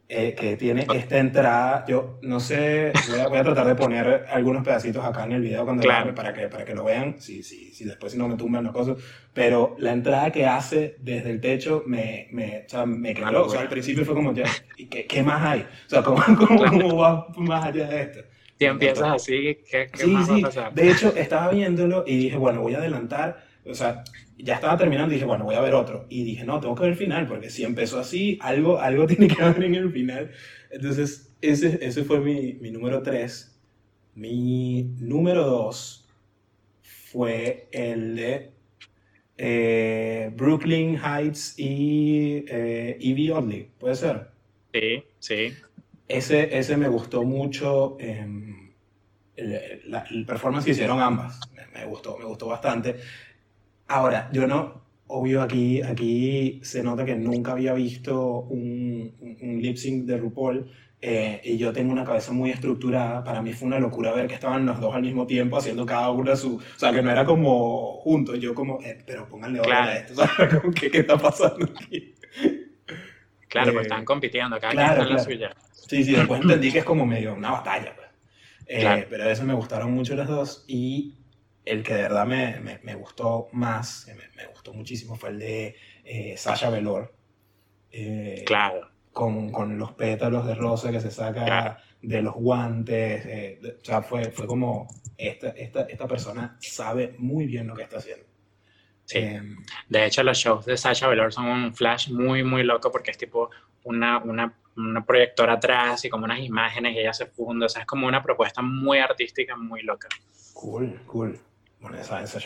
Eh, 0.10 0.36
que 0.36 0.56
tiene 0.56 0.88
esta 0.96 1.18
entrada. 1.18 1.84
Yo 1.86 2.18
no 2.22 2.40
sé, 2.40 2.94
voy 3.10 3.20
a, 3.20 3.28
voy 3.28 3.40
a, 3.40 3.44
tratar 3.44 3.68
de 3.68 3.76
poner 3.76 4.26
algunos 4.30 4.64
pedacitos 4.64 5.04
acá 5.04 5.26
en 5.26 5.34
el 5.34 5.42
video 5.42 5.66
cuando 5.66 5.84
para, 6.16 6.34
que, 6.34 6.48
para 6.48 6.64
que 6.64 6.74
lo 6.74 6.86
vean, 6.86 7.20
si, 7.20 7.44
si, 7.44 7.74
si 7.74 7.84
después 7.84 8.14
si 8.14 8.18
no 8.18 8.30
me 8.30 8.38
tumban 8.38 8.64
las 8.64 8.72
cosas. 8.72 8.96
Pero 9.34 9.76
la 9.80 9.92
entrada 9.92 10.32
que 10.32 10.46
hace 10.46 10.96
desde 11.02 11.32
el 11.32 11.42
techo 11.42 11.84
me, 11.86 12.30
me, 12.32 12.64
o 12.66 12.70
sea, 12.70 12.86
me 12.86 13.14
quedó. 13.14 13.48
O 13.48 13.50
sea, 13.50 13.60
al 13.60 13.68
principio 13.68 14.06
fue 14.06 14.16
como, 14.16 14.34
ya, 14.34 14.46
¿qué, 14.90 15.06
¿qué, 15.06 15.24
más 15.24 15.46
hay? 15.46 15.68
O 15.88 15.90
sea, 15.90 16.02
¿cómo, 16.04 16.24
cómo, 16.38 16.96
va 16.96 17.28
más 17.36 17.66
allá 17.66 17.90
de 17.90 18.02
esto? 18.04 18.20
Si 18.60 18.66
empiezas 18.66 19.08
así, 19.16 19.60
¿qué, 19.70 19.90
qué 19.92 20.04
sí, 20.04 20.08
más 20.08 20.28
sí. 20.28 20.32
va 20.34 20.38
a 20.38 20.42
pasar? 20.42 20.74
De 20.74 20.90
hecho, 20.90 21.16
estaba 21.16 21.52
viéndolo 21.52 22.04
y 22.08 22.18
dije, 22.18 22.38
bueno, 22.38 22.62
voy 22.62 22.74
a 22.74 22.80
adelantar. 22.80 23.46
O 23.66 23.74
sea, 23.74 24.04
ya 24.38 24.56
estaba 24.56 24.78
terminando 24.78 25.12
y 25.12 25.16
dije, 25.16 25.26
bueno, 25.26 25.44
voy 25.44 25.56
a 25.56 25.62
ver 25.62 25.74
otro. 25.74 26.06
Y 26.10 26.24
dije, 26.24 26.44
no, 26.46 26.60
tengo 26.60 26.76
que 26.76 26.84
ver 26.84 26.92
el 26.92 26.98
final, 26.98 27.28
porque 27.28 27.50
si 27.50 27.64
empezó 27.64 28.00
así, 28.00 28.40
algo, 28.42 28.80
algo 28.80 29.06
tiene 29.08 29.28
que 29.28 29.42
haber 29.42 29.64
en 29.64 29.76
el 29.76 29.92
final. 29.92 30.32
Entonces, 30.72 31.36
ese, 31.42 31.80
ese 31.86 32.04
fue 32.04 32.20
mi, 32.20 32.54
mi 32.54 32.72
número 32.72 33.04
3. 33.04 33.60
Mi 34.16 34.96
número 35.00 35.46
2 35.46 36.10
fue 36.82 37.68
el 37.72 38.16
de 38.16 38.52
eh, 39.38 40.32
Brooklyn 40.36 40.98
Heights 40.98 41.58
y 41.58 42.44
eh, 42.48 42.98
Evie 43.00 43.32
Oddly, 43.32 43.70
¿puede 43.78 43.96
ser? 43.96 44.28
Sí, 44.74 45.04
sí. 45.20 45.54
Ese, 46.08 46.58
ese 46.58 46.78
me 46.78 46.88
gustó 46.88 47.24
mucho. 47.24 47.98
el, 48.00 48.72
el, 49.36 50.26
performance 50.26 50.66
que 50.66 50.72
hicieron 50.72 51.02
ambas. 51.02 51.40
Me, 51.54 51.80
me, 51.80 51.86
gustó, 51.86 52.18
me 52.18 52.26
gustó 52.26 52.48
bastante. 52.48 52.96
Ahora, 53.88 54.30
yo 54.32 54.48
no, 54.48 54.88
obvio 55.08 55.42
aquí, 55.42 55.82
aquí 55.82 56.60
se 56.64 56.84
nota 56.84 57.06
que 57.06 57.16
nunca 57.16 57.54
había 57.54 57.74
visto 57.74 58.42
un, 58.42 59.38
un, 59.42 59.62
lip 59.62 59.78
sync 59.78 60.06
de 60.06 60.18
RuPaul 60.18 60.70
eh, 61.00 61.42
y 61.44 61.58
yo 61.58 61.72
tengo 61.72 61.92
una 61.92 62.04
cabeza 62.04 62.34
muy 62.34 62.52
estructurada. 62.52 63.24
Para 63.24 63.42
mí 63.42 63.54
fue 63.54 63.68
una 63.68 63.80
locura 63.80 64.12
ver 64.12 64.28
que 64.28 64.36
estaban 64.36 64.66
los 64.66 64.80
dos 64.80 64.94
al 64.94 65.04
mismo 65.04 65.26
tiempo 65.26 65.58
haciendo 65.58 65.86
cada 65.86 66.10
uno 66.12 66.36
su... 66.36 66.58
O 66.58 66.62
sea, 66.76 66.92
que 66.92 67.02
no 67.02 67.12
era 67.12 67.26
como 67.26 67.98
juntos, 68.02 68.40
yo 68.40 68.54
como, 68.54 68.80
eh, 68.82 68.98
pero 69.06 69.28
pónganle 69.28 69.62
orden 69.62 69.74
a 69.74 69.98
esto, 69.98 70.16
¿sabes? 70.28 70.62
¿Qué, 70.76 70.92
¿Qué 70.92 71.00
está 71.00 71.18
pasando 71.18 71.66
aquí? 71.66 72.14
Claro, 73.48 73.74
pues 73.74 73.86
están 73.86 74.04
compitiendo, 74.04 74.60
cada 74.60 74.74
claro, 74.74 75.06
quien 75.06 75.08
está 75.08 75.10
en 75.10 75.18
la 75.18 75.24
suya. 75.24 75.56
Sí, 75.88 76.04
sí, 76.04 76.14
después 76.14 76.42
entendí 76.44 76.72
que 76.72 76.80
es 76.80 76.86
como 76.86 77.06
medio 77.06 77.34
una 77.34 77.52
batalla, 77.52 77.96
pues. 77.96 78.08
Eh, 78.68 79.08
pero 79.10 79.30
eso 79.30 79.44
me 79.44 79.54
gustaron 79.54 79.92
mucho 79.94 80.16
los 80.16 80.28
dos 80.28 80.66
y 80.68 81.16
el 81.64 81.84
que 81.84 81.94
de 81.94 82.02
verdad 82.04 82.26
me, 82.26 82.60
me, 82.60 82.80
me 82.84 82.96
gustó 82.96 83.48
más, 83.54 84.08
me, 84.08 84.28
me, 84.36 84.48
gustó 84.48 84.74
muchísimo, 84.74 85.16
fue 85.16 85.30
el 85.30 85.40
de 85.40 85.76
eh, 86.04 86.36
Sasha 86.38 86.70
Velour. 86.70 87.14
Eh, 87.92 88.44
claro. 88.46 88.90
Con, 89.14 89.52
con, 89.52 89.78
los 89.80 89.94
pétalos 89.94 90.46
de 90.46 90.54
rosa 90.54 90.92
que 90.92 91.00
se 91.00 91.10
saca 91.10 91.82
de 92.02 92.22
los 92.22 92.36
guantes. 92.36 93.58
o 93.82 93.86
sea, 93.86 94.02
fue, 94.04 94.26
fue 94.32 94.46
como 94.46 94.88
esta, 95.18 95.50
esta, 95.50 95.82
esta, 95.84 96.08
persona 96.08 96.56
sabe 96.60 97.16
muy 97.18 97.48
bien 97.48 97.68
lo 97.68 97.74
que 97.74 97.84
está 97.84 97.98
haciendo. 97.98 98.26
Sí. 99.06 99.20
de 99.88 100.06
hecho, 100.06 100.22
los 100.22 100.38
shows 100.38 100.66
de 100.66 100.76
Sasha 100.76 101.08
Velour 101.08 101.32
son 101.32 101.46
un 101.46 101.74
flash 101.74 102.12
muy, 102.12 102.44
muy 102.44 102.64
loco 102.64 102.92
porque 102.92 103.12
es 103.12 103.18
tipo 103.18 103.50
una, 103.86 104.18
una 104.20 104.54
una 104.78 105.06
proyectora 105.06 105.54
atrás 105.54 106.06
y 106.06 106.10
como 106.10 106.26
unas 106.26 106.40
imágenes 106.40 106.94
y 106.94 107.00
ella 107.00 107.14
se 107.14 107.26
funde. 107.26 107.66
O 107.66 107.70
sea, 107.70 107.82
es 107.82 107.88
como 107.88 108.08
una 108.08 108.22
propuesta 108.22 108.62
muy 108.62 109.00
artística, 109.00 109.56
muy 109.56 109.82
loca. 109.82 110.08
Cool, 110.54 111.02
cool. 111.06 111.40
Bueno, 111.80 111.98
esa, 111.98 112.22
esa 112.24 112.40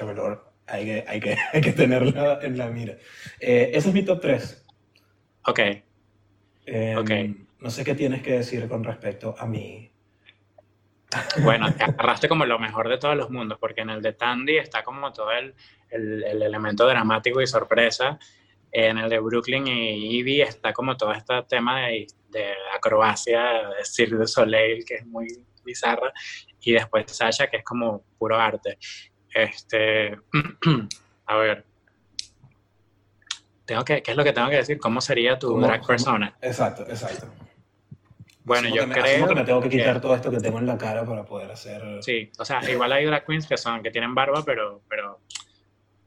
hay 0.67 0.85
que, 0.85 1.05
hay, 1.07 1.19
que, 1.19 1.37
hay 1.53 1.61
que 1.61 1.73
tenerla 1.73 2.39
en 2.41 2.57
la 2.57 2.67
mira. 2.67 2.93
Eh, 3.39 3.71
ese 3.73 3.89
es 3.89 3.93
mi 3.93 4.03
top 4.03 4.21
3. 4.21 4.65
Ok. 5.47 5.59
Eh, 6.65 6.95
ok. 6.97 7.11
No 7.59 7.69
sé 7.69 7.83
qué 7.83 7.95
tienes 7.95 8.21
que 8.21 8.33
decir 8.33 8.67
con 8.67 8.83
respecto 8.83 9.35
a 9.37 9.45
mí. 9.45 9.91
Bueno, 11.43 11.73
te 11.77 11.83
agarraste 11.83 12.29
como 12.29 12.45
lo 12.45 12.57
mejor 12.59 12.89
de 12.89 12.97
todos 12.97 13.15
los 13.15 13.29
mundos, 13.29 13.57
porque 13.59 13.81
en 13.81 13.89
el 13.89 14.01
de 14.01 14.13
Tandy 14.13 14.57
está 14.57 14.83
como 14.83 15.11
todo 15.11 15.31
el, 15.31 15.53
el, 15.89 16.23
el 16.23 16.41
elemento 16.41 16.87
dramático 16.87 17.41
y 17.41 17.47
sorpresa, 17.47 18.17
en 18.71 18.97
el 18.97 19.09
de 19.09 19.19
Brooklyn 19.19 19.67
y 19.67 20.17
Ivy 20.19 20.41
está 20.41 20.71
como 20.73 20.95
todo 20.95 21.11
este 21.11 21.41
tema 21.43 21.87
de, 21.87 22.07
de 22.29 22.53
acrobacia, 22.75 23.69
de 23.69 23.85
Cirque 23.85 24.15
du 24.15 24.27
Soleil, 24.27 24.85
que 24.85 24.95
es 24.95 25.05
muy 25.05 25.27
bizarra, 25.63 26.11
y 26.61 26.73
después 26.73 27.11
Sasha, 27.11 27.47
que 27.47 27.57
es 27.57 27.63
como 27.63 28.03
puro 28.17 28.37
arte. 28.39 28.77
Este, 29.33 30.17
a 31.25 31.35
ver, 31.37 31.65
tengo 33.65 33.83
que, 33.83 34.01
¿qué 34.01 34.11
es 34.11 34.17
lo 34.17 34.23
que 34.23 34.33
tengo 34.33 34.49
que 34.49 34.57
decir? 34.57 34.79
¿Cómo 34.79 35.01
sería 35.01 35.37
tu 35.37 35.59
drag 35.59 35.85
persona? 35.85 36.35
Exacto, 36.41 36.83
exacto. 36.83 37.27
Bueno, 38.43 38.69
yo 38.69 38.89
creo 38.89 39.27
que 39.27 39.35
me 39.35 39.43
tengo 39.43 39.61
que 39.61 39.69
quitar 39.69 40.01
todo 40.01 40.15
esto 40.15 40.31
que 40.31 40.39
tengo 40.39 40.59
en 40.59 40.65
la 40.65 40.77
cara 40.77 41.05
para 41.05 41.23
poder 41.23 41.51
hacer... 41.51 41.81
Sí, 42.01 42.31
o 42.39 42.43
sea, 42.43 42.67
igual 42.69 42.91
hay 42.91 43.05
drag 43.05 43.25
queens 43.25 43.47
que 43.47 43.57
son, 43.57 43.83
que 43.83 43.91
tienen 43.91 44.15
barba, 44.15 44.43
pero, 44.43 44.81
pero 44.89 45.21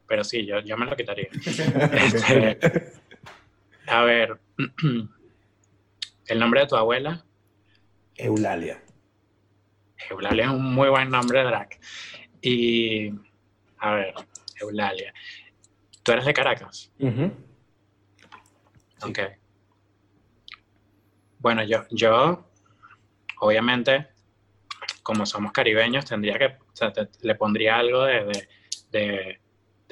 pero 0.06 0.24
sí, 0.24 0.44
yo, 0.46 0.60
yo 0.60 0.76
me 0.76 0.86
lo 0.86 0.96
quitaría. 0.96 1.28
Este, 1.92 2.92
a 3.86 4.02
ver, 4.02 4.38
¿el 6.26 6.38
nombre 6.38 6.60
de 6.60 6.66
tu 6.66 6.76
abuela? 6.76 7.24
Eulalia. 8.16 8.82
Eulalia 10.10 10.44
es 10.44 10.50
un 10.50 10.74
muy 10.74 10.88
buen 10.88 11.10
nombre 11.10 11.40
de 11.40 11.44
drag. 11.44 11.68
Y, 12.40 13.10
a 13.78 13.94
ver, 13.94 14.14
Eulalia. 14.60 15.12
¿Tú 16.02 16.12
eres 16.12 16.24
de 16.24 16.34
Caracas? 16.34 16.92
Ok. 19.02 19.18
Bueno, 21.38 21.62
yo, 21.64 21.84
yo, 21.90 22.46
obviamente, 23.40 24.08
como 25.02 25.26
somos 25.26 25.52
caribeños, 25.52 26.04
tendría 26.06 26.38
que, 26.38 26.46
o 26.46 26.74
sea, 26.74 26.92
le 27.20 27.34
pondría 27.34 27.76
algo 27.76 28.04
de, 28.04 28.24
de 28.24 28.48
de 28.94 29.40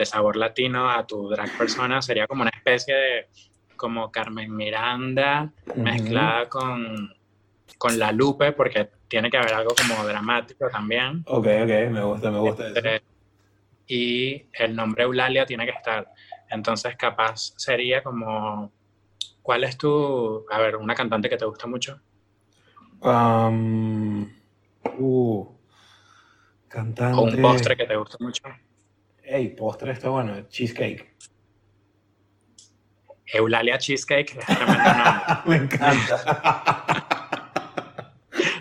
sabor 0.06 0.36
latino 0.36 0.90
a 0.90 1.06
tu 1.06 1.28
drag 1.28 1.56
persona 1.56 2.02
sería 2.02 2.26
como 2.26 2.42
una 2.42 2.50
especie 2.50 2.94
de 2.94 3.28
como 3.76 4.12
Carmen 4.12 4.54
Miranda 4.54 5.50
mezclada 5.74 6.48
con, 6.48 7.12
con 7.78 7.98
La 7.98 8.12
Lupe, 8.12 8.52
porque 8.52 8.90
tiene 9.08 9.28
que 9.28 9.38
haber 9.38 9.54
algo 9.54 9.74
como 9.74 10.06
dramático 10.06 10.68
también. 10.70 11.24
Ok, 11.26 11.46
ok, 11.64 11.90
me 11.90 12.04
gusta, 12.04 12.30
me 12.30 12.38
gusta 12.38 12.68
eso. 12.68 12.76
Este, 12.76 13.02
y 13.88 14.46
el 14.52 14.76
nombre 14.76 15.02
Eulalia 15.02 15.44
tiene 15.44 15.64
que 15.64 15.72
estar. 15.72 16.08
Entonces, 16.48 16.96
capaz 16.96 17.54
sería 17.56 18.02
como. 18.04 18.70
¿Cuál 19.42 19.64
es 19.64 19.76
tu. 19.76 20.46
A 20.48 20.60
ver, 20.60 20.76
una 20.76 20.94
cantante 20.94 21.28
que 21.28 21.36
te 21.36 21.44
gusta 21.44 21.66
mucho? 21.66 22.00
Um, 23.00 24.30
uh, 24.98 25.46
cantante. 26.68 27.18
O 27.18 27.22
un 27.22 27.42
postre 27.42 27.76
que 27.76 27.84
te 27.84 27.96
gusta 27.96 28.16
mucho 28.20 28.44
hey, 29.32 29.48
postre 29.56 29.92
está 29.92 30.10
bueno, 30.10 30.46
cheesecake. 30.48 31.12
Eulalia 33.32 33.78
Cheesecake 33.78 34.36
es 34.38 34.44
tremendo 34.44 34.84
nombre. 34.84 35.34
Me 35.46 35.56
encanta. 35.56 37.06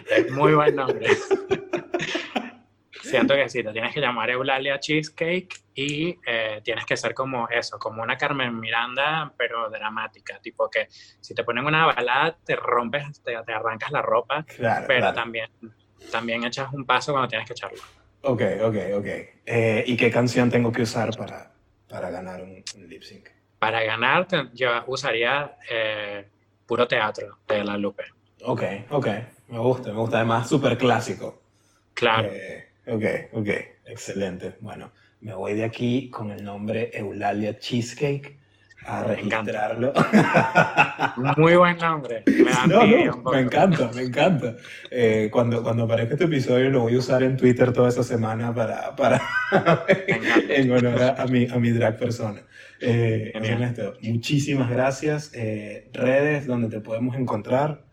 es 0.10 0.32
muy 0.32 0.54
buen 0.54 0.76
nombre. 0.76 1.08
Siento 3.02 3.36
que 3.36 3.50
sí, 3.50 3.62
te 3.62 3.74
tienes 3.74 3.94
que 3.94 4.00
llamar 4.00 4.30
Eulalia 4.30 4.80
Cheesecake 4.80 5.54
y 5.76 6.18
eh, 6.26 6.62
tienes 6.64 6.86
que 6.86 6.96
ser 6.96 7.14
como 7.14 7.50
eso, 7.50 7.78
como 7.78 8.02
una 8.02 8.16
Carmen 8.16 8.58
Miranda, 8.58 9.34
pero 9.38 9.70
dramática. 9.70 10.40
Tipo 10.40 10.70
que 10.70 10.88
si 10.90 11.36
te 11.36 11.44
ponen 11.44 11.66
una 11.66 11.88
balada, 11.88 12.38
te 12.46 12.56
rompes, 12.56 13.22
te, 13.22 13.36
arrancas 13.36 13.92
la 13.92 14.02
ropa, 14.02 14.46
pero 14.88 15.14
También, 15.14 15.50
también 16.10 16.46
echas 16.46 16.72
un 16.72 16.86
paso 16.86 17.12
cuando 17.12 17.28
tienes 17.28 17.46
que 17.46 17.54
echarlo. 17.54 17.82
Ok, 18.24 18.42
ok, 18.62 18.76
ok. 18.96 19.08
Eh, 19.46 19.84
¿Y 19.88 19.98
qué 19.98 20.12
canción 20.12 20.50
tengo 20.50 20.72
que 20.72 20.84
usar 20.84 21.16
para, 21.18 21.52
para 21.90 22.10
ganar 22.12 22.44
un, 22.44 22.64
lip 22.88 23.02
sync? 23.02 23.30
Para 23.58 23.84
ganar, 23.84 24.28
yo 24.54 24.70
usaría 24.88 25.58
eh, 25.70 26.28
puro 26.66 26.88
teatro 26.88 27.40
de 27.48 27.64
La 27.64 27.78
Lupe. 27.78 28.04
Ok, 28.44 28.64
ok. 28.90 29.08
Me 29.48 29.60
gusta, 29.60 29.92
me 29.92 30.00
gusta. 30.00 30.18
Además, 30.18 30.48
súper 30.48 30.78
clásico. 30.78 31.42
Claro. 31.94 32.30
Eh, 32.32 32.70
ok, 32.88 33.40
ok. 33.40 33.50
Excelente. 33.86 34.56
Bueno, 34.62 34.92
me 35.20 35.34
voy 35.34 35.54
de 35.54 35.64
aquí 35.64 36.10
con 36.10 36.32
el 36.32 36.44
nombre 36.44 36.92
Eulalia 36.94 37.58
Cheesecake 37.58 38.41
a 38.86 39.04
registrarlo. 39.04 39.94
Muy 41.38 41.56
buen 41.56 41.78
nombre. 41.78 42.24
Me, 42.28 43.32
me 43.32 43.40
encanta, 43.40 43.92
me 43.94 44.02
encanta. 44.04 44.56
Eh, 44.90 45.30
cuando, 45.32 45.62
cuando 45.62 45.84
aparezca 45.84 46.14
este 46.14 46.26
episodio 46.26 46.70
lo 46.70 46.82
voy 46.82 46.96
a 46.96 47.00
usar 47.00 47.24
en 47.24 47.38
Twitter 47.38 47.72
toda 47.74 47.90
esa 47.90 48.04
semana 48.04 48.54
para, 48.54 48.96
para 48.96 49.22
en 50.50 50.72
honor 50.72 51.16
a, 51.18 51.26
mi, 51.28 51.48
a 51.48 51.58
mi 51.58 51.72
drag 51.72 51.98
persona. 51.98 52.42
Eh, 52.80 53.32
Ernesto, 53.36 53.94
muchísimas 54.02 54.70
gracias. 54.70 55.32
Eh, 55.34 55.90
redes 55.94 56.48
donde 56.48 56.70
te 56.70 56.82
podemos 56.82 57.16
encontrar. 57.16 57.86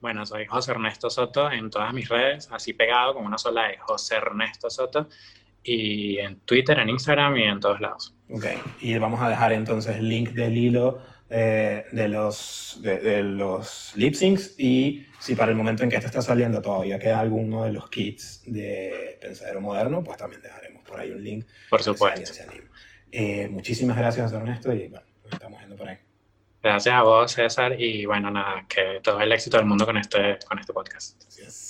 Bueno, 0.00 0.24
soy 0.24 0.46
José 0.46 0.70
Ernesto 0.70 1.10
Soto 1.10 1.50
en 1.50 1.70
todas 1.70 1.92
mis 1.92 2.08
redes, 2.08 2.48
así 2.52 2.72
pegado 2.72 3.14
con 3.14 3.26
una 3.26 3.36
sola 3.36 3.70
E, 3.70 3.78
José 3.78 4.16
Ernesto 4.16 4.70
Soto 4.70 5.08
y 5.68 6.18
en 6.18 6.40
Twitter, 6.40 6.78
en 6.78 6.88
Instagram 6.88 7.36
y 7.36 7.44
en 7.44 7.60
todos 7.60 7.80
lados. 7.80 8.14
Ok, 8.30 8.46
y 8.80 8.96
vamos 8.96 9.20
a 9.20 9.28
dejar 9.28 9.52
entonces 9.52 9.96
el 9.96 10.08
link 10.08 10.30
del 10.30 10.56
hilo 10.56 11.02
eh, 11.28 11.84
de 11.92 12.08
los, 12.08 12.78
de, 12.80 13.22
los 13.22 13.92
lip 13.96 14.14
syncs 14.14 14.54
y 14.58 15.04
si 15.20 15.34
para 15.34 15.50
el 15.50 15.58
momento 15.58 15.82
en 15.82 15.90
que 15.90 15.96
esto 15.96 16.06
está 16.06 16.22
saliendo 16.22 16.62
todavía 16.62 16.98
queda 16.98 17.20
alguno 17.20 17.64
de 17.64 17.72
los 17.72 17.90
kits 17.90 18.42
de 18.46 19.18
Pensadero 19.20 19.60
Moderno, 19.60 20.02
pues 20.02 20.16
también 20.16 20.40
dejaremos 20.40 20.82
por 20.84 20.98
ahí 20.98 21.10
un 21.10 21.22
link. 21.22 21.46
Por 21.68 21.82
supuesto. 21.82 22.32
Eh, 23.12 23.48
muchísimas 23.48 23.98
gracias, 23.98 24.32
Ernesto, 24.32 24.72
y 24.72 24.88
bueno, 24.88 25.06
nos 25.24 25.32
estamos 25.34 25.58
viendo 25.58 25.76
por 25.76 25.88
ahí. 25.88 25.98
Gracias 26.62 26.94
a 26.94 27.02
vos, 27.02 27.30
César, 27.30 27.78
y 27.78 28.06
bueno, 28.06 28.30
nada, 28.30 28.64
que 28.66 29.00
todo 29.02 29.20
el 29.20 29.30
éxito 29.30 29.58
del 29.58 29.66
mundo 29.66 29.84
con 29.84 29.98
este, 29.98 30.38
con 30.48 30.58
este 30.58 30.72
podcast. 30.72 31.22
Gracias. 31.22 31.67